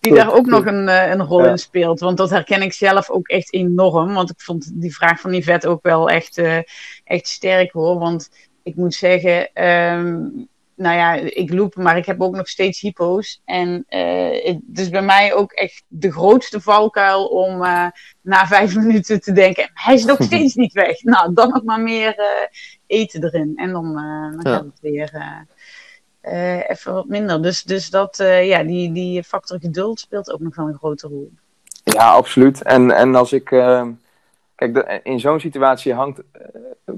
Die 0.00 0.14
daar 0.14 0.32
ook 0.32 0.46
nog 0.46 0.66
een, 0.66 0.88
uh, 0.88 1.10
een 1.10 1.24
rol 1.24 1.44
ja. 1.44 1.50
in 1.50 1.58
speelt. 1.58 2.00
Want 2.00 2.16
dat 2.16 2.30
herken 2.30 2.62
ik 2.62 2.72
zelf 2.72 3.10
ook 3.10 3.28
echt 3.28 3.52
enorm. 3.52 4.14
Want 4.14 4.30
ik 4.30 4.40
vond 4.40 4.70
die 4.80 4.94
vraag 4.94 5.20
van 5.20 5.34
Yvette 5.34 5.68
ook 5.68 5.82
wel 5.82 6.08
echt, 6.08 6.38
echt 7.04 7.28
sterk 7.28 7.72
hoor. 7.72 7.98
Want 7.98 8.30
ik 8.68 8.76
moet 8.76 8.94
zeggen, 8.94 9.64
um, 9.64 10.48
nou 10.78 10.96
ja, 10.96 11.12
ik 11.14 11.52
loop, 11.52 11.76
maar 11.76 11.96
ik 11.96 12.06
heb 12.06 12.20
ook 12.20 12.34
nog 12.34 12.48
steeds 12.48 12.80
hypo's. 12.80 13.42
En 13.44 13.84
uh, 13.88 14.44
het 14.44 14.78
is 14.78 14.88
bij 14.88 15.02
mij 15.02 15.34
ook 15.34 15.52
echt 15.52 15.84
de 15.88 16.12
grootste 16.12 16.60
valkuil 16.60 17.26
om 17.26 17.62
uh, 17.62 17.86
na 18.20 18.46
vijf 18.46 18.76
minuten 18.84 19.20
te 19.20 19.32
denken, 19.32 19.70
hij 19.74 19.94
is 19.94 20.04
nog 20.04 20.22
steeds 20.22 20.54
niet 20.54 20.72
weg. 20.72 21.02
Nou, 21.02 21.34
dan 21.34 21.48
nog 21.48 21.62
maar 21.62 21.80
meer 21.80 22.18
uh, 22.18 22.24
eten 22.86 23.24
erin. 23.24 23.52
En 23.56 23.72
dan, 23.72 23.84
dan 23.92 24.40
ja. 24.42 24.56
gaat 24.56 24.64
het 24.64 24.80
weer 24.80 25.46
even 26.68 26.92
wat 26.92 27.08
minder. 27.08 27.42
Dus, 27.42 27.62
dus 27.62 27.90
dat, 27.90 28.16
ja, 28.42 28.62
die, 28.62 28.92
die 28.92 29.24
factor 29.24 29.60
geduld 29.60 30.00
speelt 30.00 30.32
ook 30.32 30.40
nog 30.40 30.56
wel 30.56 30.68
een 30.68 30.74
grote 30.74 31.08
rol. 31.08 31.32
Ja, 31.84 32.12
absoluut. 32.12 32.62
En, 32.62 32.90
en 32.90 33.14
als 33.14 33.32
ik 33.32 33.50
Kijk, 34.58 35.00
in 35.02 35.20
zo'n 35.20 35.40
situatie 35.40 35.94
hangt. 35.94 36.22
Eh, 36.32 36.42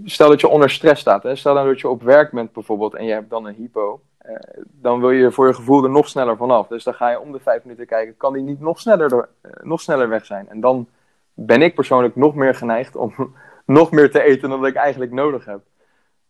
stel 0.04 0.28
dat 0.28 0.40
je 0.40 0.48
onder 0.48 0.70
stress 0.70 1.00
staat. 1.00 1.22
Hè? 1.22 1.34
Stel 1.34 1.54
dat 1.54 1.80
je 1.80 1.88
op 1.88 2.02
werk 2.02 2.30
bent 2.30 2.52
bijvoorbeeld 2.52 2.94
en 2.94 3.04
je 3.04 3.12
hebt 3.12 3.30
dan 3.30 3.46
een 3.46 3.54
hypo. 3.54 4.00
Uh, 4.26 4.36
dan 4.64 5.00
wil 5.00 5.10
je 5.10 5.30
voor 5.30 5.46
je 5.46 5.54
gevoel 5.54 5.84
er 5.84 5.90
nog 5.90 6.08
sneller 6.08 6.36
vanaf. 6.36 6.66
Dus 6.66 6.84
dan 6.84 6.94
ga 6.94 7.10
je 7.10 7.20
om 7.20 7.32
de 7.32 7.40
vijf 7.40 7.62
minuten 7.62 7.86
kijken. 7.86 8.16
Kan 8.16 8.32
die 8.32 8.42
niet 8.42 8.60
nog 8.60 8.80
sneller, 8.80 9.08
door, 9.08 9.28
uh, 9.42 9.52
nog 9.62 9.80
sneller 9.80 10.08
weg 10.08 10.26
zijn? 10.26 10.48
En 10.48 10.60
dan 10.60 10.88
ben 11.34 11.62
ik 11.62 11.74
persoonlijk 11.74 12.16
nog 12.16 12.34
meer 12.34 12.54
geneigd 12.54 12.96
om 12.96 13.14
nog 13.66 13.90
meer 13.90 14.10
te 14.10 14.22
eten 14.22 14.48
dan 14.48 14.66
ik 14.66 14.74
eigenlijk 14.74 15.12
nodig 15.12 15.44
heb. 15.44 15.60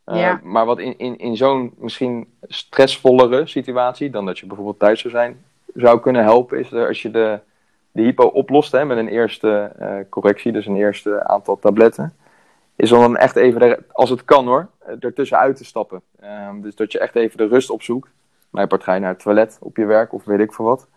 Ja. 0.04 0.40
Maar 0.42 0.66
wat 0.66 0.78
in, 0.78 0.98
in, 0.98 1.18
in 1.18 1.36
zo'n 1.36 1.74
misschien 1.78 2.32
stressvollere 2.42 3.46
situatie 3.46 4.10
dan 4.10 4.26
dat 4.26 4.38
je 4.38 4.46
bijvoorbeeld 4.46 4.78
thuis 4.78 5.00
zou 5.00 5.12
zijn, 5.12 5.44
zou 5.74 6.00
kunnen 6.00 6.22
helpen, 6.22 6.58
is 6.58 6.72
er 6.72 6.86
als 6.86 7.02
je 7.02 7.10
de 7.10 7.40
de 8.00 8.06
hypo 8.06 8.24
oplost 8.24 8.72
hè, 8.72 8.84
met 8.84 8.98
een 8.98 9.08
eerste 9.08 9.72
uh, 9.80 9.94
correctie, 10.08 10.52
dus 10.52 10.66
een 10.66 10.76
eerste 10.76 11.24
aantal 11.26 11.58
tabletten, 11.58 12.16
is 12.76 12.92
om 12.92 13.00
dan 13.00 13.16
echt 13.16 13.36
even, 13.36 13.84
als 13.92 14.10
het 14.10 14.24
kan 14.24 14.46
hoor, 14.46 14.68
ertussenuit 15.00 15.56
te 15.56 15.64
stappen. 15.64 16.02
Um, 16.48 16.62
dus 16.62 16.74
dat 16.74 16.92
je 16.92 16.98
echt 16.98 17.16
even 17.16 17.38
de 17.38 17.46
rust 17.46 17.70
opzoekt. 17.70 18.08
Mijn 18.50 18.68
part 18.68 18.82
ga 18.82 18.94
je 18.94 19.00
naar 19.00 19.10
het 19.10 19.22
toilet 19.22 19.58
op 19.60 19.76
je 19.76 19.84
werk 19.84 20.12
of 20.12 20.24
weet 20.24 20.40
ik 20.40 20.52
veel 20.52 20.64
wat. 20.64 20.88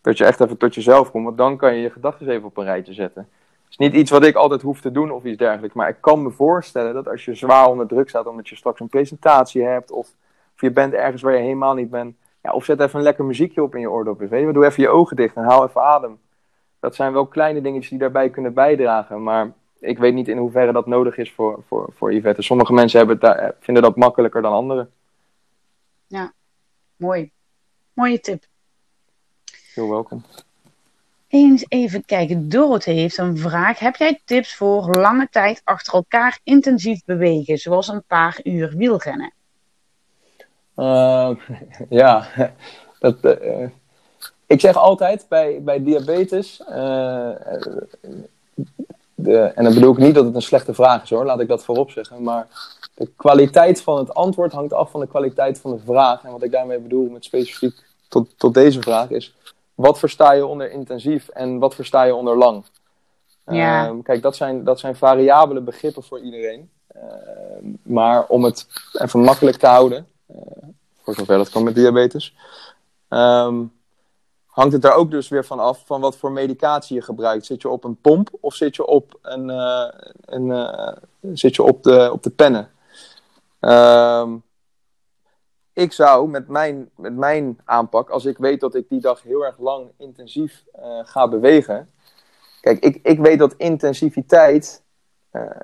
Dat 0.00 0.18
je 0.18 0.24
echt 0.24 0.40
even 0.40 0.56
tot 0.56 0.74
jezelf 0.74 1.10
komt, 1.10 1.24
want 1.24 1.36
dan 1.36 1.56
kan 1.56 1.74
je 1.74 1.82
je 1.82 1.90
gedachten 1.90 2.28
even 2.28 2.44
op 2.44 2.56
een 2.56 2.64
rijtje 2.64 2.92
zetten. 2.92 3.28
Het 3.64 3.70
is 3.70 3.76
niet 3.76 3.94
iets 3.94 4.10
wat 4.10 4.24
ik 4.24 4.34
altijd 4.34 4.62
hoef 4.62 4.80
te 4.80 4.92
doen 4.92 5.10
of 5.10 5.24
iets 5.24 5.38
dergelijks, 5.38 5.74
maar 5.74 5.88
ik 5.88 5.96
kan 6.00 6.22
me 6.22 6.30
voorstellen 6.30 6.94
dat 6.94 7.08
als 7.08 7.24
je 7.24 7.34
zwaar 7.34 7.68
onder 7.68 7.86
druk 7.86 8.08
staat 8.08 8.26
omdat 8.26 8.48
je 8.48 8.56
straks 8.56 8.80
een 8.80 8.88
presentatie 8.88 9.62
hebt 9.62 9.90
of, 9.90 10.08
of 10.54 10.60
je 10.60 10.70
bent 10.70 10.92
ergens 10.92 11.22
waar 11.22 11.32
je 11.32 11.42
helemaal 11.42 11.74
niet 11.74 11.90
bent, 11.90 12.16
ja, 12.42 12.52
of 12.52 12.64
zet 12.64 12.80
even 12.80 12.98
een 12.98 13.04
lekker 13.04 13.24
muziekje 13.24 13.62
op 13.62 13.74
in 13.74 13.80
je 13.80 13.90
oordopjes. 13.90 14.30
Doe 14.30 14.66
even 14.66 14.82
je 14.82 14.88
ogen 14.88 15.16
dicht 15.16 15.36
en 15.36 15.44
haal 15.44 15.64
even 15.64 15.82
adem 15.82 16.18
dat 16.84 16.94
zijn 16.94 17.12
wel 17.12 17.26
kleine 17.26 17.60
dingetjes 17.60 17.90
die 17.90 17.98
daarbij 17.98 18.30
kunnen 18.30 18.54
bijdragen. 18.54 19.22
Maar 19.22 19.52
ik 19.80 19.98
weet 19.98 20.14
niet 20.14 20.28
in 20.28 20.36
hoeverre 20.38 20.72
dat 20.72 20.86
nodig 20.86 21.16
is 21.16 21.32
voor, 21.32 21.62
voor, 21.68 21.88
voor 21.96 22.14
Yvette. 22.14 22.42
Sommige 22.42 22.72
mensen 22.72 22.98
hebben 22.98 23.16
het 23.16 23.24
daar, 23.24 23.54
vinden 23.60 23.82
dat 23.82 23.96
makkelijker 23.96 24.42
dan 24.42 24.52
anderen. 24.52 24.90
Ja, 26.06 26.32
mooi. 26.96 27.30
Mooie 27.92 28.20
tip. 28.20 28.44
Heel 29.74 29.90
welkom. 29.90 30.24
eens 31.28 31.64
even 31.68 32.04
kijken. 32.04 32.48
Dorothee 32.48 32.98
heeft 32.98 33.18
een 33.18 33.38
vraag. 33.38 33.78
Heb 33.78 33.96
jij 33.96 34.20
tips 34.24 34.54
voor 34.54 34.96
lange 34.96 35.28
tijd 35.30 35.60
achter 35.64 35.94
elkaar 35.94 36.38
intensief 36.42 37.04
bewegen, 37.04 37.58
zoals 37.58 37.88
een 37.88 38.04
paar 38.06 38.40
uur 38.42 38.74
wielrennen? 38.76 39.32
Uh, 40.76 41.30
ja, 41.88 42.28
dat, 42.98 43.24
uh, 43.24 43.68
ik 44.46 44.60
zeg 44.60 44.76
altijd 44.76 45.26
bij, 45.28 45.62
bij 45.62 45.82
diabetes, 45.82 46.60
uh, 46.68 47.30
de, 49.14 49.38
en 49.38 49.64
dan 49.64 49.74
bedoel 49.74 49.92
ik 49.92 49.98
niet 49.98 50.14
dat 50.14 50.24
het 50.24 50.34
een 50.34 50.42
slechte 50.42 50.74
vraag 50.74 51.02
is 51.02 51.10
hoor, 51.10 51.24
laat 51.24 51.40
ik 51.40 51.48
dat 51.48 51.64
voorop 51.64 51.90
zeggen, 51.90 52.22
maar 52.22 52.46
de 52.94 53.10
kwaliteit 53.16 53.82
van 53.82 53.98
het 53.98 54.14
antwoord 54.14 54.52
hangt 54.52 54.72
af 54.72 54.90
van 54.90 55.00
de 55.00 55.06
kwaliteit 55.06 55.60
van 55.60 55.70
de 55.70 55.82
vraag. 55.84 56.24
En 56.24 56.30
wat 56.30 56.42
ik 56.42 56.50
daarmee 56.50 56.78
bedoel 56.78 57.08
met 57.08 57.24
specifiek 57.24 57.74
tot, 58.08 58.38
tot 58.38 58.54
deze 58.54 58.80
vraag 58.80 59.10
is, 59.10 59.34
wat 59.74 59.98
versta 59.98 60.32
je 60.32 60.46
onder 60.46 60.70
intensief 60.70 61.28
en 61.28 61.58
wat 61.58 61.74
versta 61.74 62.02
je 62.02 62.14
onder 62.14 62.36
lang? 62.36 62.64
Ja. 63.46 63.88
Uh, 63.88 64.02
kijk, 64.02 64.22
dat 64.22 64.36
zijn, 64.36 64.64
dat 64.64 64.80
zijn 64.80 64.96
variabele 64.96 65.60
begrippen 65.60 66.02
voor 66.02 66.20
iedereen. 66.20 66.70
Uh, 66.96 67.02
maar 67.82 68.26
om 68.26 68.44
het 68.44 68.66
even 68.92 69.20
makkelijk 69.20 69.56
te 69.56 69.66
houden, 69.66 70.06
uh, 70.30 70.36
voor 71.02 71.14
zover 71.14 71.36
dat 71.36 71.50
kan 71.50 71.62
met 71.62 71.74
diabetes, 71.74 72.34
um, 73.08 73.72
hangt 74.54 74.72
het 74.72 74.82
daar 74.82 74.94
ook 74.94 75.10
dus 75.10 75.28
weer 75.28 75.44
van 75.44 75.58
af 75.58 75.82
van 75.86 76.00
wat 76.00 76.16
voor 76.16 76.32
medicatie 76.32 76.96
je 76.96 77.02
gebruikt. 77.02 77.46
Zit 77.46 77.62
je 77.62 77.68
op 77.68 77.84
een 77.84 78.00
pomp 78.00 78.28
of 78.40 78.54
zit 78.54 78.76
je 78.76 78.86
op, 78.86 79.18
een, 79.22 79.48
uh, 79.48 79.88
een 80.24 80.98
zit 81.32 81.54
je 81.54 81.62
op, 81.62 81.82
de, 81.82 82.10
op 82.12 82.22
de 82.22 82.30
pennen? 82.30 82.70
Um, 83.60 84.42
ik 85.72 85.92
zou 85.92 86.28
met 86.28 86.48
mijn, 86.48 86.90
met 86.96 87.16
mijn 87.16 87.58
aanpak, 87.64 88.10
als 88.10 88.24
ik 88.24 88.38
weet 88.38 88.60
dat 88.60 88.74
ik 88.74 88.88
die 88.88 89.00
dag 89.00 89.22
heel 89.22 89.44
erg 89.44 89.58
lang 89.58 89.90
intensief 89.98 90.64
uh, 90.78 90.82
ga 91.04 91.28
bewegen. 91.28 91.90
Kijk, 92.60 92.78
ik, 92.78 92.98
ik 93.02 93.18
weet 93.18 93.38
dat 93.38 93.54
intensiviteit, 93.56 94.82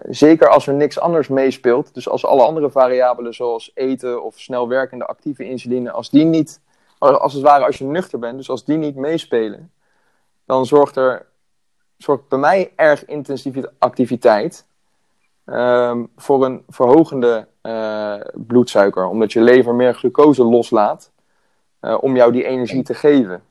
zeker 0.09 0.49
als 0.49 0.67
er 0.67 0.75
niks 0.75 1.01
anders 1.01 1.29
meespeelt, 1.29 1.95
dus 1.95 2.09
als 2.09 2.25
alle 2.25 2.43
andere 2.43 2.71
variabelen 2.71 3.35
zoals 3.35 3.71
eten 3.75 4.23
of 4.23 4.39
snel 4.39 4.69
werkende 4.69 5.07
actieve 5.07 5.45
insuline, 5.45 5.91
als 5.91 6.11
die 6.11 6.25
niet, 6.25 6.61
als 7.01 7.33
het 7.33 7.43
ware 7.43 7.65
als 7.65 7.79
je 7.79 7.85
nuchter 7.85 8.19
bent, 8.19 8.37
dus 8.37 8.51
als 8.51 8.65
die 8.65 8.77
niet 8.77 8.97
meespelen, 8.97 9.73
dan 10.45 10.67
zorgt 10.67 10.97
er 10.97 11.27
zorgt 11.97 12.29
bij 12.29 12.39
mij 12.39 12.73
erg 12.77 13.05
intensieve 13.05 13.73
activiteit 13.79 14.67
um, 15.47 16.11
voor 16.17 16.45
een 16.45 16.65
verhogende 16.69 17.47
uh, 17.63 18.21
bloedsuiker. 18.35 19.07
Omdat 19.07 19.33
je 19.33 19.41
lever 19.41 19.75
meer 19.75 19.95
glucose 19.95 20.45
loslaat 20.45 21.11
uh, 21.81 22.03
om 22.03 22.17
jou 22.17 22.33
die 22.33 22.45
energie 22.45 22.83
te 22.83 22.95
geven. 22.95 23.43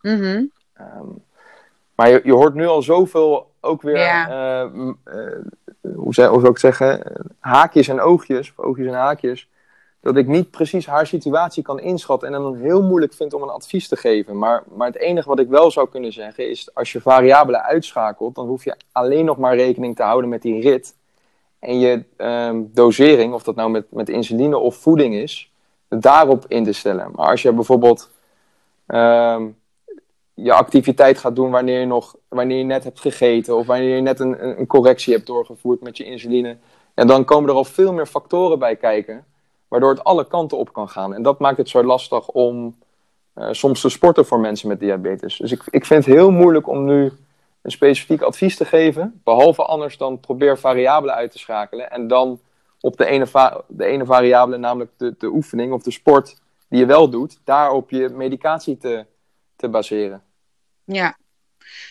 Mm 0.00 0.20
-hmm. 0.20 0.50
um, 0.80 1.24
maar 1.94 2.08
je, 2.10 2.20
je, 2.24 2.32
hoort 2.32 2.54
nu 2.54 2.66
al 2.66 2.82
zoveel 2.82 3.50
ook 3.60 3.82
weer, 3.82 3.98
ja. 3.98 4.64
uh, 4.64 4.70
hoe, 5.94 6.14
zou, 6.14 6.48
ik 6.48 6.58
zeggen, 6.58 7.12
haakjes 7.38 7.88
en 7.88 8.00
oogjes, 8.00 8.50
of 8.50 8.64
oogjes 8.64 8.86
en 8.86 8.94
haakjes. 8.94 9.48
Dat 10.02 10.16
ik 10.16 10.26
niet 10.26 10.50
precies 10.50 10.86
haar 10.86 11.06
situatie 11.06 11.62
kan 11.62 11.80
inschatten 11.80 12.34
en 12.34 12.42
dan 12.42 12.56
heel 12.56 12.82
moeilijk 12.82 13.12
vind 13.12 13.34
om 13.34 13.42
een 13.42 13.48
advies 13.48 13.88
te 13.88 13.96
geven. 13.96 14.38
Maar, 14.38 14.62
maar 14.74 14.86
het 14.86 14.98
enige 14.98 15.28
wat 15.28 15.38
ik 15.38 15.48
wel 15.48 15.70
zou 15.70 15.88
kunnen 15.88 16.12
zeggen 16.12 16.50
is, 16.50 16.74
als 16.74 16.92
je 16.92 17.00
variabelen 17.00 17.62
uitschakelt, 17.62 18.34
dan 18.34 18.46
hoef 18.46 18.64
je 18.64 18.76
alleen 18.92 19.24
nog 19.24 19.36
maar 19.36 19.56
rekening 19.56 19.96
te 19.96 20.02
houden 20.02 20.30
met 20.30 20.42
die 20.42 20.60
rit 20.60 20.94
en 21.58 21.78
je 21.78 22.04
um, 22.16 22.70
dosering, 22.74 23.34
of 23.34 23.42
dat 23.42 23.54
nou 23.54 23.70
met, 23.70 23.84
met 23.90 24.08
insuline 24.08 24.58
of 24.58 24.76
voeding 24.76 25.14
is, 25.14 25.52
daarop 25.88 26.44
in 26.48 26.64
te 26.64 26.72
stellen. 26.72 27.10
Maar 27.14 27.30
als 27.30 27.42
je 27.42 27.52
bijvoorbeeld 27.52 28.10
um, 28.86 29.56
je 30.34 30.52
activiteit 30.52 31.18
gaat 31.18 31.36
doen 31.36 31.50
wanneer 31.50 31.80
je, 31.80 31.86
nog, 31.86 32.16
wanneer 32.28 32.58
je 32.58 32.64
net 32.64 32.84
hebt 32.84 33.00
gegeten 33.00 33.56
of 33.56 33.66
wanneer 33.66 33.94
je 33.96 34.02
net 34.02 34.20
een, 34.20 34.58
een 34.58 34.66
correctie 34.66 35.14
hebt 35.14 35.26
doorgevoerd 35.26 35.80
met 35.80 35.96
je 35.96 36.04
insuline, 36.04 36.56
en 36.94 37.06
dan 37.06 37.24
komen 37.24 37.50
er 37.50 37.56
al 37.56 37.64
veel 37.64 37.92
meer 37.92 38.06
factoren 38.06 38.58
bij 38.58 38.76
kijken, 38.76 39.24
waardoor 39.72 39.90
het 39.90 40.04
alle 40.04 40.26
kanten 40.26 40.58
op 40.58 40.72
kan 40.72 40.88
gaan. 40.88 41.14
En 41.14 41.22
dat 41.22 41.38
maakt 41.38 41.56
het 41.56 41.68
zo 41.68 41.84
lastig 41.84 42.28
om 42.28 42.78
uh, 43.34 43.48
soms 43.50 43.80
te 43.80 43.88
sporten 43.88 44.26
voor 44.26 44.40
mensen 44.40 44.68
met 44.68 44.80
diabetes. 44.80 45.36
Dus 45.36 45.52
ik, 45.52 45.62
ik 45.70 45.84
vind 45.84 46.04
het 46.04 46.14
heel 46.14 46.30
moeilijk 46.30 46.68
om 46.68 46.84
nu 46.84 47.12
een 47.62 47.70
specifiek 47.70 48.22
advies 48.22 48.56
te 48.56 48.64
geven. 48.64 49.20
Behalve 49.24 49.62
anders 49.62 49.96
dan 49.96 50.20
probeer 50.20 50.58
variabelen 50.58 51.14
uit 51.14 51.30
te 51.30 51.38
schakelen. 51.38 51.90
En 51.90 52.06
dan 52.08 52.40
op 52.80 52.96
de 52.96 53.06
ene, 53.06 53.26
de 53.68 53.84
ene 53.84 54.04
variabele, 54.04 54.56
namelijk 54.56 54.90
de, 54.96 55.14
de 55.18 55.28
oefening 55.28 55.72
of 55.72 55.82
de 55.82 55.90
sport 55.90 56.40
die 56.68 56.78
je 56.78 56.86
wel 56.86 57.10
doet, 57.10 57.40
daarop 57.44 57.90
je 57.90 58.08
medicatie 58.08 58.78
te, 58.78 59.06
te 59.56 59.68
baseren. 59.68 60.22
Ja, 60.84 61.16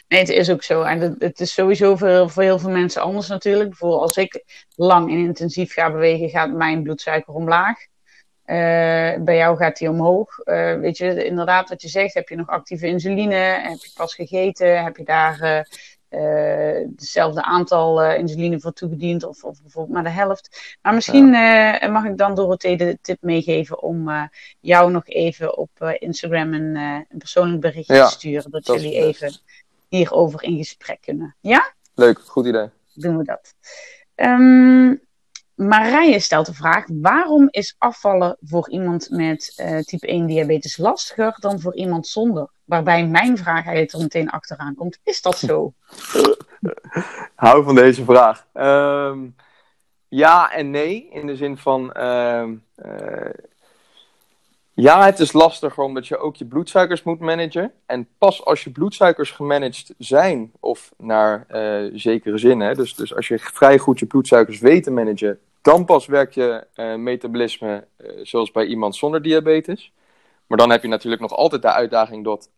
nee, 0.08 0.20
het 0.20 0.30
is 0.30 0.50
ook 0.50 0.63
zo. 0.63 0.82
En 0.82 1.00
het, 1.00 1.15
het 1.20 1.39
is 1.39 1.54
sowieso 1.54 1.96
voor, 1.96 2.30
voor 2.30 2.44
heel 2.44 2.60
veel 2.60 2.70
mensen 2.70 3.02
anders 3.02 3.28
natuurlijk. 3.28 3.70
Bijvoorbeeld 3.70 4.02
als 4.02 4.17
ik 4.17 4.44
lang 4.76 5.10
en 5.10 5.17
intensief 5.17 5.74
ga 5.74 5.91
bewegen, 5.91 6.30
gaat 6.30 6.52
mijn 6.52 6.84
bloedsuiker 6.84 7.34
omlaag. 7.34 7.89
Uh, 8.46 9.24
bij 9.24 9.36
jou 9.36 9.58
gaat 9.58 9.78
die 9.78 9.89
omhoog. 9.89 10.38
Uh, 10.46 10.76
weet 10.76 10.98
je, 10.98 11.26
inderdaad, 11.26 11.70
wat 11.70 11.82
je 11.82 11.88
zegt, 11.88 12.13
heb 12.13 12.30
je 12.30 12.36
nog 12.36 12.48
actieve 12.48 12.88
insuline? 12.88 13.36
Heb 13.36 13.78
je 13.78 13.91
pas 13.94 14.15
gegeten? 14.15 14.84
Heb 14.84 14.98
je 14.98 15.04
daar 15.04 15.65
uh, 16.10 16.89
hetzelfde 16.96 17.44
aantal 17.44 18.04
insuline 18.13 18.60
voor 18.60 18.74
toegediend? 18.74 19.24
Of, 19.24 19.44
of, 19.44 19.62
bijvoorbeeld 19.62 19.96
maar 19.96 20.04
de 20.04 20.20
helft? 20.20 20.78
Maar 20.82 20.94
misschien 20.94 21.32
ja. 21.32 21.88
mag 21.88 22.06
ik 22.06 22.17
dan 22.17 22.36
Dorothee 22.36 22.78
de 22.78 22.98
tip 23.02 23.17
meegeven 23.22 23.82
om 23.82 24.30
jou 24.60 24.91
nog 24.91 25.08
even 25.08 25.58
op 25.58 25.96
Instagram 26.00 26.54
een, 26.54 26.76
een, 26.76 27.17
persoonlijk 27.17 27.62
berichtje 27.62 27.96
ja, 27.96 28.06
te 28.06 28.12
sturen. 28.12 28.52
Dat, 28.52 28.65
dat 28.65 28.82
jullie 28.82 28.98
even 28.98 29.32
hierover 29.97 30.43
in 30.43 30.58
gesprek 30.58 31.01
kunnen. 31.01 31.36
Ja? 31.39 31.73
Leuk, 31.93 32.19
goed 32.19 32.45
idee. 32.45 32.69
Doen 32.93 33.17
we 33.17 33.23
dat. 33.23 33.54
Um, 34.15 35.01
Marije 35.56 36.19
stelt 36.19 36.45
de 36.45 36.54
vraag: 36.54 36.86
waarom 36.88 37.47
is 37.49 37.75
afvallen 37.77 38.38
voor 38.41 38.69
iemand 38.69 39.10
met 39.10 39.54
uh, 39.58 39.80
type 39.80 40.08
1 40.08 40.25
diabetes 40.25 40.77
lastiger 40.77 41.36
dan 41.39 41.60
voor 41.60 41.75
iemand 41.75 42.08
zonder? 42.08 42.49
Waarbij 42.63 43.08
mijn 43.08 43.38
vraag 43.38 43.65
eigenlijk 43.65 43.91
er 43.91 43.99
meteen 43.99 44.30
achteraan 44.30 44.75
komt: 44.75 44.99
is 45.04 45.21
dat 45.21 45.38
zo? 45.38 45.73
Hou 47.36 47.63
van 47.63 47.75
deze 47.75 48.04
vraag. 48.04 48.47
Um, 48.54 49.36
ja 50.08 50.51
en 50.51 50.69
nee, 50.69 51.10
in 51.10 51.27
de 51.27 51.36
zin 51.36 51.58
van. 51.58 51.93
Uh, 51.97 52.47
uh, 52.86 53.30
ja, 54.73 55.05
het 55.05 55.19
is 55.19 55.34
lastiger 55.34 55.84
omdat 55.84 56.07
je 56.07 56.17
ook 56.17 56.36
je 56.36 56.45
bloedsuikers 56.45 57.03
moet 57.03 57.19
managen. 57.19 57.73
En 57.86 58.07
pas 58.17 58.45
als 58.45 58.63
je 58.63 58.71
bloedsuikers 58.71 59.31
gemanaged 59.31 59.93
zijn, 59.97 60.51
of 60.60 60.93
naar 60.97 61.45
uh, 61.51 61.91
zekere 61.93 62.38
zin, 62.38 62.60
hè, 62.60 62.75
dus, 62.75 62.95
dus 62.95 63.15
als 63.15 63.27
je 63.27 63.39
vrij 63.39 63.77
goed 63.77 63.99
je 63.99 64.05
bloedsuikers 64.05 64.60
weet 64.60 64.84
te 64.84 64.91
managen, 64.91 65.39
dan 65.62 65.86
pas 65.86 66.05
werkt 66.05 66.34
je 66.34 66.67
uh, 66.75 66.95
metabolisme 66.95 67.88
uh, 67.97 68.12
zoals 68.23 68.51
bij 68.51 68.65
iemand 68.65 68.95
zonder 68.95 69.21
diabetes. 69.21 69.93
Maar 70.47 70.57
dan 70.57 70.69
heb 70.69 70.81
je 70.81 70.88
natuurlijk 70.88 71.21
nog 71.21 71.36
altijd 71.36 71.62
de 71.62 71.71
uitdaging 71.71 72.23
dat 72.23 72.49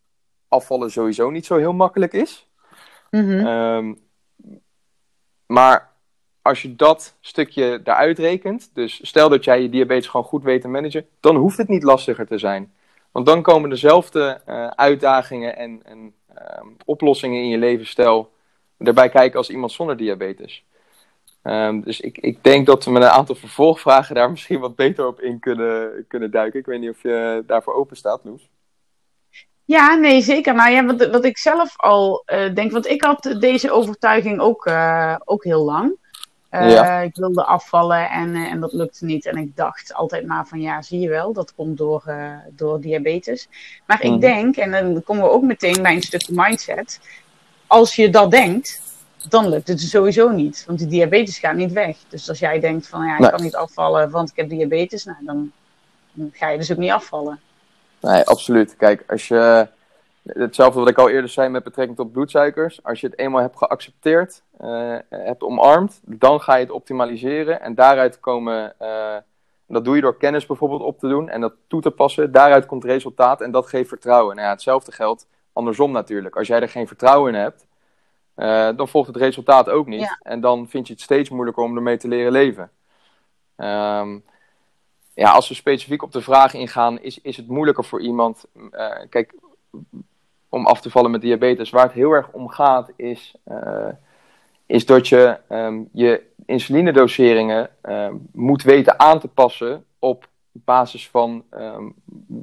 afvallen 0.48 0.92
sowieso 0.92 1.30
niet 1.30 1.46
zo 1.46 1.58
heel 1.58 1.74
makkelijk 1.74 2.14
is. 2.14 2.48
Mm 3.10 3.30
-hmm. 3.30 3.46
um, 3.48 4.00
maar 5.46 5.93
als 6.44 6.62
je 6.62 6.76
dat 6.76 7.16
stukje 7.22 7.82
eruit 7.84 8.20
rekent, 8.20 8.70
dus 8.74 9.08
stel 9.08 9.30
dat 9.30 9.44
jij 9.44 9.62
je 9.62 9.70
diabetes 9.70 10.08
gewoon 10.08 10.26
goed 10.26 10.44
weet 10.44 10.62
te 10.62 10.68
managen, 10.68 11.08
dan 11.20 11.36
hoeft 11.36 11.58
het 11.58 11.68
niet 11.68 11.84
lastiger 11.84 12.28
te 12.28 12.38
zijn. 12.38 12.74
Want 13.12 13.26
dan 13.26 13.42
komen 13.42 13.70
dezelfde 13.70 14.42
uh, 14.48 14.68
uitdagingen 14.68 15.58
en, 15.58 15.82
en 15.86 16.14
oplossingen 16.86 17.42
in 17.42 17.50
je 17.50 17.58
levensstijl 17.58 18.32
erbij 18.78 19.10
kijken 19.10 19.38
als 19.38 19.50
iemand 19.50 19.72
zonder 19.72 19.98
diabetes. 19.98 20.64
Um, 21.44 21.82
dus 21.82 22.02
ik, 22.02 22.18
ik 22.18 22.44
denk 22.44 22.66
dat 22.66 22.86
we 22.86 22.92
met 22.92 23.04
een 23.04 23.10
aantal 23.10 23.36
vervolgvragen 23.36 24.16
daar 24.16 24.32
misschien 24.36 24.60
wat 24.60 24.76
beter 24.76 25.08
op 25.08 25.22
in 25.22 25.40
kunnen, 25.40 26.06
kunnen 26.08 26.32
duiken. 26.32 26.60
Ik 26.60 26.66
weet 26.66 26.80
niet 26.80 26.90
of 26.90 27.02
je 27.02 27.44
daarvoor 27.48 27.74
open 27.74 27.98
staat, 27.98 28.22
Loes. 28.24 28.50
Ja, 29.66 29.96
nee, 29.96 30.22
zeker. 30.22 30.54
Nou 30.54 30.72
ja, 30.72 30.86
wat, 30.86 31.10
wat 31.10 31.26
ik 31.26 31.38
zelf 31.38 31.74
al 31.78 32.24
uh, 32.34 32.54
denk, 32.54 32.72
want 32.72 32.88
ik 32.88 33.04
had 33.04 33.36
deze 33.40 33.72
overtuiging 33.72 34.40
ook, 34.40 34.66
uh, 34.66 35.16
ook 35.26 35.44
heel 35.44 35.64
lang. 35.64 35.98
Ja. 36.62 37.00
Ik 37.00 37.16
wilde 37.16 37.44
afvallen 37.44 38.10
en, 38.10 38.36
en 38.36 38.60
dat 38.60 38.74
lukte 38.74 39.06
niet. 39.06 39.26
En 39.26 39.38
ik 39.38 39.56
dacht 39.56 39.94
altijd 39.94 40.28
maar 40.28 40.48
van 40.48 40.62
ja, 40.62 40.82
zie 40.82 41.00
je 41.00 41.10
wel, 41.10 41.34
dat 41.34 41.54
komt 41.56 41.78
door, 41.78 42.04
door 42.50 42.82
diabetes. 42.82 43.48
Maar 43.86 44.04
ik 44.04 44.12
mm. 44.12 44.20
denk, 44.20 44.56
en 44.56 44.72
dan 44.72 45.04
komen 45.04 45.24
we 45.24 45.30
ook 45.30 45.44
meteen 45.44 45.82
bij 45.82 45.96
een 45.96 46.02
stukje 46.02 46.34
mindset. 46.36 47.00
Als 47.68 47.96
je 47.96 48.10
dat 48.10 48.32
denkt, 48.32 48.82
dan 49.30 49.50
lukt 49.50 49.68
het 49.68 49.82
sowieso 49.82 50.30
niet. 50.30 50.64
Want 50.68 50.80
die 50.80 50.88
diabetes 50.88 51.38
gaat 51.38 51.56
niet 51.56 51.72
weg. 51.72 51.98
Dus 52.10 52.30
als 52.30 52.40
jij 52.40 52.60
denkt 52.60 52.88
van 52.88 53.06
ja, 53.06 53.14
ik 53.14 53.20
nee. 53.20 53.30
kan 53.30 53.42
niet 53.42 53.56
afvallen, 53.56 54.10
want 54.10 54.30
ik 54.30 54.36
heb 54.36 54.50
diabetes, 54.50 55.04
nou, 55.04 55.18
dan, 55.26 55.52
dan 56.12 56.30
ga 56.34 56.50
je 56.50 56.58
dus 56.58 56.72
ook 56.72 56.78
niet 56.78 56.92
afvallen. 56.92 57.40
Nee, 58.00 58.24
absoluut. 58.24 58.76
Kijk, 58.76 59.04
als 59.08 59.28
je. 59.28 59.68
Hetzelfde 60.24 60.80
wat 60.80 60.90
ik 60.90 60.98
al 60.98 61.10
eerder 61.10 61.30
zei 61.30 61.50
met 61.50 61.64
betrekking 61.64 61.98
tot 61.98 62.12
bloedsuikers. 62.12 62.84
Als 62.84 63.02
je 63.02 63.08
het 63.08 63.20
eenmaal 63.20 63.42
hebt 63.42 63.58
geaccepteerd, 63.58 64.44
uh, 64.62 64.96
hebt 65.10 65.44
omarmd, 65.44 66.02
dan 66.04 66.42
ga 66.42 66.56
je 66.56 66.64
het 66.64 66.74
optimaliseren. 66.74 67.62
En 67.62 67.76
daaruit 67.76 68.20
komen. 68.20 68.76
Uh, 68.82 69.16
dat 69.68 69.86
doe 69.86 69.96
je 69.96 70.02
door 70.02 70.18
kennis 70.18 70.46
bijvoorbeeld 70.46 70.82
op 70.82 71.00
te 71.00 71.08
doen 71.08 71.30
en 71.30 71.42
dat 71.42 71.54
toe 71.68 71.82
te 71.82 71.92
passen. 71.92 72.32
Daaruit 72.32 72.66
komt 72.66 72.84
resultaat 72.84 73.42
en 73.42 73.52
dat 73.52 73.68
geeft 73.68 73.90
vertrouwen. 73.90 74.36
Nou 74.36 74.48
ja, 74.48 74.54
hetzelfde 74.54 74.92
geldt 74.92 75.28
andersom 75.54 75.92
natuurlijk. 75.92 76.36
Als 76.36 76.48
jij 76.48 76.62
er 76.62 76.70
geen 76.70 76.88
vertrouwen 76.88 77.34
in 77.34 77.40
hebt, 77.40 77.66
eh, 78.34 78.70
dan 78.76 78.88
volgt 78.88 79.08
het 79.08 79.18
resultaat 79.18 79.70
ook 79.70 79.88
niet. 79.88 80.00
Ja. 80.00 80.20
En 80.22 80.42
dan 80.42 80.70
vind 80.70 80.88
je 80.88 80.94
het 80.94 81.02
steeds 81.02 81.30
moeilijker 81.30 81.64
om 81.64 81.76
ermee 81.76 81.98
te 81.98 82.08
leren 82.08 82.32
leven. 82.32 82.72
Ehm, 83.56 84.20
ja, 85.14 85.32
als 85.32 85.48
we 85.48 85.54
specifiek 85.54 86.04
op 86.04 86.12
de 86.12 86.22
vraag 86.22 86.54
ingaan, 86.54 87.00
is, 87.00 87.22
is 87.22 87.38
het 87.38 87.48
moeilijker 87.48 87.84
voor 87.84 88.02
iemand? 88.02 88.46
eh, 88.72 89.00
kijk, 89.10 89.34
om 90.54 90.66
af 90.66 90.82
te 90.82 90.90
vallen 90.90 91.12
met 91.12 91.22
diabetes, 91.22 91.70
waar 91.70 91.84
het 91.84 91.94
heel 91.94 92.12
erg 92.12 92.30
om 92.32 92.50
gaat, 92.50 92.92
is, 92.96 93.36
eh, 93.44 93.90
is 94.66 94.86
dat 94.86 95.08
je 95.08 95.38
ehm, 95.48 95.82
je 95.92 96.24
insulinedoseringen 96.46 97.70
ehm, 97.82 98.16
moet 98.32 98.64
weten 98.64 99.00
aan 99.00 99.20
te 99.20 99.28
passen 99.28 99.86
op 100.00 100.28
basis 100.52 101.10
van 101.10 101.44
ehm, 101.50 101.84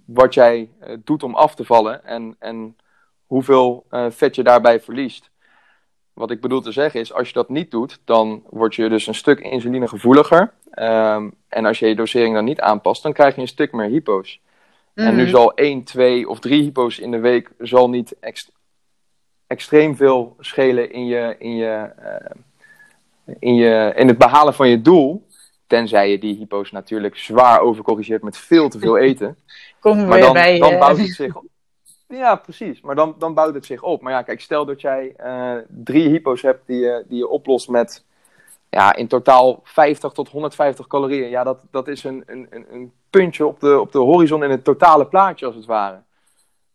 wat 0.05 0.35
jij 0.35 0.71
eh, 0.81 0.97
doet 1.05 1.23
om 1.23 1.35
af 1.35 1.55
te 1.55 1.65
vallen 1.65 2.05
en, 2.05 2.37
en 2.39 2.77
hoeveel 3.27 3.85
eh, 3.91 4.07
vet 4.09 4.35
je 4.35 4.43
daarbij 4.43 4.81
verliest. 4.81 5.31
Wat 6.13 6.31
ik 6.31 6.41
bedoel 6.41 6.61
te 6.61 6.73
zeggen 6.73 7.01
is, 7.01 7.13
als 7.13 7.29
je 7.29 7.35
dat 7.35 7.49
niet 7.49 7.71
doet, 7.71 8.01
dan 8.05 8.43
word 8.49 8.75
je 8.75 8.89
dus 8.89 9.07
een 9.07 9.15
stuk 9.15 9.41
insulinegevoeliger. 9.41 10.53
En 11.49 11.65
als 11.65 11.79
je 11.79 11.89
je 11.89 11.95
dosering 11.95 12.35
dan 12.35 12.45
niet 12.45 12.61
aanpast, 12.61 13.03
dan 13.03 13.13
krijg 13.13 13.35
je 13.35 13.41
een 13.41 13.49
stuk 13.49 13.73
meer 13.73 13.89
hypo's. 13.89 14.41
En 14.95 15.15
nu 15.17 15.23
Mhm. 15.23 15.31
zal 15.31 15.53
1, 15.55 15.83
2 15.85 16.29
of 16.29 16.39
3 16.39 16.63
hypo's 16.63 16.99
in 16.99 17.11
de 17.11 17.19
week 17.19 17.51
zal 17.59 17.91
niet 17.91 18.17
ex- 18.21 18.51
extreem 19.47 19.97
veel 19.97 20.37
schelen 20.39 20.93
in, 20.93 21.07
je, 21.07 21.37
in, 21.39 21.57
je, 21.57 21.91
eh, 21.97 22.31
in, 23.39 23.55
je, 23.55 23.93
in 23.97 24.09
het 24.09 24.19
behalen 24.19 24.55
van 24.55 24.69
je 24.69 24.81
doel. 24.83 25.27
Tenzij 25.67 26.11
je 26.11 26.19
die 26.19 26.37
hypo's 26.37 26.71
natuurlijk 26.71 27.17
zwaar 27.17 27.61
overcorrigeert 27.61 28.23
met 28.23 28.37
veel 28.39 28.69
te 28.69 28.79
veel 28.79 28.99
eten. 28.99 29.37
We 29.83 29.95
Maar 29.95 30.21
dan, 30.21 30.33
bij... 30.33 30.59
dan 30.59 30.73
eh, 30.73 30.79
bouwt 30.79 30.99
het 30.99 31.09
zich 31.09 31.37
op. 31.37 31.45
Ja, 32.09 32.35
precies. 32.37 32.81
Maar 32.81 32.95
dan, 32.95 33.15
dan 33.19 33.35
bouwt 33.35 33.55
het 33.55 33.67
zich 33.67 33.83
op. 33.83 34.01
Maar 34.03 34.13
ja, 34.13 34.23
kijk, 34.23 34.41
stel 34.41 34.65
dat 34.65 34.81
jij 34.81 35.13
eh, 35.17 35.55
drie 35.69 36.09
hypo's 36.09 36.43
hebt 36.43 36.67
die, 36.67 36.79
je- 36.79 37.05
die 37.09 37.19
je 37.19 37.29
oplost 37.29 37.69
met 37.69 38.05
ja, 38.71 38.95
in 38.95 39.07
totaal 39.09 39.61
50 39.63 40.13
tot 40.13 40.29
150 40.29 40.87
calorieën. 40.87 41.29
Ja, 41.31 41.45
dat, 41.45 41.59
dat 41.71 41.89
is 41.89 42.05
een, 42.05 42.23
een, 42.27 42.47
een- 42.51 42.93
puntje 43.11 43.47
op 43.47 43.61
de, 43.61 43.81
op 43.81 43.93
de 43.93 43.99
horizon 43.99 44.45
in 44.45 44.51
het 44.51 44.65
totale 44.65 45.07
plaatje, 45.07 45.47
als 45.47 45.55
het 45.55 45.65
ware. 45.67 46.03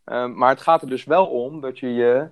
Ehm, 0.04 0.34
maar 0.38 0.50
het 0.50 0.62
gaat 0.62 0.82
er 0.82 0.88
dus 0.90 1.04
wel 1.04 1.26
om 1.26 1.62
dat 1.62 1.80
je 1.80 1.94
je 1.94 2.28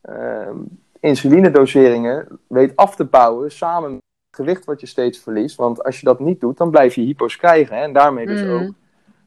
ehm, 0.00 0.56
insulinedoseringen 1.00 2.40
weet 2.48 2.76
af 2.76 2.96
te 2.96 3.04
bouwen 3.04 3.50
samen 3.52 3.90
met 3.90 4.00
het 4.30 4.36
gewicht 4.46 4.64
wat 4.64 4.80
je 4.80 4.86
steeds 4.86 5.18
verliest. 5.18 5.56
Want 5.56 5.84
als 5.84 6.00
je 6.00 6.06
dat 6.06 6.20
niet 6.20 6.40
doet, 6.40 6.56
dan 6.56 6.70
blijf 6.70 6.94
je 6.94 7.00
hypo's 7.00 7.36
krijgen. 7.36 7.76
Hè? 7.76 7.82
En 7.82 7.92
daarmee 7.92 8.26
dus 8.26 8.42
Mhm. 8.42 8.50
ook 8.52 8.70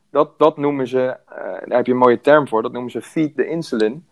dat, 0.10 0.40
dat 0.40 0.58
noemen 0.58 0.88
ze, 0.88 1.18
eh, 1.28 1.36
daar 1.46 1.78
heb 1.78 1.86
je 1.86 1.92
een 1.92 1.98
mooie 1.98 2.22
term 2.22 2.48
voor, 2.48 2.62
dat 2.62 2.72
noemen 2.72 2.92
ze 2.92 3.02
feed 3.02 3.36
the 3.36 3.48
insulin. 3.48 4.06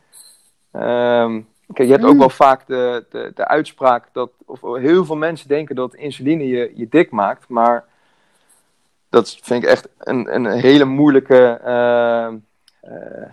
Ehm, 0.72 1.42
kijk, 1.74 1.88
je 1.88 1.94
hebt 1.94 2.06
ook 2.06 2.14
Mm. 2.14 2.20
wel 2.20 2.30
vaak 2.30 2.68
de, 2.68 3.06
de, 3.10 3.32
de 3.36 3.48
uitspraak 3.48 4.08
dat, 4.12 4.32
of 4.46 4.62
heel 4.62 5.06
veel 5.06 5.16
mensen 5.16 5.48
denken 5.48 5.76
dat 5.76 5.96
insuline 5.96 6.48
je, 6.48 6.72
je 6.76 6.88
dik 6.90 7.12
maakt, 7.12 7.48
maar 7.48 7.86
dat 9.10 9.38
vind 9.42 9.64
ik 9.64 9.70
echt 9.70 9.90
een, 9.98 10.36
een 10.36 10.46
hele 10.46 10.86
moeilijke 10.86 11.60
ehm, 11.64 12.36
eh, 12.82 13.30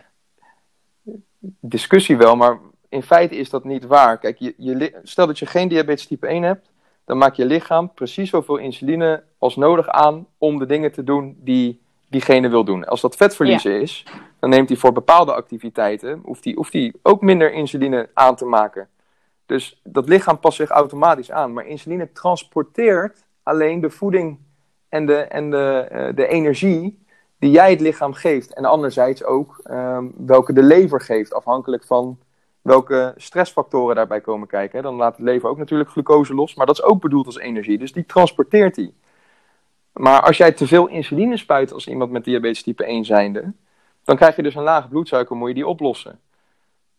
discussie 1.60 2.16
wel, 2.16 2.36
maar 2.36 2.58
in 2.88 3.02
feite 3.02 3.36
is 3.36 3.50
dat 3.50 3.64
niet 3.64 3.86
waar. 3.86 4.18
Kijk, 4.18 4.38
je, 4.38 4.54
je, 4.56 4.98
stel 5.02 5.26
dat 5.26 5.38
je 5.38 5.46
geen 5.46 5.68
diabetes 5.68 6.06
type 6.06 6.26
1 6.26 6.42
hebt, 6.42 6.70
dan 7.04 7.18
maakt 7.18 7.36
je 7.36 7.44
lichaam 7.44 7.92
precies 7.94 8.30
zoveel 8.30 8.56
insuline 8.56 9.22
als 9.38 9.56
nodig 9.56 9.88
aan 9.88 10.26
om 10.38 10.58
de 10.58 10.66
dingen 10.66 10.92
te 10.92 11.04
doen 11.04 11.36
die 11.40 11.80
diegene 12.08 12.48
wil 12.48 12.64
doen. 12.64 12.84
Als 12.84 13.00
dat 13.00 13.16
vetverliezen 13.16 13.80
is, 13.80 14.06
dan 14.38 14.50
neemt 14.50 14.68
hij 14.68 14.78
voor 14.78 14.92
bepaalde 14.92 15.34
activiteiten, 15.34 16.20
hoeft 16.24 16.44
hij, 16.44 16.52
hoeft 16.56 16.72
hij 16.72 16.92
ook 17.02 17.20
minder 17.20 17.52
insuline 17.52 18.08
aan 18.14 18.36
te 18.36 18.44
maken. 18.44 18.88
Dus 19.46 19.80
dat 19.84 20.08
lichaam 20.08 20.38
past 20.38 20.56
zich 20.56 20.70
automatisch 20.70 21.30
aan. 21.30 21.52
Maar 21.52 21.66
insuline 21.66 22.12
transporteert 22.12 23.24
alleen 23.42 23.80
de 23.80 23.90
voeding 23.90 24.38
en 24.88 25.06
de, 25.06 25.16
en 25.16 25.50
de, 25.50 25.86
eh, 25.90 26.14
de 26.14 26.26
energie 26.26 27.04
die 27.38 27.50
jij 27.50 27.70
het 27.70 27.80
lichaam 27.80 28.12
geeft. 28.12 28.54
En 28.54 28.64
anderzijds 28.64 29.24
ook 29.24 29.60
ehm, 29.62 30.04
welke 30.16 30.52
de 30.52 30.62
lever 30.62 31.00
geeft, 31.00 31.34
afhankelijk 31.34 31.84
van 31.84 32.18
welke 32.62 33.14
stressfactoren 33.16 33.96
daarbij 33.96 34.20
komen 34.20 34.48
kijken. 34.48 34.82
Dan 34.82 34.94
laat 34.94 35.16
het 35.16 35.26
lever 35.26 35.48
ook 35.48 35.58
natuurlijk 35.58 35.90
glucose 35.90 36.34
los, 36.34 36.54
maar 36.54 36.66
dat 36.66 36.78
is 36.78 36.84
ook 36.84 37.00
bedoeld 37.00 37.26
als 37.26 37.38
energie. 37.38 37.78
Dus 37.78 37.92
die 37.92 38.06
transporteert 38.06 38.74
die. 38.74 38.94
Maar 39.92 40.22
als 40.22 40.36
jij 40.36 40.52
te 40.52 40.66
veel 40.66 40.86
insuline 40.86 41.36
spuit 41.36 41.72
als 41.72 41.88
iemand 41.88 42.10
met 42.10 42.24
diabetes 42.24 42.62
type 42.62 42.84
1 42.84 43.04
zijnde, 43.04 43.52
dan 44.06 44.16
krijg 44.16 44.36
je 44.36 44.42
dus 44.42 44.54
een 44.54 44.62
lage 44.62 44.88
bloedsuiker, 44.88 45.36
moet 45.36 45.48
je 45.48 45.54
die 45.54 45.66
oplossen. 45.66 46.20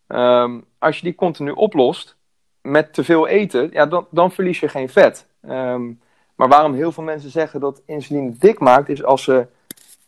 Ehm, 0.06 0.60
als 0.78 0.96
je 0.96 1.02
die 1.02 1.14
continu 1.14 1.50
oplost 1.50 2.16
met 2.62 2.92
te 2.92 3.04
veel 3.04 3.26
eten, 3.26 3.68
ja, 3.72 3.86
dan, 3.86 4.06
dan 4.10 4.30
verlies 4.32 4.60
je 4.60 4.68
geen 4.68 4.88
vet. 4.88 5.26
Ehm, 5.42 5.92
maar 6.34 6.48
waarom 6.48 6.74
heel 6.74 6.92
veel 6.92 7.02
mensen 7.02 7.30
zeggen 7.30 7.60
dat 7.60 7.82
insuline 7.86 8.34
dik 8.38 8.58
maakt, 8.58 8.88
is 8.88 9.04
als 9.04 9.22
ze 9.22 9.46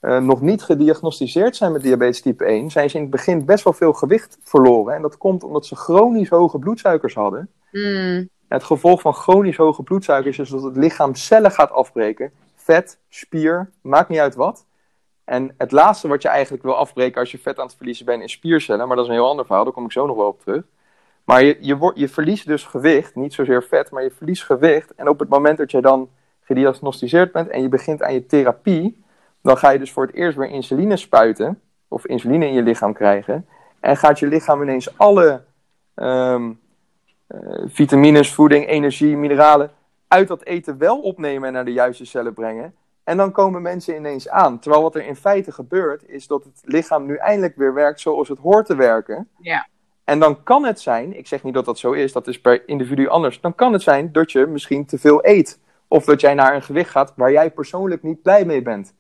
eh, 0.01 0.19
nog 0.19 0.41
niet 0.41 0.63
gediagnosticeerd 0.63 1.57
zijn 1.57 1.73
met 1.73 1.83
diabetes 1.83 2.21
type 2.21 2.45
1, 2.45 2.71
zijn 2.71 2.91
ze 2.91 2.97
in 2.97 3.03
het 3.03 3.11
begin 3.11 3.45
best 3.45 3.65
wel 3.65 3.73
veel 3.73 3.93
gewicht 3.93 4.39
verloren. 4.43 4.95
En 4.95 5.03
dat 5.03 5.17
komt 5.17 5.45
omdat 5.45 5.67
ze 5.67 5.77
chronisch 5.77 6.29
hoge 6.29 6.59
bloedsuikers 6.59 7.15
hadden. 7.15 7.49
mm, 7.73 8.29
Het 8.49 8.65
gevolg 8.65 9.01
van 9.01 9.15
chronisch 9.15 9.57
hoge 9.57 9.83
bloedsuikers 9.83 10.39
is 10.39 10.49
dat 10.49 10.63
het 10.63 10.77
lichaam 10.77 11.15
cellen 11.15 11.51
gaat 11.51 11.71
afbreken. 11.71 12.33
Vet, 12.55 12.99
spier, 13.09 13.71
maakt 13.83 14.09
niet 14.09 14.19
uit 14.19 14.35
wat. 14.35 14.65
En 15.31 15.55
het 15.59 15.73
laatste 15.73 16.09
wat 16.09 16.23
je 16.23 16.29
eigenlijk 16.29 16.63
wil 16.63 16.77
afbreken 16.77 17.21
als 17.21 17.31
je 17.31 17.39
vet 17.39 17.59
aan 17.59 17.67
het 17.67 17.77
verliezen 17.77 18.07
bent, 18.07 18.23
is 18.23 18.33
spiercellen. 18.33 18.87
Maar 18.87 18.97
dat 18.97 19.05
is 19.05 19.11
een 19.11 19.17
heel 19.17 19.29
ander 19.29 19.47
verhaal, 19.47 19.65
daar 19.65 19.73
kom 19.73 19.85
ik 19.85 19.93
zo 19.93 20.07
nog 20.07 20.17
wel 20.17 20.27
op 20.27 20.41
terug. 20.41 20.63
Maar 21.25 21.45
je, 21.45 21.57
je, 21.61 21.93
je 21.95 22.09
verliest 22.09 22.47
dus 22.47 22.65
gewicht, 22.65 23.15
niet 23.15 23.35
zozeer 23.35 23.63
vet, 23.63 23.91
maar 23.91 24.03
je 24.03 24.11
verliest 24.11 24.45
gewicht. 24.45 24.95
En 24.95 25.09
op 25.09 25.19
het 25.19 25.29
moment 25.29 25.59
dat 25.59 25.71
je 25.71 25.81
dan 25.81 26.09
gediagnosticeerd 26.41 27.33
bent 27.33 27.49
en 27.49 27.63
je 27.63 27.69
begint 27.69 28.03
aan 28.03 28.13
je 28.13 28.27
therapie, 28.27 29.05
dan 29.43 29.57
ga 29.57 29.71
je 29.71 29.79
dus 29.79 29.93
voor 29.93 30.07
het 30.07 30.15
eerst 30.15 30.37
weer 30.37 30.49
insuline 30.49 30.97
spuiten, 30.97 31.61
of 31.89 32.07
insuline 32.07 32.47
in 32.47 32.53
je 32.53 32.63
lichaam 32.63 32.93
krijgen. 32.93 33.47
En 33.81 33.97
gaat 33.97 34.19
je 34.19 34.27
lichaam 34.27 34.63
ineens 34.63 34.99
alle 34.99 35.43
eh, 35.95 36.45
vitamines, 37.67 38.33
voeding, 38.33 38.67
energie, 38.69 39.17
mineralen 39.17 39.71
uit 40.09 40.29
dat 40.29 40.45
eten 40.45 40.79
wel 40.79 41.01
opnemen 41.01 41.49
en 41.49 41.53
naar 41.53 41.65
de 41.65 41.73
juiste 41.73 42.05
cellen 42.05 42.35
brengen. 42.35 42.75
En 43.11 43.17
dan 43.17 43.33
komen 43.33 43.63
mensen 43.63 43.97
ineens 43.97 44.29
aan. 44.29 44.59
Terwijl 44.59 44.83
wat 44.83 44.95
er 44.95 45.07
in 45.07 45.17
feite 45.17 45.53
gebeurt, 45.53 46.09
is 46.09 46.27
dat 46.27 46.45
het 46.45 46.61
lichaam 46.65 47.07
nu 47.07 47.17
eindelijk 47.17 47.57
weer 47.57 47.75
werkt 47.75 48.01
zoals 48.01 48.29
het 48.29 48.39
hoort 48.39 48.67
te 48.67 48.75
werken. 48.75 49.29
Ja. 49.39 49.67
En 50.05 50.19
dan 50.19 50.43
kan 50.43 50.65
het 50.65 50.81
zijn, 50.81 51.17
ik 51.19 51.27
zeg 51.27 51.43
niet 51.43 51.55
dat 51.55 51.65
dat 51.65 51.79
zo 51.79 51.93
is, 51.93 52.13
dat 52.13 52.27
is 52.27 52.41
per 52.41 52.69
individu 52.69 53.09
anders. 53.09 53.41
Dan 53.41 53.55
kan 53.55 53.73
het 53.73 53.83
zijn 53.83 54.13
dat 54.13 54.33
je 54.33 54.47
misschien 54.47 54.87
te 54.87 54.99
veel 54.99 55.27
eet. 55.27 55.61
Of 55.89 56.05
dat 56.05 56.21
jij 56.21 56.35
naar 56.35 56.55
een 56.55 56.63
gewicht 56.63 56.91
gaat 56.91 57.13
waar 57.17 57.33
jij 57.33 57.51
persoonlijk 57.51 58.03
niet 58.03 58.23
blij 58.23 58.45
mee 58.45 58.63
bent. 58.63 58.95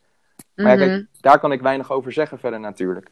Maar 0.55 0.77
mhm. 0.77 0.87
kijk, 0.87 1.07
daar 1.21 1.39
kan 1.39 1.53
ik 1.53 1.61
weinig 1.61 1.93
over 1.93 2.13
zeggen 2.13 2.39
verder 2.39 2.61
natuurlijk. 2.61 3.11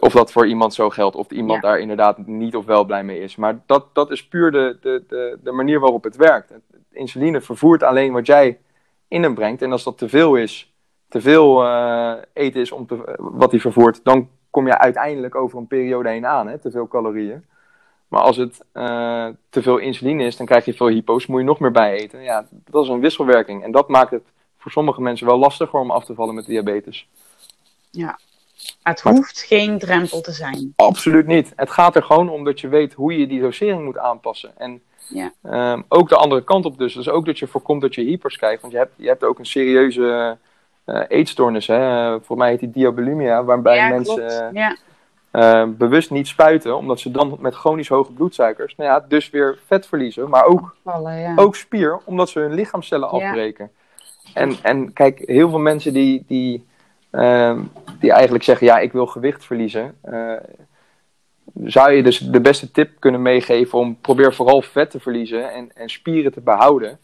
Of 0.00 0.12
dat 0.12 0.32
voor 0.32 0.46
iemand 0.46 0.74
zo 0.74 0.90
geldt, 0.90 1.16
of 1.16 1.30
iemand 1.30 1.62
Ja. 1.62 1.68
daar 1.68 1.80
inderdaad 1.80 2.26
niet 2.26 2.56
of 2.56 2.64
wel 2.64 2.84
blij 2.84 3.04
mee 3.04 3.20
is. 3.20 3.36
Maar 3.36 3.62
dat, 3.66 3.94
dat 3.94 4.10
is 4.10 4.28
puur 4.28 4.50
de, 4.50 4.78
de, 4.80 5.04
de, 5.08 5.38
de 5.42 5.52
manier 5.52 5.80
waarop 5.80 6.04
het 6.04 6.16
werkt. 6.16 6.52
Insuline 6.90 7.40
vervoert 7.40 7.82
alleen 7.82 8.12
wat 8.12 8.26
jij 8.26 8.58
in 9.08 9.22
hem 9.22 9.34
brengt. 9.34 9.62
En 9.62 9.72
als 9.72 9.84
dat 9.84 9.98
te 9.98 10.08
veel 10.08 10.34
is, 10.34 10.74
te 11.08 11.20
veel 11.20 11.64
eh, 11.64 12.14
eten 12.32 12.60
is 12.60 12.72
om 12.72 12.86
te, 12.86 13.16
wat 13.18 13.50
hij 13.50 13.60
vervoert, 13.60 14.00
dan 14.04 14.28
kom 14.50 14.66
je 14.66 14.78
uiteindelijk 14.78 15.34
over 15.34 15.58
een 15.58 15.66
periode 15.66 16.08
heen 16.08 16.26
aan, 16.26 16.48
hè, 16.48 16.58
te 16.58 16.70
veel 16.70 16.88
calorieën. 16.88 17.44
Maar 18.08 18.22
als 18.22 18.36
het 18.36 18.64
eh, 18.72 19.28
te 19.48 19.62
veel 19.62 19.78
insuline 19.78 20.24
is, 20.24 20.36
dan 20.36 20.46
krijg 20.46 20.64
je 20.64 20.74
veel 20.74 20.88
hypo's, 20.88 21.26
moet 21.26 21.40
je 21.40 21.46
nog 21.46 21.60
meer 21.60 21.70
bij 21.70 21.92
eten. 21.92 22.22
Ja, 22.22 22.46
dat 22.70 22.84
is 22.84 22.88
een 22.88 23.00
wisselwerking. 23.00 23.62
En 23.62 23.72
dat 23.72 23.88
maakt 23.88 24.10
het 24.10 24.32
voor 24.58 24.70
sommige 24.70 25.00
mensen 25.00 25.26
wel 25.26 25.38
lastiger 25.38 25.80
om 25.80 25.90
af 25.90 26.04
te 26.04 26.14
vallen 26.14 26.34
met 26.34 26.46
diabetes. 26.46 27.08
Het 28.82 29.00
hoeft 29.00 29.38
geen 29.42 29.78
drempel 29.78 30.20
te 30.20 30.32
zijn. 30.32 30.72
Absoluut 30.76 31.26
niet. 31.26 31.52
Het 31.56 31.70
gaat 31.70 31.96
er 31.96 32.02
gewoon 32.02 32.28
om 32.28 32.44
dat 32.44 32.60
je 32.60 32.68
weet 32.68 32.92
hoe 32.92 33.18
je 33.18 33.26
die 33.26 33.40
dosering 33.40 33.84
moet 33.84 33.98
aanpassen. 33.98 34.50
En 34.58 34.82
Ja. 35.08 35.32
ehm, 35.42 35.82
ook 35.88 36.08
de 36.08 36.16
andere 36.16 36.44
kant 36.44 36.64
op 36.64 36.78
dus. 36.78 36.94
Dus 36.94 37.08
ook 37.08 37.26
dat 37.26 37.38
je 37.38 37.46
voorkomt 37.46 37.80
dat 37.80 37.94
je 37.94 38.02
hypers 38.02 38.36
krijgt. 38.36 38.60
Want 38.60 38.72
je 38.72 38.78
hebt, 38.78 38.92
je 38.96 39.06
hebt 39.08 39.24
ook 39.24 39.38
een 39.38 39.46
serieuze 39.46 40.36
eh, 40.84 41.00
eetstoornis. 41.08 41.66
Hè? 41.66 42.20
Voor 42.20 42.36
mij 42.36 42.50
heet 42.50 42.60
die 42.60 42.70
diabulimia. 42.70 43.44
Waarbij 43.44 43.76
ja, 43.76 43.88
mensen 43.88 44.14
klopt. 44.14 44.32
eh, 44.32 44.48
Ja. 44.52 44.76
eh, 45.30 45.68
bewust 45.68 46.10
niet 46.10 46.26
spuiten. 46.28 46.76
Omdat 46.76 47.00
ze 47.00 47.10
dan 47.10 47.36
met 47.40 47.54
chronisch 47.54 47.88
hoge 47.88 48.12
bloedsuikers 48.12 48.76
nou 48.76 48.90
ja, 48.90 49.04
dus 49.08 49.30
weer 49.30 49.58
vet 49.66 49.86
verliezen. 49.86 50.28
Maar 50.28 50.44
ook 50.44 50.76
Vallen, 50.84 51.18
ja. 51.18 51.32
ook 51.36 51.56
spier, 51.56 52.00
omdat 52.04 52.28
ze 52.28 52.38
hun 52.38 52.54
lichaamcellen 52.54 53.08
Ja. 53.18 53.26
afbreken. 53.26 53.70
En, 54.34 54.56
en 54.62 54.92
kijk, 54.92 55.22
heel 55.24 55.48
veel 55.50 55.58
mensen 55.58 55.92
die, 55.92 56.24
die, 56.26 56.66
die 58.00 58.12
eigenlijk 58.12 58.44
zeggen, 58.44 58.66
ja, 58.66 58.78
ik 58.78 58.92
wil 58.92 59.06
gewicht 59.06 59.44
verliezen. 59.44 59.96
eh, 60.00 60.32
zou 61.64 61.92
je 61.92 62.02
dus 62.02 62.18
de 62.18 62.40
beste 62.40 62.70
tip 62.70 62.90
kunnen 62.98 63.22
meegeven 63.22 63.78
om 63.78 64.00
probeer 64.00 64.34
vooral 64.34 64.62
vet 64.62 64.90
te 64.90 65.00
verliezen 65.00 65.52
en, 65.52 65.70
en 65.74 65.88
spieren 65.88 66.32
te 66.32 66.40
behouden. 66.40 66.98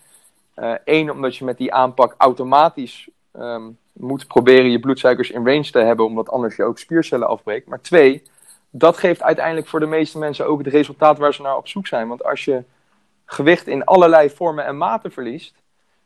Eén, 0.84 1.10
omdat 1.10 1.36
je 1.36 1.44
met 1.44 1.56
die 1.56 1.72
aanpak 1.72 2.14
automatisch 2.18 3.08
ehm, 3.32 3.62
moet 3.92 4.26
proberen 4.26 4.70
je 4.70 4.80
bloedsuikers 4.80 5.30
in 5.30 5.46
range 5.46 5.70
te 5.70 5.78
hebben, 5.78 6.06
omdat 6.06 6.30
anders 6.30 6.56
je 6.56 6.64
ook 6.64 6.78
spiercellen 6.78 7.28
afbreekt. 7.28 7.68
Maar 7.68 7.80
twee, 7.80 8.22
dat 8.70 8.96
geeft 8.96 9.22
uiteindelijk 9.22 9.66
voor 9.66 9.80
de 9.80 9.86
meeste 9.86 10.18
mensen 10.18 10.46
ook 10.46 10.58
het 10.58 10.72
resultaat 10.72 11.18
waar 11.18 11.34
ze 11.34 11.42
naar 11.42 11.56
op 11.56 11.68
zoek 11.68 11.86
zijn. 11.86 12.08
Want 12.08 12.24
als 12.24 12.44
je 12.44 12.62
gewicht 13.24 13.66
in 13.66 13.84
allerlei 13.84 14.30
vormen 14.30 14.64
en 14.64 14.76
maten 14.76 15.12
verliest. 15.12 15.54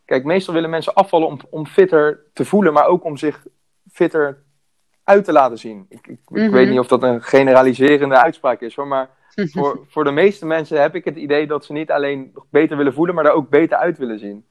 Kijk, 0.04 0.24
meestal 0.24 0.54
willen 0.54 0.70
mensen 0.70 0.94
afvallen 0.94 1.28
om, 1.28 1.38
om 1.50 1.66
fitter 1.66 2.20
te 2.32 2.44
voelen, 2.44 2.72
maar 2.72 2.86
ook 2.86 3.04
om 3.04 3.16
zich 3.16 3.46
fitter 3.96 4.42
uit 5.04 5.24
te 5.24 5.32
laten 5.32 5.58
zien. 5.58 5.86
Ik, 5.88 6.06
ik, 6.06 6.18
ik 6.28 6.28
weet 6.28 6.50
Mhm. 6.50 6.68
niet 6.70 6.78
of 6.78 6.86
dat 6.86 7.02
een 7.02 7.22
generaliserende 7.22 8.22
uitspraak 8.22 8.60
is 8.60 8.74
hoor, 8.76 8.86
maar 8.86 9.08
voor, 9.34 9.80
voor 9.88 10.04
de 10.04 10.10
meeste 10.10 10.46
mensen 10.46 10.80
heb 10.80 10.94
ik 10.94 11.04
het 11.04 11.16
idee 11.16 11.46
dat 11.46 11.64
ze 11.64 11.72
niet 11.72 11.90
alleen 11.90 12.34
beter 12.50 12.76
willen 12.76 12.94
voelen, 12.94 13.14
maar 13.14 13.24
daar 13.24 13.32
ook 13.32 13.48
beter 13.48 13.76
uit 13.78 13.98
willen 13.98 14.18
zien. 14.18 14.44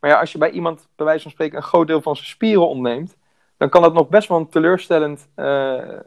Maar 0.00 0.10
ja, 0.10 0.20
als 0.20 0.32
je 0.32 0.38
bij 0.38 0.50
iemand, 0.50 0.88
bij 0.96 1.06
wijze 1.06 1.22
van 1.22 1.30
spreken, 1.30 1.56
een 1.56 1.62
groot 1.62 1.86
deel 1.86 2.02
van 2.02 2.16
zijn 2.16 2.28
spieren 2.28 2.68
ontneemt, 2.68 3.16
dan 3.56 3.68
kan 3.68 3.82
dat 3.82 3.92
nog 3.94 4.08
best 4.08 4.28
wel 4.28 4.38
een 4.38 4.48
teleurstellend 4.48 5.28
eh, 5.34 5.78
eh, 5.98 6.00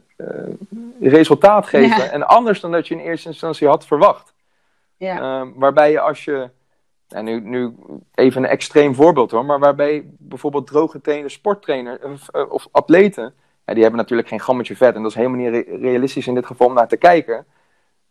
resultaat 1.02 1.68
geven. 1.68 1.98
Ja. 1.98 2.10
En 2.12 2.28
anders 2.28 2.60
dan 2.60 2.72
dat 2.72 2.88
je 2.88 2.96
in 2.96 3.00
eerste 3.02 3.28
instantie 3.28 3.68
had 3.68 3.86
verwacht. 3.86 4.34
Ja. 4.98 5.20
Ehm, 5.20 5.48
waarbij 5.56 5.92
je 5.92 6.00
als 6.00 6.24
je, 6.26 6.50
en 7.08 7.26
nu, 7.26 7.40
nu 7.40 7.76
even 8.14 8.44
een 8.44 8.50
extreem 8.50 8.96
voorbeeld 8.96 9.32
hoor, 9.32 9.46
maar 9.46 9.60
waarbij 9.60 10.06
bijvoorbeeld 10.18 10.68
drooggetrainde 10.68 11.30
sporttrainers 11.30 12.04
of, 12.04 12.30
eh, 12.30 12.52
of 12.52 12.68
atleten, 12.72 13.34
ja, 13.66 13.74
die 13.74 13.82
hebben 13.82 14.00
natuurlijk 14.02 14.28
geen 14.30 14.40
grammetje 14.40 14.76
vet 14.76 14.96
en 14.96 15.02
dat 15.02 15.12
is 15.12 15.18
helemaal 15.18 15.40
niet 15.40 15.50
re- 15.50 15.78
realistisch 15.78 16.28
in 16.28 16.34
dit 16.34 16.46
geval 16.46 16.68
om 16.68 16.74
naar 16.74 16.88
te 16.88 16.98
kijken. 16.98 17.46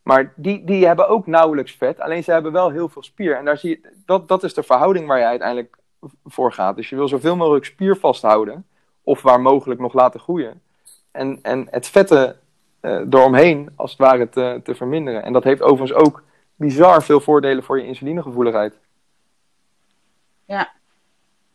Maar 0.02 0.32
die, 0.36 0.64
die 0.64 0.86
hebben 0.86 1.08
ook 1.08 1.26
nauwelijks 1.26 1.72
vet, 1.72 2.00
alleen 2.00 2.24
ze 2.24 2.32
hebben 2.32 2.52
wel 2.52 2.70
heel 2.70 2.88
veel 2.88 3.02
spier. 3.02 3.36
En 3.36 3.44
daar 3.44 3.58
zie 3.58 3.70
je, 3.70 3.90
dat, 4.06 4.28
dat 4.28 4.42
is 4.42 4.54
de 4.54 4.62
verhouding 4.62 5.06
waar 5.06 5.18
je 5.18 5.24
uiteindelijk 5.24 5.76
voor 6.24 6.52
gaat. 6.52 6.76
Dus 6.76 6.88
je 6.88 6.96
wil 6.96 7.08
zoveel 7.08 7.36
mogelijk 7.36 7.64
spier 7.64 7.96
vasthouden, 7.96 8.66
of 9.02 9.22
waar 9.22 9.40
mogelijk 9.40 9.80
nog 9.80 9.92
laten 9.92 10.20
groeien. 10.20 10.62
En, 11.10 11.38
en 11.42 11.66
het 11.70 11.86
vette 11.88 12.36
eh 12.80 13.00
eromheen, 13.10 13.70
als 13.76 13.90
het 13.90 14.00
ware, 14.00 14.28
te 14.62 14.74
verminderen. 14.74 15.22
En 15.22 15.32
dat 15.32 15.44
heeft 15.44 15.62
overigens 15.62 16.06
ook 16.06 16.22
bizar 16.56 17.02
veel 17.02 17.20
voordelen 17.20 17.64
voor 17.64 17.78
je 17.80 17.86
insulinegevoeligheid. 17.86 18.78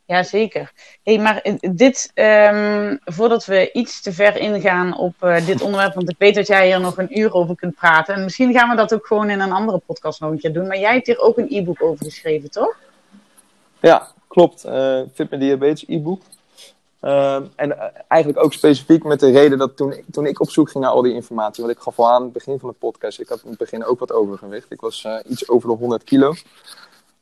Ja, 0.09 0.23
zeker. 0.23 0.71
Hey, 1.03 1.17
maar 1.19 1.37
eh, 1.37 1.53
dit, 1.59 2.11
ehm, 2.13 2.97
voordat 3.05 3.45
we 3.45 3.71
iets 3.71 4.01
te 4.01 4.13
ver 4.13 4.37
ingaan 4.37 4.97
op 4.97 5.13
eh, 5.19 5.45
dit 5.45 5.61
onderwerp, 5.61 5.93
want 5.93 6.09
ik 6.09 6.15
weet 6.17 6.35
dat 6.35 6.47
jij 6.47 6.67
hier 6.67 6.79
nog 6.79 6.97
een 6.97 7.19
uur 7.19 7.33
over 7.33 7.55
kunt 7.55 7.75
praten. 7.75 8.15
En 8.15 8.23
misschien 8.23 8.53
gaan 8.53 8.69
we 8.69 8.75
dat 8.75 8.93
ook 8.93 9.07
gewoon 9.07 9.29
in 9.29 9.39
een 9.39 9.51
andere 9.51 9.77
podcast 9.85 10.19
nog 10.19 10.31
een 10.31 10.39
keer 10.39 10.53
doen. 10.53 10.67
Maar 10.67 10.79
jij 10.79 10.93
hebt 10.93 11.07
hier 11.07 11.19
ook 11.19 11.37
een 11.37 11.47
e-book 11.49 11.83
over 11.83 12.05
geschreven, 12.05 12.51
toch? 12.51 12.75
Ja, 13.79 14.07
klopt. 14.27 14.63
eh 14.63 15.01
Fit 15.13 15.29
met 15.29 15.39
Diabetes 15.39 15.83
e-book. 15.87 16.21
Ehm, 16.99 17.43
en 17.55 17.93
eigenlijk 18.07 18.43
ook 18.43 18.53
specifiek 18.53 19.03
met 19.03 19.19
de 19.19 19.31
reden 19.31 19.57
dat 19.57 19.77
toen, 19.77 20.03
toen 20.11 20.25
ik 20.25 20.39
op 20.39 20.49
zoek 20.49 20.69
ging 20.69 20.83
naar 20.83 20.93
al 20.93 21.01
die 21.01 21.13
informatie, 21.13 21.63
want 21.63 21.75
ik 21.75 21.83
gaf 21.83 21.99
al 21.99 22.09
aan 22.09 22.23
het 22.23 22.33
begin 22.33 22.59
van 22.59 22.69
de 22.69 22.75
podcast, 22.79 23.19
ik 23.19 23.29
had 23.29 23.41
in 23.43 23.49
het 23.49 23.59
begin 23.59 23.85
ook 23.85 23.99
wat 23.99 24.11
overgewicht. 24.11 24.71
Ik 24.71 24.81
was 24.81 25.07
iets 25.27 25.49
over 25.49 25.69
de 25.69 25.75
100 25.75 26.03
kilo. 26.03 26.33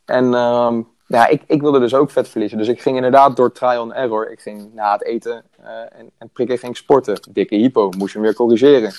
En 0.05 0.33
ehm, 0.33 0.81
ja, 1.07 1.27
ik, 1.27 1.41
ik 1.45 1.61
wilde 1.61 1.79
dus 1.79 1.93
ook 1.93 2.11
vet 2.11 2.29
verliezen. 2.29 2.57
Dus 2.57 2.67
ik 2.67 2.81
ging 2.81 2.95
inderdaad 2.95 3.35
door 3.35 3.51
trial 3.51 3.81
and 3.81 3.91
error. 3.91 4.31
Ik 4.31 4.39
ging 4.39 4.73
na 4.73 4.91
het 4.91 5.03
eten 5.03 5.43
eh, 5.63 5.69
en, 5.79 6.11
en 6.17 6.29
prikken 6.29 6.57
ging 6.57 6.77
sporten. 6.77 7.19
Dikke 7.29 7.55
hypo, 7.55 7.89
moest 7.97 8.13
je 8.13 8.17
hem 8.17 8.27
weer 8.27 8.35
corrigeren. 8.35 8.93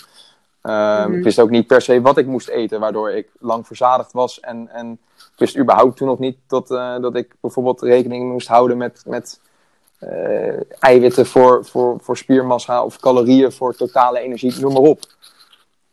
Ehm, 0.63 1.09
Mhm. 1.09 1.19
Ik 1.19 1.25
wist 1.25 1.41
ook 1.41 1.51
niet 1.51 1.67
per 1.67 1.83
se 1.83 2.01
wat 2.01 2.19
ik 2.19 2.27
moest 2.27 2.49
eten, 2.49 2.81
waardoor 2.81 3.11
ik 3.11 3.29
lang 3.39 3.67
verzadigd 3.67 4.13
was. 4.13 4.41
En, 4.41 4.69
en 4.69 4.99
ik 5.17 5.39
wist 5.39 5.59
überhaupt 5.59 5.97
toen 5.97 6.09
nog 6.09 6.19
niet 6.19 6.37
dat, 6.47 6.71
eh, 6.71 7.01
dat 7.01 7.15
ik 7.17 7.35
bijvoorbeeld 7.41 7.83
rekening 7.83 8.31
moest 8.33 8.49
houden 8.49 8.77
met, 8.77 9.03
met 9.07 9.41
eh, 9.99 10.83
eiwitten 10.83 11.27
voor, 11.27 11.65
voor, 11.65 11.97
voor 12.01 12.17
spiermassa 12.17 12.85
of 12.85 13.01
calorieën 13.01 13.53
voor 13.53 13.75
totale 13.75 14.21
energie, 14.21 14.61
noem 14.61 14.73
maar 14.73 14.83
op. 14.83 15.01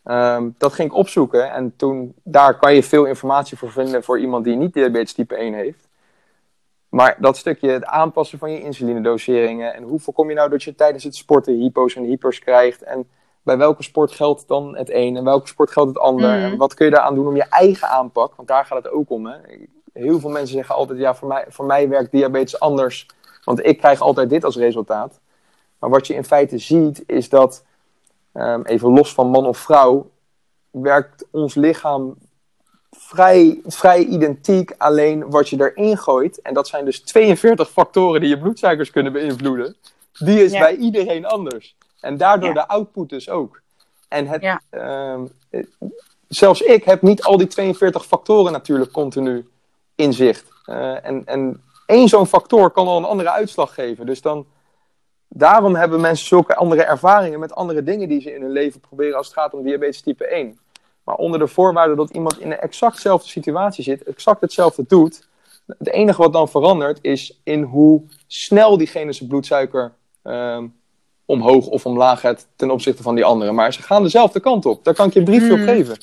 Ehm, 0.02 0.48
dat 0.58 0.72
ging 0.72 0.90
ik 0.90 0.96
opzoeken 0.96 1.52
en 1.52 1.72
toen, 1.76 2.14
daar 2.22 2.58
kan 2.58 2.74
je 2.74 2.82
veel 2.82 3.04
informatie 3.04 3.58
voor 3.58 3.70
vinden 3.70 4.04
voor 4.04 4.20
iemand 4.20 4.44
die 4.44 4.56
niet 4.56 4.72
diabetes 4.72 5.12
type 5.12 5.36
1 5.36 5.54
heeft. 5.54 5.85
Maar 6.96 7.16
dat 7.18 7.36
stukje, 7.36 7.70
het 7.70 7.84
aanpassen 7.84 8.38
van 8.38 8.50
je 8.50 8.62
insulinedoseringen 8.62 9.74
en 9.74 9.82
hoe 9.82 10.00
voorkom 10.00 10.28
je 10.28 10.34
nou 10.34 10.50
dat 10.50 10.62
je 10.62 10.74
tijdens 10.74 11.04
het 11.04 11.16
sporten 11.16 11.54
hypo's 11.54 11.94
en 11.94 12.04
hypers 12.04 12.38
krijgt 12.38 12.82
en 12.82 13.08
bij 13.42 13.56
welke 13.56 13.82
sport 13.82 14.12
geldt 14.12 14.48
dan 14.48 14.76
het 14.76 14.90
een 14.90 15.16
en 15.16 15.24
welke 15.24 15.46
sport 15.46 15.70
geldt 15.70 15.88
het 15.88 15.98
ander 15.98 16.30
Mhm. 16.30 16.44
en 16.52 16.56
wat 16.56 16.74
kun 16.74 16.84
je 16.84 16.92
daaraan 16.92 17.14
doen 17.14 17.26
om 17.26 17.36
je 17.36 17.44
eigen 17.50 17.88
aanpak, 17.88 18.34
want 18.34 18.48
daar 18.48 18.64
gaat 18.64 18.84
het 18.84 18.92
ook 18.92 19.10
om. 19.10 19.26
Hè? 19.26 19.36
Heel 19.92 20.20
veel 20.20 20.30
mensen 20.30 20.54
zeggen 20.54 20.74
altijd, 20.74 20.98
ja 20.98 21.14
voor 21.14 21.28
mij, 21.28 21.44
voor 21.48 21.64
mij 21.64 21.88
werkt 21.88 22.10
diabetes 22.10 22.60
anders, 22.60 23.06
want 23.44 23.66
ik 23.66 23.78
krijg 23.78 24.00
altijd 24.00 24.30
dit 24.30 24.44
als 24.44 24.56
resultaat. 24.56 25.20
Maar 25.78 25.90
wat 25.90 26.06
je 26.06 26.14
in 26.14 26.24
feite 26.24 26.58
ziet 26.58 27.02
is 27.06 27.28
dat, 27.28 27.64
ehm, 28.32 28.62
even 28.62 28.92
los 28.92 29.14
van 29.14 29.26
man 29.26 29.46
of 29.46 29.58
vrouw, 29.58 30.10
werkt 30.70 31.26
ons 31.30 31.54
lichaam 31.54 32.16
vrij, 32.98 33.60
vrij 33.66 34.04
identiek. 34.04 34.74
Alleen 34.78 35.30
wat 35.30 35.48
je 35.48 35.56
erin 35.72 35.98
gooit, 35.98 36.40
en 36.42 36.54
dat 36.54 36.68
zijn 36.68 36.84
dus 36.84 37.00
42 37.00 37.70
factoren 37.70 38.20
die 38.20 38.28
je 38.30 38.38
bloedsuikers 38.38 38.90
kunnen 38.90 39.12
beïnvloeden, 39.12 39.76
die 40.18 40.44
is 40.44 40.52
Ja. 40.52 40.58
bij 40.58 40.76
iedereen 40.76 41.26
anders. 41.26 41.76
En 42.00 42.16
daardoor 42.16 42.48
Ja. 42.48 42.54
de 42.54 42.68
output 42.68 43.08
dus 43.08 43.28
ook. 43.30 43.60
En 44.08 44.26
het, 44.26 44.42
Ja. 44.42 44.60
ehm, 44.70 45.20
eh, 45.50 45.62
zelfs 46.28 46.60
ik 46.60 46.84
heb 46.84 47.02
niet 47.02 47.22
al 47.22 47.36
die 47.36 47.46
42 47.46 48.06
factoren 48.06 48.52
natuurlijk 48.52 48.92
continu 48.92 49.48
in 49.94 50.12
zicht. 50.12 50.48
Eh, 50.64 51.04
en, 51.06 51.22
en 51.24 51.62
één 51.86 52.08
zo'n 52.08 52.26
factor 52.26 52.70
kan 52.70 52.86
al 52.86 52.96
een 52.96 53.04
andere 53.04 53.30
uitslag 53.30 53.74
geven. 53.74 54.06
Dus 54.06 54.20
dan, 54.20 54.46
daarom 55.28 55.74
hebben 55.74 56.00
mensen 56.00 56.26
zulke 56.26 56.54
andere 56.56 56.82
ervaringen 56.82 57.40
met 57.40 57.54
andere 57.54 57.82
dingen 57.82 58.08
die 58.08 58.20
ze 58.20 58.34
in 58.34 58.42
hun 58.42 58.50
leven 58.50 58.80
proberen 58.80 59.16
als 59.16 59.26
het 59.26 59.36
gaat 59.36 59.54
om 59.54 59.62
diabetes 59.62 60.00
type 60.00 60.26
1. 60.26 60.58
Maar 61.06 61.14
onder 61.16 61.38
de 61.38 61.46
voorwaarde 61.46 61.94
dat 61.94 62.10
iemand 62.10 62.40
in 62.40 62.50
een 62.50 62.58
exact 62.58 62.94
dezelfde 62.94 63.28
situatie 63.28 63.84
zit, 63.84 64.02
exact 64.02 64.40
hetzelfde 64.40 64.84
doet. 64.88 65.26
Het 65.78 65.88
enige 65.88 66.22
wat 66.22 66.32
dan 66.32 66.48
verandert 66.48 66.98
is 67.02 67.40
in 67.42 67.62
hoe 67.62 68.02
snel 68.26 68.76
diegene 68.78 69.12
zijn 69.12 69.28
bloedsuiker 69.28 69.92
ehm, 70.22 70.66
omhoog 71.24 71.66
of 71.66 71.86
omlaag 71.86 72.20
gaat 72.20 72.46
ten 72.56 72.70
opzichte 72.70 73.02
van 73.02 73.14
die 73.14 73.24
andere. 73.24 73.52
Maar 73.52 73.72
ze 73.72 73.82
gaan 73.82 74.02
dezelfde 74.02 74.40
kant 74.40 74.66
op. 74.66 74.84
Daar 74.84 74.94
kan 74.94 75.06
ik 75.06 75.12
je 75.12 75.18
een 75.18 75.24
briefje 75.24 75.52
op 75.52 75.58
Mm. 75.58 75.64
geven. 75.64 75.96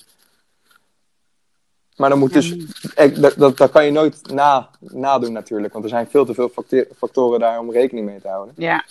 Maar 1.95 2.09
dan 2.09 2.19
moet 2.19 2.33
Ja, 2.33 2.39
dus, 2.39 2.55
eh, 2.95 3.15
dat, 3.15 3.33
dat, 3.37 3.57
dat 3.57 3.71
kan 3.71 3.85
je 3.85 3.91
nooit 3.91 4.33
na, 4.33 4.69
nadoen 4.79 5.31
natuurlijk. 5.31 5.73
Want 5.73 5.85
er 5.85 5.91
zijn 5.91 6.07
veel 6.09 6.25
te 6.25 6.33
veel 6.33 6.51
factoren 6.97 7.39
daar 7.39 7.59
om 7.59 7.71
rekening 7.71 8.05
mee 8.05 8.21
te 8.21 8.27
houden. 8.27 8.53
Ja, 8.57 8.83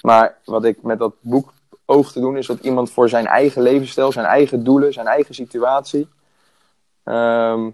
Maar 0.00 0.36
wat 0.44 0.64
ik 0.64 0.82
met 0.82 0.98
dat 0.98 1.14
boek 1.20 1.52
oog 1.90 2.12
te 2.12 2.20
doen, 2.20 2.36
is 2.36 2.46
dat 2.46 2.58
iemand 2.58 2.90
voor 2.90 3.08
zijn 3.08 3.26
eigen 3.26 3.62
levensstijl, 3.62 4.12
zijn 4.12 4.26
eigen 4.26 4.64
doelen, 4.64 4.92
zijn 4.92 5.06
eigen 5.06 5.34
situatie, 5.34 6.08
ehm, 7.04 7.70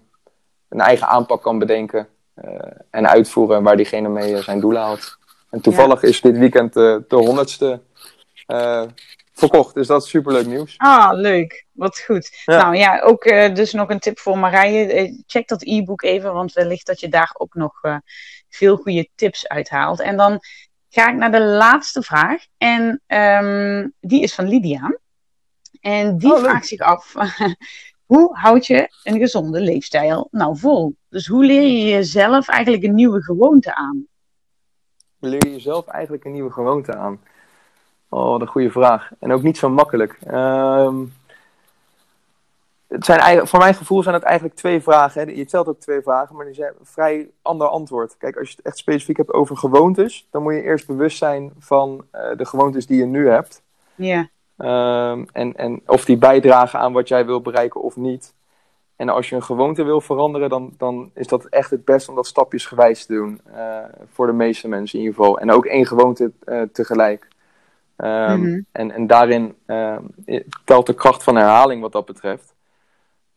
een 0.69 0.79
eigen 0.79 1.07
aanpak 1.07 1.41
kan 1.41 1.59
bedenken 1.59 2.07
eh, 2.33 2.71
en 2.89 3.09
uitvoeren 3.09 3.63
waar 3.63 3.77
diegene 3.77 4.09
mee 4.09 4.35
eh, 4.35 4.43
zijn 4.43 4.59
doelen 4.59 4.81
haalt. 4.81 5.17
En 5.49 5.61
toevallig 5.61 6.03
is 6.03 6.21
dit 6.21 6.37
weekend 6.37 6.75
eh, 6.75 6.97
de 7.07 7.15
honderdste 7.15 7.81
verkocht, 9.33 9.73
dus 9.73 9.87
dat 9.87 10.03
is 10.03 10.09
superleuk 10.09 10.45
nieuws. 10.45 10.73
Ah, 10.77 11.09
leuk. 11.13 11.65
Wat 11.71 11.99
goed. 11.99 12.41
Ja. 12.45 12.57
Nou 12.57 12.75
ja, 12.75 13.01
ook 13.01 13.23
dus 13.55 13.73
nog 13.73 13.89
een 13.89 13.99
tip 13.99 14.19
voor 14.19 14.37
Marije. 14.37 15.23
Check 15.27 15.47
dat 15.47 15.63
e-book 15.63 16.01
even, 16.01 16.33
want 16.33 16.53
wellicht 16.53 16.85
dat 16.85 16.99
je 16.99 17.09
daar 17.09 17.35
ook 17.37 17.53
nog 17.53 17.81
veel 18.49 18.75
goede 18.75 19.09
tips 19.15 19.47
uithaalt. 19.47 19.99
En 19.99 20.17
dan 20.17 20.39
ga 20.89 21.09
ik 21.09 21.15
naar 21.15 21.31
de 21.31 21.41
laatste 21.43 22.01
vraag. 22.01 22.45
En 22.57 23.01
ehm, 23.07 23.87
die 23.99 24.21
is 24.21 24.35
van 24.35 24.47
Lydia. 24.47 24.97
En 25.81 26.17
die 26.17 26.33
Oh, 26.33 26.39
vraagt 26.39 26.67
zich 26.67 26.79
af: 26.79 27.13
hoe 28.11 28.37
houd 28.37 28.65
je 28.67 28.89
een 29.03 29.19
gezonde 29.19 29.61
leefstijl 29.61 30.27
nou 30.31 30.57
vol? 30.57 30.95
Dus 31.09 31.27
hoe 31.27 31.45
leer 31.45 31.61
je 31.61 31.83
jezelf 31.83 32.47
eigenlijk 32.47 32.83
een 32.83 32.95
nieuwe 32.95 33.23
gewoonte 33.23 33.75
aan? 33.75 34.07
leer 35.19 35.45
je 35.45 35.51
jezelf 35.51 35.87
eigenlijk 35.87 36.25
een 36.25 36.31
nieuwe 36.31 36.51
gewoonte 36.51 36.95
aan? 36.95 37.19
Oh, 38.09 38.29
wat 38.29 38.41
een 38.41 38.47
goede 38.47 38.71
vraag. 38.71 39.11
En 39.19 39.31
ook 39.31 39.43
niet 39.43 39.57
zo 39.57 39.69
makkelijk. 39.69 40.17
Ehm, 40.23 40.95
het 42.87 43.05
zijn 43.05 43.19
eigenlijk, 43.19 43.49
voor 43.49 43.59
mijn 43.59 43.73
gevoel 43.73 44.03
zijn 44.03 44.15
het 44.15 44.23
eigenlijk 44.23 44.55
twee 44.55 44.81
vragen. 44.81 45.21
Hè. 45.27 45.31
Je 45.33 45.47
stelt 45.47 45.67
ook 45.67 45.79
twee 45.79 46.01
vragen, 46.01 46.35
maar 46.35 46.45
die 46.45 46.53
zijn 46.53 46.73
vrij 46.81 47.29
ander 47.41 47.67
antwoord. 47.67 48.17
Kijk, 48.17 48.37
als 48.37 48.49
je 48.49 48.55
het 48.57 48.65
echt 48.65 48.77
specifiek 48.77 49.17
hebt 49.17 49.33
over 49.33 49.57
gewoontes, 49.57 50.27
dan 50.31 50.43
moet 50.43 50.53
je 50.53 50.61
eerst 50.63 50.87
bewust 50.87 51.17
zijn 51.17 51.51
van 51.59 52.05
eh, 52.11 52.21
de 52.37 52.45
gewoontes 52.45 52.85
die 52.87 52.97
je 52.97 53.05
nu 53.05 53.29
hebt. 53.29 53.61
Ja, 53.95 54.29
Ehm, 54.57 55.23
en, 55.31 55.55
en 55.55 55.81
of 55.85 56.05
die 56.05 56.17
bijdragen 56.17 56.79
aan 56.79 56.93
wat 56.93 57.07
jij 57.07 57.25
wil 57.25 57.41
bereiken 57.41 57.81
of 57.81 57.95
niet. 57.95 58.33
En 58.95 59.09
als 59.09 59.29
je 59.29 59.35
een 59.35 59.43
gewoonte 59.43 59.83
wil 59.83 60.01
veranderen, 60.01 60.49
dan, 60.49 60.73
dan 60.77 61.11
is 61.13 61.27
dat 61.27 61.45
echt 61.45 61.69
het 61.71 61.85
beste 61.85 62.09
om 62.09 62.15
dat 62.15 62.27
stapjesgewijs 62.27 63.05
te 63.05 63.13
doen. 63.13 63.41
eh, 63.53 63.77
voor 64.13 64.25
de 64.27 64.33
meeste 64.33 64.67
mensen 64.67 64.99
in 64.99 65.05
ieder 65.05 65.19
geval. 65.19 65.39
En 65.39 65.51
ook 65.51 65.65
één 65.65 65.85
gewoonte 65.85 66.31
eh, 66.45 66.61
tegelijk. 66.61 67.27
Ehm, 67.95 68.39
Mhm. 68.41 68.61
en, 68.71 68.91
en 68.91 69.07
daarin 69.07 69.55
ehm, 69.65 70.03
telt 70.63 70.85
de 70.85 70.93
kracht 70.93 71.23
van 71.23 71.35
herhaling 71.35 71.81
wat 71.81 71.91
dat 71.91 72.05
betreft. 72.05 72.55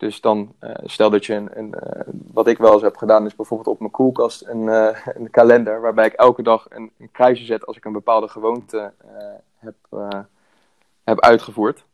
Dus 0.00 0.20
dan, 0.20 0.54
uh, 0.60 0.70
stel 0.84 1.10
dat 1.10 1.26
je 1.26 1.34
een, 1.34 1.58
een 1.58 1.74
uh, 1.84 2.02
wat 2.32 2.46
ik 2.46 2.58
wel 2.58 2.72
eens 2.72 2.82
heb 2.82 2.96
gedaan, 2.96 3.26
is 3.26 3.36
bijvoorbeeld 3.36 3.68
op 3.68 3.78
mijn 3.78 3.90
koelkast 3.90 4.46
een, 4.46 4.62
uh, 4.62 4.96
een 5.04 5.30
kalender 5.30 5.80
waarbij 5.80 6.06
ik 6.06 6.12
elke 6.12 6.42
dag 6.42 6.66
een, 6.68 6.90
een, 6.98 7.10
kruisje 7.10 7.44
zet 7.44 7.66
als 7.66 7.76
ik 7.76 7.84
een 7.84 7.92
bepaalde 7.92 8.28
gewoonte 8.28 8.92
heb, 9.56 9.74
heb 11.04 11.20
uitgevoerd. 11.20 11.84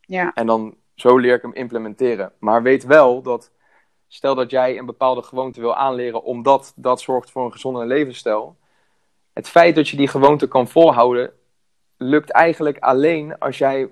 Ja. 0.00 0.32
En 0.34 0.46
dan 0.46 0.74
zo 0.94 1.16
leer 1.16 1.34
ik 1.34 1.42
hem 1.42 1.52
implementeren. 1.52 2.32
Maar 2.38 2.62
weet 2.62 2.84
wel 2.84 3.22
dat, 3.22 3.50
stel 4.08 4.34
dat 4.34 4.50
jij 4.50 4.78
een 4.78 4.86
bepaalde 4.86 5.22
gewoonte 5.22 5.60
wil 5.60 5.76
aanleren 5.76 6.22
omdat 6.22 6.72
dat 6.76 7.00
zorgt 7.00 7.30
voor 7.30 7.44
een 7.44 7.52
gezonde 7.52 7.86
levensstijl. 7.86 8.56
Het 9.32 9.48
feit 9.48 9.74
dat 9.74 9.88
je 9.88 9.96
die 9.96 10.08
gewoonte 10.08 10.48
kan 10.48 10.68
volhouden, 10.68 11.32
lukt 11.96 12.30
eigenlijk 12.30 12.78
alleen 12.78 13.38
als 13.38 13.58
jij 13.58 13.88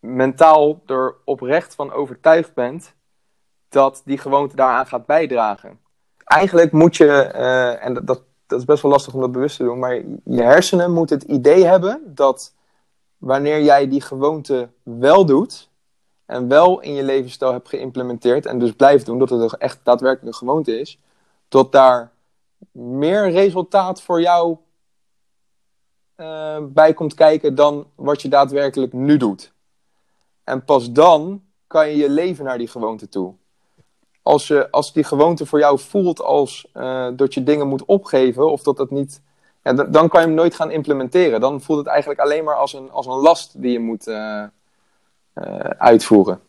mentaal 0.00 0.82
er 0.86 1.14
oprecht 1.24 1.74
van 1.74 1.92
overtuigd 1.92 2.54
bent 2.54 2.94
dat 3.68 4.02
die 4.04 4.18
gewoonte 4.18 4.56
daaraan 4.56 4.86
gaat 4.86 5.06
bijdragen. 5.06 5.80
Eigenlijk 6.24 6.72
moet 6.72 6.96
je, 6.96 7.32
uh, 7.34 7.84
en 7.84 7.94
dat, 7.94 8.22
dat 8.46 8.58
is 8.58 8.64
best 8.64 8.82
wel 8.82 8.90
lastig 8.90 9.14
om 9.14 9.20
dat 9.20 9.32
bewust 9.32 9.56
te 9.56 9.64
doen, 9.64 9.78
maar 9.78 9.94
je 10.24 10.42
hersenen 10.42 10.92
moeten 10.92 11.18
het 11.18 11.28
idee 11.28 11.64
hebben 11.64 12.02
dat 12.14 12.54
wanneer 13.18 13.62
jij 13.62 13.88
die 13.88 14.00
gewoonte 14.00 14.68
wel 14.82 15.26
doet 15.26 15.70
en 16.26 16.48
wel 16.48 16.80
in 16.80 16.94
je 16.94 17.02
levensstijl 17.02 17.52
hebt 17.52 17.68
geïmplementeerd 17.68 18.46
en 18.46 18.58
dus 18.58 18.72
blijft 18.72 19.06
doen, 19.06 19.18
dat 19.18 19.30
het 19.30 19.56
echt 19.56 19.80
daadwerkelijk 19.82 20.26
een 20.26 20.46
gewoonte 20.46 20.80
is, 20.80 20.98
dat 21.48 21.72
daar 21.72 22.12
meer 22.72 23.30
resultaat 23.30 24.02
voor 24.02 24.20
jou 24.20 24.56
uh, 26.16 26.58
bij 26.62 26.92
komt 26.92 27.14
kijken 27.14 27.54
dan 27.54 27.86
wat 27.94 28.22
je 28.22 28.28
daadwerkelijk 28.28 28.92
nu 28.92 29.16
doet. 29.16 29.52
En 30.46 30.64
pas 30.64 30.92
dan 30.92 31.42
kan 31.66 31.88
je 31.88 31.96
je 31.96 32.10
leven 32.10 32.44
naar 32.44 32.58
die 32.58 32.68
gewoonte 32.68 33.08
toe. 33.08 33.34
Als, 34.22 34.46
je, 34.46 34.70
als 34.70 34.92
die 34.92 35.04
gewoonte 35.04 35.46
voor 35.46 35.58
jou 35.58 35.78
voelt 35.78 36.22
als 36.22 36.66
uh, 36.74 37.08
dat 37.16 37.34
je 37.34 37.42
dingen 37.42 37.68
moet 37.68 37.84
opgeven 37.84 38.50
of 38.50 38.62
dat 38.62 38.78
het 38.78 38.90
niet. 38.90 39.20
Ja, 39.62 39.72
dan 39.72 40.08
kan 40.08 40.20
je 40.20 40.26
hem 40.26 40.36
nooit 40.36 40.54
gaan 40.54 40.70
implementeren. 40.70 41.40
Dan 41.40 41.60
voelt 41.60 41.78
het 41.78 41.88
eigenlijk 41.88 42.20
alleen 42.20 42.44
maar 42.44 42.56
als 42.56 42.72
een, 42.72 42.90
als 42.90 43.06
een 43.06 43.12
last 43.12 43.62
die 43.62 43.72
je 43.72 43.78
moet 43.78 44.06
uh, 44.06 44.42
uh, 45.34 45.54
uitvoeren. 45.78 46.40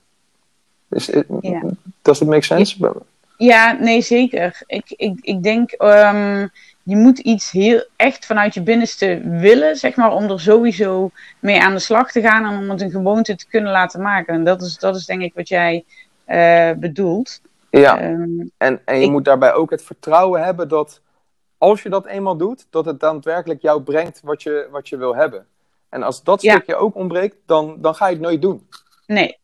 Is, 0.90 1.06
ja. 1.42 1.62
Does 2.02 2.22
it 2.22 2.28
make 2.28 2.46
sense? 2.46 2.94
Ja, 3.38 3.72
nee, 3.72 4.02
zeker. 4.02 4.62
Ik, 4.66 4.90
ik, 4.90 5.20
ik 5.22 5.44
denk, 5.44 5.72
um, 5.78 6.52
je 6.88 6.96
moet 6.96 7.20
iets 7.20 7.52
heel 7.52 7.86
echt 7.96 8.26
vanuit 8.26 8.54
je 8.54 8.62
binnenste 8.62 9.22
willen, 9.24 9.76
zeg 9.76 9.96
maar, 9.96 10.12
om 10.12 10.30
er 10.30 10.40
sowieso 10.40 11.12
mee 11.40 11.62
aan 11.62 11.74
de 11.74 11.80
slag 11.80 12.12
te 12.12 12.22
gaan 12.22 12.46
en 12.46 12.60
om 12.60 12.70
het 12.70 12.82
een 12.82 12.92
gewoonte 12.92 13.36
te 13.36 13.48
kunnen 13.48 13.72
laten 13.72 14.02
maken. 14.02 14.34
En 14.34 14.44
dat 14.44 14.62
is, 14.62 14.78
dat 14.78 14.96
is 14.96 15.06
denk 15.06 15.22
ik 15.22 15.34
wat 15.34 15.48
jij 15.48 15.86
uh, 16.28 16.72
bedoelt. 16.72 17.42
Ja, 17.70 18.04
um, 18.04 18.52
en, 18.58 18.82
en 18.86 19.00
je 19.00 19.06
ik... 19.06 19.12
moet 19.12 19.26
daarbij 19.26 19.54
ook 19.54 19.70
het 19.70 19.84
vertrouwen 19.84 20.44
hebben 20.44 20.68
dat 20.68 21.02
als 21.58 21.84
je 21.84 21.90
dat 21.90 22.06
eenmaal 22.06 22.38
doet, 22.38 22.68
dat 22.70 22.86
het 22.86 23.00
daadwerkelijk 23.00 23.62
jou 23.62 23.82
brengt 23.82 24.22
wat 24.24 24.44
je, 24.44 24.68
wat 24.72 24.90
je 24.90 24.98
wil 24.98 25.16
hebben. 25.16 25.46
En 25.90 26.04
als 26.04 26.24
dat 26.24 26.42
ja. 26.42 26.52
stukje 26.52 26.76
ook 26.76 26.96
ontbreekt, 26.96 27.36
dan, 27.46 27.78
dan 27.82 27.96
ga 27.96 28.08
je 28.08 28.14
het 28.14 28.22
nooit 28.22 28.42
doen. 28.42 28.68
Nee, 29.06 29.38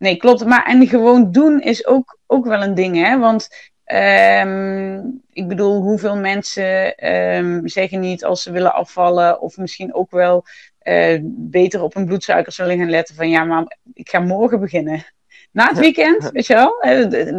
Nee, 0.00 0.16
klopt. 0.16 0.44
Maar 0.44 0.64
en 0.64 0.86
gewoon 0.86 1.32
doen 1.32 1.60
is 1.60 1.86
ook, 1.86 2.18
ook 2.26 2.44
wel 2.44 2.62
een 2.62 2.74
ding, 2.74 2.96
hè? 2.96 3.18
Want 3.18 3.48
um, 3.92 5.22
ik 5.40 5.48
bedoel, 5.48 5.80
hoeveel 5.80 6.16
mensen 6.16 7.06
um, 7.36 7.68
zeggen 7.68 8.00
niet 8.00 8.24
als 8.24 8.42
ze 8.42 8.52
willen 8.52 8.74
afvallen, 8.74 9.40
of 9.40 9.56
misschien 9.56 9.94
ook 9.94 10.10
wel 10.10 10.44
uh, 10.82 11.18
beter 11.24 11.82
op 11.82 11.94
hun 11.94 12.04
bloedsuikers 12.04 12.56
willen 12.56 12.78
gaan 12.78 12.90
letten 12.90 13.14
van 13.14 13.28
ja, 13.28 13.44
maar 13.44 13.76
ik 13.94 14.08
ga 14.08 14.20
morgen 14.20 14.60
beginnen. 14.60 15.04
Na 15.52 15.68
het 15.68 15.78
weekend, 15.78 16.30
weet 16.32 16.46
je 16.46 16.54
wel, 16.54 16.74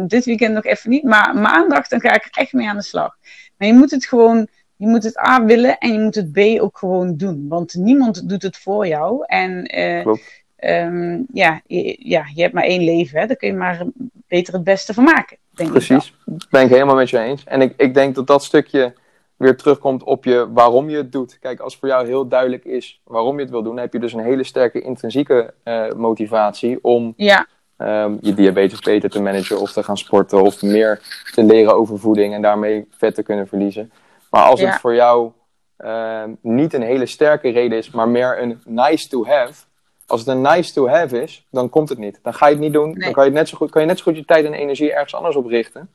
dit 0.06 0.24
weekend 0.24 0.54
nog 0.54 0.64
even 0.64 0.90
niet, 0.90 1.02
maar 1.02 1.36
maandag 1.36 1.88
dan 1.88 2.00
ga 2.00 2.14
ik 2.14 2.24
er 2.24 2.30
echt 2.42 2.52
mee 2.52 2.68
aan 2.68 2.76
de 2.76 2.82
slag. 2.82 3.16
Maar 3.56 3.68
je 3.68 3.74
moet 3.74 3.90
het 3.90 4.06
gewoon, 4.06 4.48
je 4.76 4.86
moet 4.86 5.04
het 5.04 5.18
A 5.18 5.44
willen 5.44 5.78
en 5.78 5.92
je 5.92 5.98
moet 5.98 6.14
het 6.14 6.32
B 6.32 6.38
ook 6.38 6.78
gewoon 6.78 7.16
doen. 7.16 7.48
Want 7.48 7.74
niemand 7.74 8.28
doet 8.28 8.42
het 8.42 8.56
voor 8.56 8.86
jou. 8.86 9.24
En 9.26 9.78
uh, 9.78 10.02
Klopt 10.02 10.42
um, 10.64 11.26
ja, 11.32 11.60
je, 11.66 11.96
ja, 11.98 12.24
je 12.34 12.42
hebt 12.42 12.54
maar 12.54 12.64
één 12.64 12.84
leven. 12.84 13.20
Hè? 13.20 13.26
Daar 13.26 13.36
kun 13.36 13.48
je 13.48 13.54
maar 13.54 13.86
beter 14.28 14.54
het 14.54 14.64
beste 14.64 14.94
van 14.94 15.04
maken. 15.04 15.36
Denk 15.54 15.70
Precies, 15.70 16.14
ik 16.26 16.46
ben 16.50 16.62
ik 16.62 16.70
helemaal 16.70 16.94
met 16.94 17.10
je 17.10 17.18
eens. 17.18 17.44
En 17.44 17.60
ik, 17.60 17.74
ik 17.76 17.94
denk 17.94 18.14
dat 18.14 18.26
dat 18.26 18.44
stukje 18.44 18.94
weer 19.36 19.56
terugkomt 19.56 20.02
op 20.02 20.24
je 20.24 20.52
waarom 20.52 20.90
je 20.90 20.96
het 20.96 21.12
doet. 21.12 21.38
Kijk, 21.38 21.60
als 21.60 21.76
voor 21.76 21.88
jou 21.88 22.06
heel 22.06 22.28
duidelijk 22.28 22.64
is 22.64 23.00
waarom 23.04 23.36
je 23.36 23.42
het 23.42 23.50
wil 23.50 23.62
doen, 23.62 23.74
dan 23.74 23.84
heb 23.84 23.92
je 23.92 23.98
dus 23.98 24.12
een 24.12 24.24
hele 24.24 24.44
sterke 24.44 24.80
intrinsieke 24.80 25.54
uh, 25.64 25.92
motivatie 25.92 26.78
om 26.82 27.12
ja. 27.16 27.46
um, 27.78 28.18
je 28.20 28.34
diabetes 28.34 28.78
beter 28.78 29.10
te 29.10 29.22
managen 29.22 29.60
of 29.60 29.72
te 29.72 29.82
gaan 29.82 29.98
sporten 29.98 30.42
of 30.42 30.62
meer 30.62 31.00
te 31.34 31.44
leren 31.44 31.74
over 31.74 31.98
voeding 31.98 32.34
en 32.34 32.42
daarmee 32.42 32.88
vet 32.90 33.14
te 33.14 33.22
kunnen 33.22 33.48
verliezen. 33.48 33.92
Maar 34.30 34.42
als 34.44 34.60
ja. 34.60 34.70
het 34.70 34.80
voor 34.80 34.94
jou 34.94 35.32
uh, 35.78 36.22
niet 36.40 36.74
een 36.74 36.82
hele 36.82 37.06
sterke 37.06 37.50
reden 37.50 37.78
is, 37.78 37.90
maar 37.90 38.08
meer 38.08 38.42
een 38.42 38.60
nice 38.64 39.08
to 39.08 39.24
have, 39.26 39.64
als 40.12 40.20
het 40.20 40.30
een 40.30 40.40
nice 40.40 40.72
to 40.72 40.88
have 40.88 41.22
is, 41.22 41.46
dan 41.50 41.68
komt 41.68 41.88
het 41.88 41.98
niet. 41.98 42.18
Dan 42.22 42.34
ga 42.34 42.46
je 42.46 42.52
het 42.52 42.62
niet 42.62 42.72
doen. 42.72 42.90
Nee. 42.90 42.98
Dan 42.98 43.12
kan 43.12 43.24
je, 43.24 43.30
net 43.30 43.48
zo 43.48 43.56
goed, 43.56 43.70
kan 43.70 43.80
je 43.80 43.88
net 43.88 43.98
zo 43.98 44.04
goed 44.04 44.16
je 44.16 44.24
tijd 44.24 44.44
en 44.44 44.52
energie 44.52 44.92
ergens 44.92 45.14
anders 45.14 45.36
op 45.36 45.46
richten. 45.46 45.90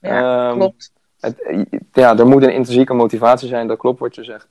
Ja, 0.00 0.50
um, 0.50 0.56
klopt. 0.56 0.92
Het, 1.20 1.42
ja, 1.92 2.18
er 2.18 2.26
moet 2.26 2.42
een 2.42 2.52
intrinsieke 2.52 2.94
motivatie 2.94 3.48
zijn. 3.48 3.66
Dat 3.66 3.78
klopt 3.78 4.00
wat 4.00 4.14
je 4.14 4.24
zegt. 4.24 4.46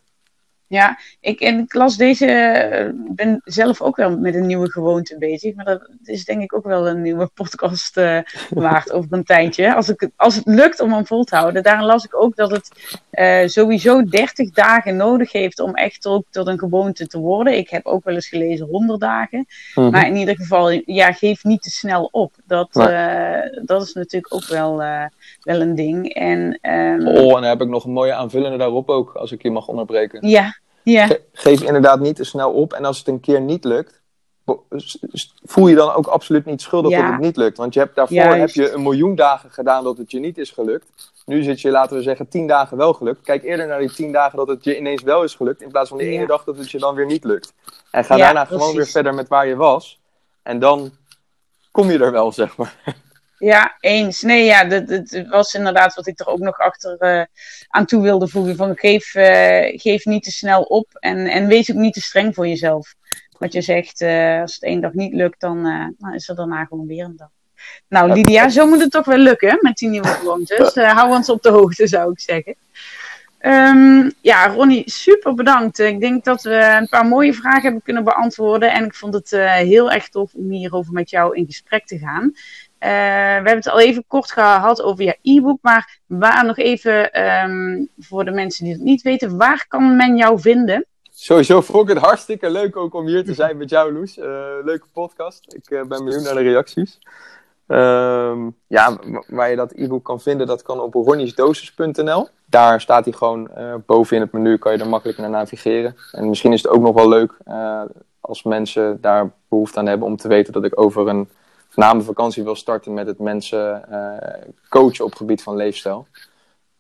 Ja, 0.68 1.00
ik, 1.20 1.40
en 1.40 1.60
ik 1.60 1.74
las 1.74 1.98
deze, 1.98 2.94
ben 3.08 3.42
zelf 3.44 3.82
ook 3.82 3.96
wel 3.96 4.18
met 4.18 4.36
een 4.36 4.46
nieuwe 4.46 4.72
gewoonte 4.72 5.18
bezig. 5.18 5.56
Maar 5.56 5.66
dat 5.66 5.90
is 6.04 6.26
denk 6.26 6.42
ik 6.42 6.56
ook 6.56 6.64
wel 6.64 6.88
een 6.88 7.02
nieuwe 7.02 7.30
podcast 7.40 7.98
uh, 7.98 8.20
waard 8.50 8.92
over 8.92 9.14
een 9.14 9.24
tijdje. 9.24 9.76
Als, 9.76 9.90
ik, 9.90 10.10
als 10.16 10.36
het 10.36 10.46
lukt 10.46 10.80
om 10.80 10.94
hem 10.94 11.06
vol 11.06 11.24
te 11.24 11.36
houden. 11.36 11.64
Daarin 11.64 11.86
las 11.86 12.06
ik 12.06 12.22
ook 12.22 12.36
dat 12.36 12.52
het 12.52 12.98
uh, 13.12 13.48
sowieso 13.48 14.04
30 14.04 14.52
dagen 14.52 14.96
nodig 14.96 15.32
heeft 15.32 15.60
om 15.60 15.74
echt 15.74 16.06
ook 16.06 16.24
tot 16.30 16.48
een 16.48 16.60
gewoonte 16.60 17.08
te 17.08 17.20
worden. 17.20 17.58
Ik 17.58 17.70
heb 17.70 17.86
ook 17.86 18.04
wel 18.04 18.14
eens 18.14 18.28
gelezen 18.28 18.66
100 18.66 19.00
dagen. 19.00 19.38
Mm 19.38 19.84
-hmm. 19.84 19.92
Maar 19.92 20.08
in 20.08 20.16
ieder 20.16 20.36
geval, 20.36 20.82
ja, 20.86 21.12
geef 21.12 21.44
niet 21.44 21.62
te 21.62 21.70
snel 21.70 22.10
op. 22.12 22.34
Dat, 22.46 22.76
uh, 22.76 23.40
dat 23.66 23.82
is 23.82 23.94
natuurlijk 23.94 24.34
ook 24.34 24.48
wel, 24.48 24.78
wel 25.40 25.62
een 25.62 25.76
ding. 25.76 26.14
En, 26.14 26.60
um... 26.62 27.08
Oh, 27.08 27.18
en 27.18 27.28
dan 27.28 27.44
heb 27.44 27.62
ik 27.62 27.68
nog 27.68 27.86
een 27.86 27.92
mooie 27.92 28.14
aanvullende 28.14 28.58
daarop 28.58 28.90
ook, 28.90 29.14
als 29.14 29.32
ik 29.32 29.42
je 29.42 29.52
mag 29.52 29.68
onderbreken. 29.68 30.28
Ja, 30.28 30.55
ja. 30.94 31.08
Ge 31.08 31.22
geef 31.34 31.62
inderdaad 31.62 32.00
niet 32.00 32.16
te 32.16 32.24
snel 32.24 32.52
op. 32.52 32.74
En 32.74 32.86
als 32.86 32.98
het 32.98 33.08
een 33.08 33.20
keer 33.20 33.42
niet 33.42 33.64
lukt, 33.64 34.02
voel 35.44 35.68
je 35.68 35.76
dan 35.76 35.94
ook 35.94 36.08
absoluut 36.08 36.46
niet 36.46 36.62
schuldig 36.62 36.92
ja. 36.92 37.02
dat 37.02 37.12
het 37.12 37.22
niet 37.22 37.38
lukt. 37.38 37.58
Want 37.58 37.74
je 37.74 37.80
hebt, 37.80 37.96
daarvoor 37.96 38.16
Juist. 38.16 38.56
heb 38.56 38.66
je 38.66 38.72
een 38.72 38.84
miljoen 38.84 39.16
dagen 39.16 39.52
gedaan 39.52 39.84
dat 39.84 39.98
het 39.98 40.12
je 40.12 40.20
niet 40.20 40.38
is 40.38 40.52
gelukt. 40.52 41.14
Nu 41.26 41.44
zit 41.44 41.62
je, 41.62 41.72
laten 41.72 41.98
we 41.98 42.04
zeggen, 42.04 42.28
tien 42.28 42.48
dagen 42.48 42.78
wel 42.78 42.94
gelukt. 42.94 43.22
Kijk 43.22 43.44
eerder 43.44 43.68
naar 43.68 43.80
die 43.80 43.94
tien 43.94 44.12
dagen 44.12 44.38
dat 44.38 44.48
het 44.48 44.64
je 44.64 44.78
ineens 44.78 45.02
wel 45.02 45.24
is 45.24 45.36
gelukt. 45.36 45.62
In 45.62 45.70
plaats 45.70 45.90
van 45.90 45.98
die 45.98 46.08
ja. 46.08 46.14
ene 46.14 46.28
dag 46.28 46.44
dat 46.44 46.58
het 46.58 46.72
je 46.72 46.80
dan 46.80 46.96
weer 46.96 47.06
niet 47.06 47.24
lukt. 47.24 47.54
En 47.92 48.06
ga 48.06 48.18
daarna 48.18 48.44
precies. 48.44 48.62
gewoon 48.62 48.78
weer 48.78 48.88
verder 48.88 49.14
met 49.14 49.28
waar 49.28 49.48
je 49.48 49.56
was. 49.56 50.00
En 50.44 50.60
dan 50.60 50.92
kom 51.72 51.92
je 51.92 52.00
er 52.00 52.12
wel, 52.12 52.32
zeg 52.32 52.58
maar. 52.58 52.76
Ja, 53.38 53.78
eens. 53.80 54.22
Nee, 54.22 54.46
ja, 54.46 54.64
dat, 54.64 54.88
dat 54.88 55.28
was 55.28 55.54
inderdaad 55.54 55.94
wat 55.96 56.08
ik 56.08 56.20
er 56.20 56.28
ook 56.28 56.40
nog 56.40 56.58
achter 56.58 56.98
uh, 57.00 57.24
aan 57.68 57.86
toe 57.86 58.02
wilde 58.02 58.28
voegen. 58.28 58.56
Van 58.56 58.78
geef, 58.78 59.16
uh, 59.16 59.80
geef 59.80 60.06
niet 60.06 60.24
te 60.24 60.32
snel 60.32 60.62
op 60.62 60.88
en, 60.94 61.28
en 61.28 61.48
wees 61.48 61.72
ook 61.72 61.78
niet 61.78 61.94
te 61.94 62.02
streng 62.02 62.36
voor 62.36 62.48
jezelf. 62.48 62.96
Wat 63.40 63.54
je 63.54 63.62
zegt, 63.62 64.02
uh, 64.02 64.42
als 64.42 64.54
het 64.54 64.64
één 64.64 64.82
dag 64.82 64.94
niet 64.94 65.14
lukt, 65.14 65.40
dan, 65.40 65.64
dan 65.98 66.14
is 66.14 66.30
er 66.30 66.36
daarna 66.36 66.66
gewoon 66.66 66.88
weer 66.88 67.06
een 67.06 67.16
dag. 67.16 67.30
Nou, 67.88 68.14
Lydia, 68.14 68.50
zo 68.50 68.68
moet 68.68 68.82
het 68.82 68.92
toch 68.92 69.06
wel 69.06 69.18
lukken 69.18 69.58
met 69.62 69.78
die 69.78 69.90
nieuwe 69.90 70.08
gewoontes. 70.20 70.76
hou 70.76 71.12
ons 71.12 71.30
op 71.30 71.42
de 71.42 71.50
hoogte, 71.50 71.88
zou 71.88 72.12
ik 72.12 72.20
zeggen. 72.20 72.56
Um, 73.42 74.12
ja, 74.22 74.48
Ronnie, 74.48 74.84
super 74.86 75.34
bedankt. 75.34 75.80
Ik 75.80 76.00
denk 76.00 76.24
dat 76.24 76.44
we 76.44 76.78
een 76.80 76.90
paar 76.90 77.06
mooie 77.06 77.34
vragen 77.34 77.62
hebben 77.62 77.82
kunnen 77.82 78.04
beantwoorden. 78.04 78.74
En 78.74 78.86
ik 78.86 78.96
vond 78.96 79.14
het 79.14 79.30
heel 79.48 79.92
erg 79.92 80.10
tof 80.10 80.34
om 80.34 80.50
hierover 80.50 80.94
met 80.94 81.10
jou 81.10 81.36
in 81.36 81.46
gesprek 81.46 81.86
te 81.86 81.98
gaan. 81.98 82.34
Uh, 82.80 82.90
we 82.90 83.50
hebben 83.50 83.56
het 83.56 83.70
al 83.70 83.80
even 83.80 84.04
kort 84.08 84.32
gehad 84.32 84.82
over 84.82 85.04
je 85.04 85.18
e-book, 85.22 85.58
maar 85.62 86.00
waar 86.06 86.46
nog 86.46 86.58
even 86.58 87.26
um, 87.26 87.90
voor 87.98 88.26
de 88.26 88.32
mensen 88.32 88.64
die 88.64 88.74
het 88.74 88.84
niet 88.84 89.02
weten, 89.02 89.38
waar 89.38 89.66
kan 89.68 89.96
men 89.96 90.16
jou 90.16 90.40
vinden? 90.40 90.86
Sowieso 91.12 91.62
vond 91.62 91.90
ik 91.90 91.96
het 91.96 92.04
hartstikke 92.04 92.50
leuk 92.50 92.76
ook 92.76 92.94
om 92.94 93.08
hier 93.08 93.26
te 93.26 93.34
zijn 93.34 93.58
met 93.58 93.70
jou, 93.70 93.94
Loes. 93.94 94.18
Uh, 94.18 94.26
leuke 94.64 94.86
podcast. 94.94 95.54
Ik 95.54 95.70
uh, 95.70 95.84
ben 95.84 96.06
benieuwd 96.06 96.24
naar 96.24 96.34
de 96.34 96.42
reacties. 96.42 97.00
Um, 97.68 98.56
ja, 98.68 98.98
waar 99.28 99.50
je 99.50 99.56
dat 99.56 99.72
e-book 99.72 100.04
kan 100.04 100.22
vinden, 100.22 100.48
dat 100.48 100.62
kan 100.62 100.80
op 100.80 100.94
ronniesdosis.nl. 100.94 102.28
Daar 102.46 102.82
staat 102.82 103.06
hij 103.06 103.14
gewoon 103.14 103.50
boven 103.86 104.16
in 104.16 104.22
het 104.22 104.32
menu, 104.32 104.58
kan 104.58 104.72
je 104.72 104.78
er 104.78 104.90
makkelijk 104.90 105.18
naar 105.18 105.30
navigeren. 105.30 105.96
En 106.12 106.30
misschien 106.30 106.54
is 106.54 106.64
het 106.64 106.72
ook 106.72 106.82
nog 106.82 106.96
wel 106.96 107.10
leuk 107.10 107.38
als 108.20 108.44
mensen 108.44 109.02
daar 109.02 109.32
behoefte 109.50 109.80
aan 109.80 109.86
hebben 109.86 110.08
om 110.08 110.16
te 110.16 110.28
weten 110.28 110.54
dat 110.54 110.64
ik 110.64 110.80
over 110.80 111.08
een 111.08 111.30
na 111.76 111.94
mijn 111.94 112.06
vakantie 112.06 112.44
wil 112.44 112.56
starten 112.56 112.94
met 112.94 113.08
het 113.08 113.20
mensen 113.20 113.86
uh, 113.92 114.14
coachen 114.70 115.06
op 115.06 115.16
gebied 115.16 115.44
van 115.44 115.56
leefstijl. 115.56 116.08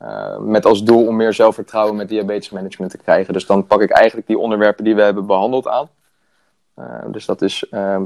Uh, 0.02 0.38
met 0.38 0.66
als 0.66 0.84
doel 0.84 1.08
om 1.08 1.16
meer 1.16 1.34
zelfvertrouwen 1.34 1.96
met 1.96 2.10
diabetesmanagement 2.10 2.92
te 2.92 2.98
krijgen. 2.98 3.34
Dus 3.34 3.46
dan 3.46 3.68
pak 3.68 3.82
ik 3.82 3.90
eigenlijk 3.90 4.28
die 4.28 4.38
onderwerpen 4.38 4.84
die 4.84 4.96
we 4.96 5.02
hebben 5.02 5.26
behandeld 5.26 5.68
aan. 5.68 5.90
Uh, 6.80 6.86
dus 7.08 7.26
dat 7.26 7.42
is 7.42 7.66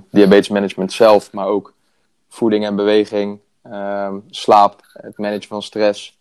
diabetesmanagement 0.09 0.91
zelf, 0.93 1.33
maar 1.33 1.47
ook 1.47 1.73
voeding 2.27 2.65
en 2.65 2.75
beweging, 2.75 3.39
slaap, 4.29 4.81
het 4.93 5.17
managen 5.17 5.47
van 5.47 5.61
stress. 5.61 6.19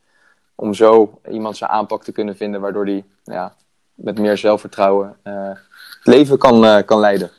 Om 0.54 0.74
zo 0.74 1.20
iemand 1.30 1.56
zijn 1.56 1.70
aanpak 1.70 2.04
te 2.04 2.12
kunnen 2.12 2.36
vinden 2.36 2.60
waardoor 2.60 2.84
die 2.84 3.04
ja, 3.24 3.54
met 3.94 4.18
meer 4.18 4.36
zelfvertrouwen 4.36 5.16
het 5.22 6.06
leven 6.06 6.38
kan, 6.38 6.84
kan 6.84 6.98
leiden. 6.98 7.30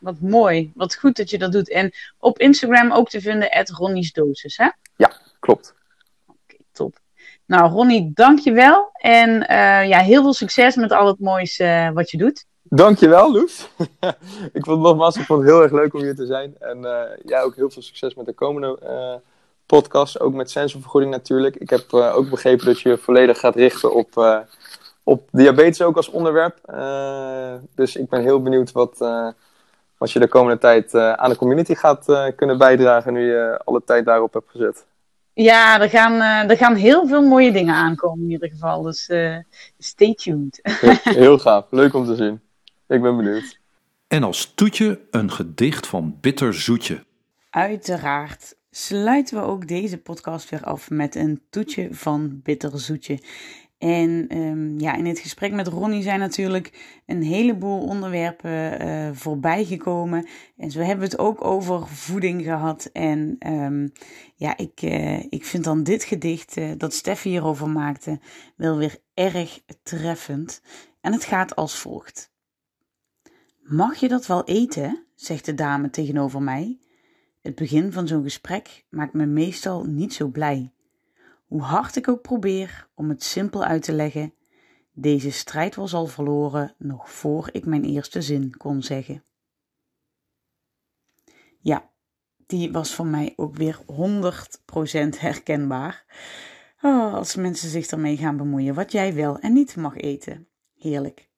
Wat 0.00 0.20
mooi. 0.20 0.72
Wat 0.74 0.94
goed 0.94 1.16
dat 1.16 1.30
je 1.30 1.38
dat 1.38 1.52
doet. 1.52 1.70
En 1.70 1.92
op 2.18 2.38
Instagram 2.38 2.92
ook 2.92 3.08
te 3.08 3.20
vinden, 3.20 3.50
at 3.50 3.68
Ronnie's 3.68 4.12
Dosis, 4.12 4.56
hè? 4.56 4.68
Ja, 4.96 5.12
klopt. 5.40 5.74
Oké, 6.26 6.56
top. 6.72 6.98
Nou, 7.46 7.70
Ronnie, 7.70 8.10
dankjewel. 8.14 8.90
En 8.92 9.30
uh, 9.30 9.88
ja, 9.88 9.98
heel 9.98 10.22
veel 10.22 10.32
succes 10.32 10.76
met 10.76 10.92
al 10.92 11.06
het 11.06 11.20
moois 11.20 11.58
uh, 11.58 11.90
wat 11.90 12.10
je 12.10 12.16
doet. 12.16 12.44
Dankjewel, 12.62 13.32
Loes. 13.32 13.68
ik 14.52 14.64
vond 14.64 14.66
het 14.66 14.78
nogmaals 14.78 15.16
ik 15.16 15.24
vond 15.24 15.40
het 15.40 15.50
heel 15.50 15.62
erg 15.62 15.72
leuk 15.72 15.94
om 15.94 16.00
hier 16.00 16.14
te 16.14 16.26
zijn. 16.26 16.54
En 16.58 16.78
uh, 16.78 17.02
jij 17.24 17.42
ook 17.42 17.56
heel 17.56 17.70
veel 17.70 17.82
succes 17.82 18.14
met 18.14 18.26
de 18.26 18.32
komende 18.32 19.20
podcast. 19.66 20.20
Ook 20.20 20.34
met 20.34 20.50
sensorvergoeding 20.50 21.12
natuurlijk. 21.12 21.56
Ik 21.56 21.70
heb 21.70 21.92
ook 21.92 22.30
begrepen 22.30 22.66
dat 22.66 22.80
je 22.80 22.98
volledig 22.98 23.38
gaat 23.38 23.54
richten 23.54 23.94
op, 23.94 24.44
op 25.02 25.28
diabetes 25.30 25.82
ook 25.82 25.96
als 25.96 26.08
onderwerp. 26.08 26.58
dus 27.74 27.96
ik 27.96 28.08
ben 28.08 28.22
heel 28.22 28.42
benieuwd 28.42 28.72
wat 28.72 28.98
wat 30.00 30.12
je 30.12 30.18
de 30.18 30.28
komende 30.28 30.58
tijd 30.58 30.94
uh, 30.94 31.12
aan 31.12 31.30
de 31.30 31.36
community 31.36 31.74
gaat 31.74 32.08
uh, 32.08 32.26
kunnen 32.36 32.58
bijdragen 32.58 33.12
nu 33.12 33.26
je 33.26 33.60
alle 33.64 33.82
tijd 33.84 34.04
daarop 34.04 34.32
hebt 34.32 34.50
gezet. 34.50 34.86
Ja, 35.32 35.80
er 35.80 35.88
gaan, 35.88 36.12
uh, 36.12 36.50
er 36.50 36.56
gaan 36.56 36.74
heel 36.74 37.06
veel 37.06 37.22
mooie 37.22 37.52
dingen 37.52 37.74
aankomen 37.74 38.24
in 38.24 38.30
ieder 38.30 38.48
geval. 38.48 38.82
Dus 38.82 39.10
stay 39.78 40.14
tuned. 40.14 40.60
heel 41.02 41.38
gaaf. 41.38 41.64
Leuk 41.70 41.94
om 41.94 42.04
te 42.04 42.14
zien. 42.14 42.40
Ik 42.88 43.02
ben 43.02 43.16
benieuwd. 43.16 43.58
En 44.08 44.22
als 44.22 44.54
toetje 44.54 45.00
een 45.10 45.30
gedicht 45.30 45.86
van 45.86 46.16
Bitter 46.20 46.54
Zoetje. 46.54 47.04
Uiteraard 47.50 48.54
sluiten 48.70 49.36
we 49.36 49.42
ook 49.42 49.68
deze 49.68 49.98
podcast 49.98 50.50
weer 50.50 50.64
af 50.64 50.90
met 50.90 51.14
een 51.14 51.42
toetje 51.50 51.88
van 51.90 52.40
Bitter 52.42 52.78
Zoetje. 52.78 53.18
En 53.80 54.36
um, 54.36 54.80
ja, 54.80 54.94
in 54.94 55.06
het 55.06 55.18
gesprek 55.18 55.52
met 55.52 55.66
Ronnie 55.66 56.02
zijn 56.02 56.18
natuurlijk 56.18 57.00
een 57.06 57.22
heleboel 57.22 57.80
onderwerpen 57.80 58.82
uh, 58.86 59.10
voorbij 59.12 59.64
gekomen. 59.64 60.26
En 60.56 60.70
zo 60.70 60.78
hebben 60.78 60.98
we 60.98 61.10
het 61.10 61.18
ook 61.18 61.44
over 61.44 61.88
voeding 61.88 62.42
gehad. 62.42 62.90
En 62.92 63.36
um, 63.46 63.92
ja, 64.34 64.56
ik, 64.56 64.82
uh, 64.82 65.18
ik 65.18 65.44
vind 65.44 65.64
dan 65.64 65.82
dit 65.82 66.04
gedicht 66.04 66.56
uh, 66.56 66.70
dat 66.76 66.94
Steffi 66.94 67.28
hierover 67.28 67.68
maakte 67.68 68.20
wel 68.56 68.76
weer 68.76 68.98
erg 69.14 69.60
treffend. 69.82 70.62
En 71.00 71.12
het 71.12 71.24
gaat 71.24 71.56
als 71.56 71.78
volgt. 71.78 72.32
Mag 73.62 73.96
je 73.96 74.08
dat 74.08 74.26
wel 74.26 74.44
eten? 74.44 75.04
zegt 75.14 75.44
de 75.44 75.54
dame 75.54 75.90
tegenover 75.90 76.42
mij. 76.42 76.78
Het 77.40 77.54
begin 77.54 77.92
van 77.92 78.08
zo'n 78.08 78.22
gesprek 78.22 78.84
maakt 78.90 79.12
me 79.12 79.26
meestal 79.26 79.84
niet 79.84 80.14
zo 80.14 80.28
blij. 80.28 80.72
Hoe 81.50 81.62
hard 81.62 81.96
ik 81.96 82.08
ook 82.08 82.22
probeer 82.22 82.88
om 82.94 83.08
het 83.08 83.22
simpel 83.22 83.64
uit 83.64 83.82
te 83.82 83.92
leggen, 83.92 84.34
deze 84.92 85.30
strijd 85.30 85.74
was 85.74 85.94
al 85.94 86.06
verloren 86.06 86.74
nog 86.78 87.10
voor 87.10 87.48
ik 87.52 87.66
mijn 87.66 87.84
eerste 87.84 88.22
zin 88.22 88.56
kon 88.56 88.82
zeggen. 88.82 89.24
Ja, 91.60 91.90
die 92.46 92.72
was 92.72 92.94
voor 92.94 93.06
mij 93.06 93.32
ook 93.36 93.56
weer 93.56 93.78
100% 93.78 95.18
herkenbaar. 95.18 96.04
Oh, 96.82 97.14
als 97.14 97.36
mensen 97.36 97.68
zich 97.68 97.86
ermee 97.86 98.16
gaan 98.16 98.36
bemoeien 98.36 98.74
wat 98.74 98.92
jij 98.92 99.14
wel 99.14 99.38
en 99.38 99.52
niet 99.52 99.76
mag 99.76 99.96
eten. 99.96 100.48
Heerlijk. 100.74 101.28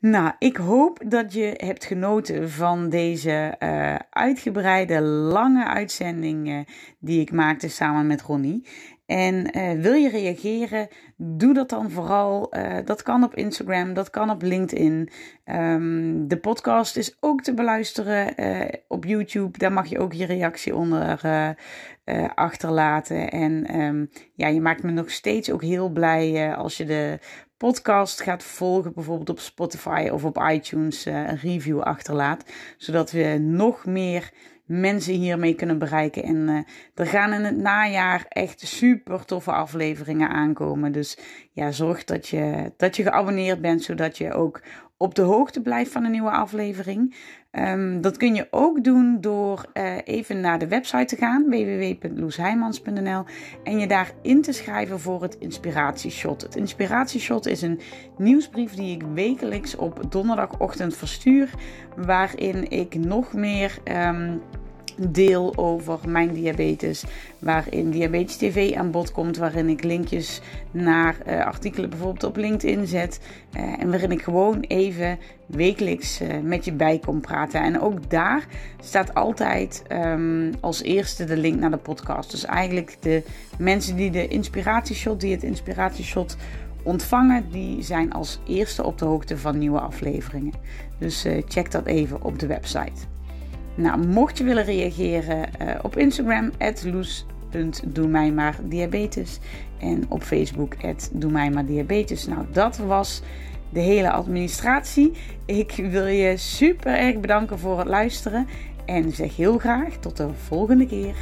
Nou, 0.00 0.32
ik 0.38 0.56
hoop 0.56 1.02
dat 1.06 1.32
je 1.32 1.54
hebt 1.56 1.84
genoten 1.84 2.50
van 2.50 2.88
deze 2.88 3.56
uh, 3.58 3.94
uitgebreide, 4.10 5.00
lange 5.02 5.66
uitzending 5.66 6.68
die 6.98 7.20
ik 7.20 7.32
maakte 7.32 7.68
samen 7.68 8.06
met 8.06 8.22
Ronnie. 8.22 8.66
En 9.10 9.58
uh, 9.58 9.82
wil 9.82 9.92
je 9.92 10.08
reageren? 10.08 10.88
Doe 11.16 11.54
dat 11.54 11.68
dan 11.68 11.90
vooral. 11.90 12.56
Uh, 12.56 12.76
dat 12.84 13.02
kan 13.02 13.24
op 13.24 13.34
Instagram, 13.34 13.94
dat 13.94 14.10
kan 14.10 14.30
op 14.30 14.42
LinkedIn. 14.42 15.08
Um, 15.44 16.28
de 16.28 16.36
podcast 16.36 16.96
is 16.96 17.16
ook 17.20 17.42
te 17.42 17.54
beluisteren 17.54 18.32
uh, 18.36 18.68
op 18.88 19.04
YouTube. 19.04 19.58
Daar 19.58 19.72
mag 19.72 19.86
je 19.86 19.98
ook 19.98 20.12
je 20.12 20.26
reactie 20.26 20.74
onder 20.74 21.20
achterlaten. 22.34 23.30
En 23.30 23.80
um, 23.80 24.10
ja, 24.34 24.46
je 24.46 24.60
maakt 24.60 24.82
me 24.82 24.90
nog 24.90 25.10
steeds 25.10 25.50
ook 25.50 25.62
heel 25.62 25.88
blij 25.88 26.54
als 26.54 26.76
je 26.76 26.84
de 26.84 27.18
podcast 27.56 28.20
gaat 28.20 28.42
volgen, 28.42 28.92
bijvoorbeeld 28.94 29.30
op 29.30 29.38
Spotify 29.38 30.08
of 30.12 30.24
op 30.24 30.44
iTunes, 30.50 31.04
een 31.04 31.36
review 31.36 31.80
achterlaat. 31.80 32.44
Zodat 32.76 33.10
we 33.10 33.38
nog 33.40 33.86
meer 33.86 34.30
mensen 34.70 35.14
hiermee 35.14 35.54
kunnen 35.54 35.78
bereiken. 35.78 36.22
En 36.22 36.36
uh, 36.36 36.58
er 36.94 37.06
gaan 37.06 37.32
in 37.32 37.44
het 37.44 37.56
najaar 37.56 38.24
echt 38.28 38.60
super 38.60 39.24
toffe 39.24 39.52
afleveringen 39.52 40.28
aankomen. 40.28 40.92
Dus 40.92 41.18
ja, 41.50 41.70
zorg 41.70 42.04
dat 42.04 42.28
je, 42.28 42.72
dat 42.76 42.96
je 42.96 43.02
geabonneerd 43.02 43.60
bent, 43.60 43.82
zodat 43.82 44.18
je 44.18 44.32
ook 44.32 44.62
op 45.02 45.14
de 45.14 45.22
hoogte 45.22 45.60
blijft 45.60 45.92
van 45.92 46.04
een 46.04 46.10
nieuwe 46.10 46.30
aflevering. 46.30 47.14
Um, 47.52 48.00
dat 48.00 48.16
kun 48.16 48.34
je 48.34 48.46
ook 48.50 48.84
doen 48.84 49.20
door 49.20 49.64
uh, 49.74 49.96
even 50.04 50.40
naar 50.40 50.58
de 50.58 50.68
website 50.68 51.04
te 51.04 51.16
gaan, 51.16 51.44
www.loesheimans.nl, 51.48 53.24
en 53.64 53.78
je 53.78 53.86
daar 53.86 54.12
in 54.22 54.42
te 54.42 54.52
schrijven 54.52 55.00
voor 55.00 55.22
het 55.22 55.34
Inspiratieshot. 55.38 56.42
Het 56.42 56.56
Inspiratieshot 56.56 57.46
is 57.46 57.62
een 57.62 57.80
nieuwsbrief 58.18 58.74
die 58.74 58.94
ik 58.94 59.02
wekelijks 59.14 59.76
op 59.76 60.12
donderdagochtend 60.12 60.96
verstuur, 60.96 61.50
waarin 61.96 62.70
ik 62.70 62.94
nog 62.94 63.32
meer. 63.32 63.78
Um, 63.84 64.42
deel 65.08 65.56
over 65.56 65.98
mijn 66.06 66.32
diabetes. 66.32 67.04
Waarin 67.38 67.90
Diabetes 67.90 68.36
TV 68.36 68.74
aan 68.74 68.90
bod 68.90 69.12
komt. 69.12 69.36
Waarin 69.36 69.68
ik 69.68 69.84
linkjes 69.84 70.40
naar 70.70 71.16
uh, 71.26 71.44
artikelen 71.44 71.90
bijvoorbeeld 71.90 72.24
op 72.24 72.36
LinkedIn 72.36 72.86
zet. 72.86 73.20
Uh, 73.56 73.80
en 73.82 73.90
waarin 73.90 74.10
ik 74.10 74.22
gewoon 74.22 74.60
even 74.60 75.18
wekelijks 75.46 76.20
uh, 76.20 76.28
met 76.42 76.64
je 76.64 76.72
bij 76.72 76.98
kom 76.98 77.20
praten. 77.20 77.62
En 77.62 77.80
ook 77.80 78.10
daar 78.10 78.46
staat 78.82 79.14
altijd 79.14 79.82
um, 79.92 80.52
als 80.60 80.82
eerste 80.82 81.24
de 81.24 81.36
link 81.36 81.58
naar 81.60 81.70
de 81.70 81.76
podcast. 81.76 82.30
Dus 82.30 82.44
eigenlijk 82.44 82.96
de 83.00 83.22
mensen 83.58 83.96
die 83.96 84.10
de 84.10 84.28
inspiratieshot, 84.28 85.20
die 85.20 85.32
het 85.32 85.42
inspiratieshot 85.42 86.36
ontvangen, 86.82 87.50
die 87.50 87.82
zijn 87.82 88.12
als 88.12 88.40
eerste 88.46 88.84
op 88.84 88.98
de 88.98 89.04
hoogte 89.04 89.38
van 89.38 89.58
nieuwe 89.58 89.80
afleveringen. 89.80 90.54
Dus 90.98 91.26
check 91.48 91.70
dat 91.70 91.86
even 91.86 92.22
op 92.22 92.38
de 92.38 92.46
website. 92.46 93.09
Nou, 93.74 94.06
mocht 94.06 94.38
je 94.38 94.44
willen 94.44 94.64
reageren 94.64 95.48
uh, 95.62 95.74
op 95.82 95.96
Instagram, 95.96 96.50
loes.doe 96.84 98.06
mij 98.06 98.32
maar 98.32 98.56
diabetes. 98.62 99.38
En 99.78 100.04
op 100.08 100.22
Facebook, 100.22 100.74
doe 101.12 101.30
mij 101.30 101.50
maar 101.50 101.66
diabetes. 101.66 102.26
Nou, 102.26 102.44
dat 102.52 102.76
was 102.76 103.22
de 103.70 103.80
hele 103.80 104.10
administratie. 104.10 105.12
Ik 105.44 105.72
wil 105.90 106.06
je 106.06 106.36
super 106.36 106.94
erg 106.94 107.20
bedanken 107.20 107.58
voor 107.58 107.78
het 107.78 107.88
luisteren. 107.88 108.46
En 108.84 109.12
zeg 109.12 109.36
heel 109.36 109.58
graag 109.58 109.96
tot 109.96 110.16
de 110.16 110.28
volgende 110.46 110.86
keer. 110.86 111.14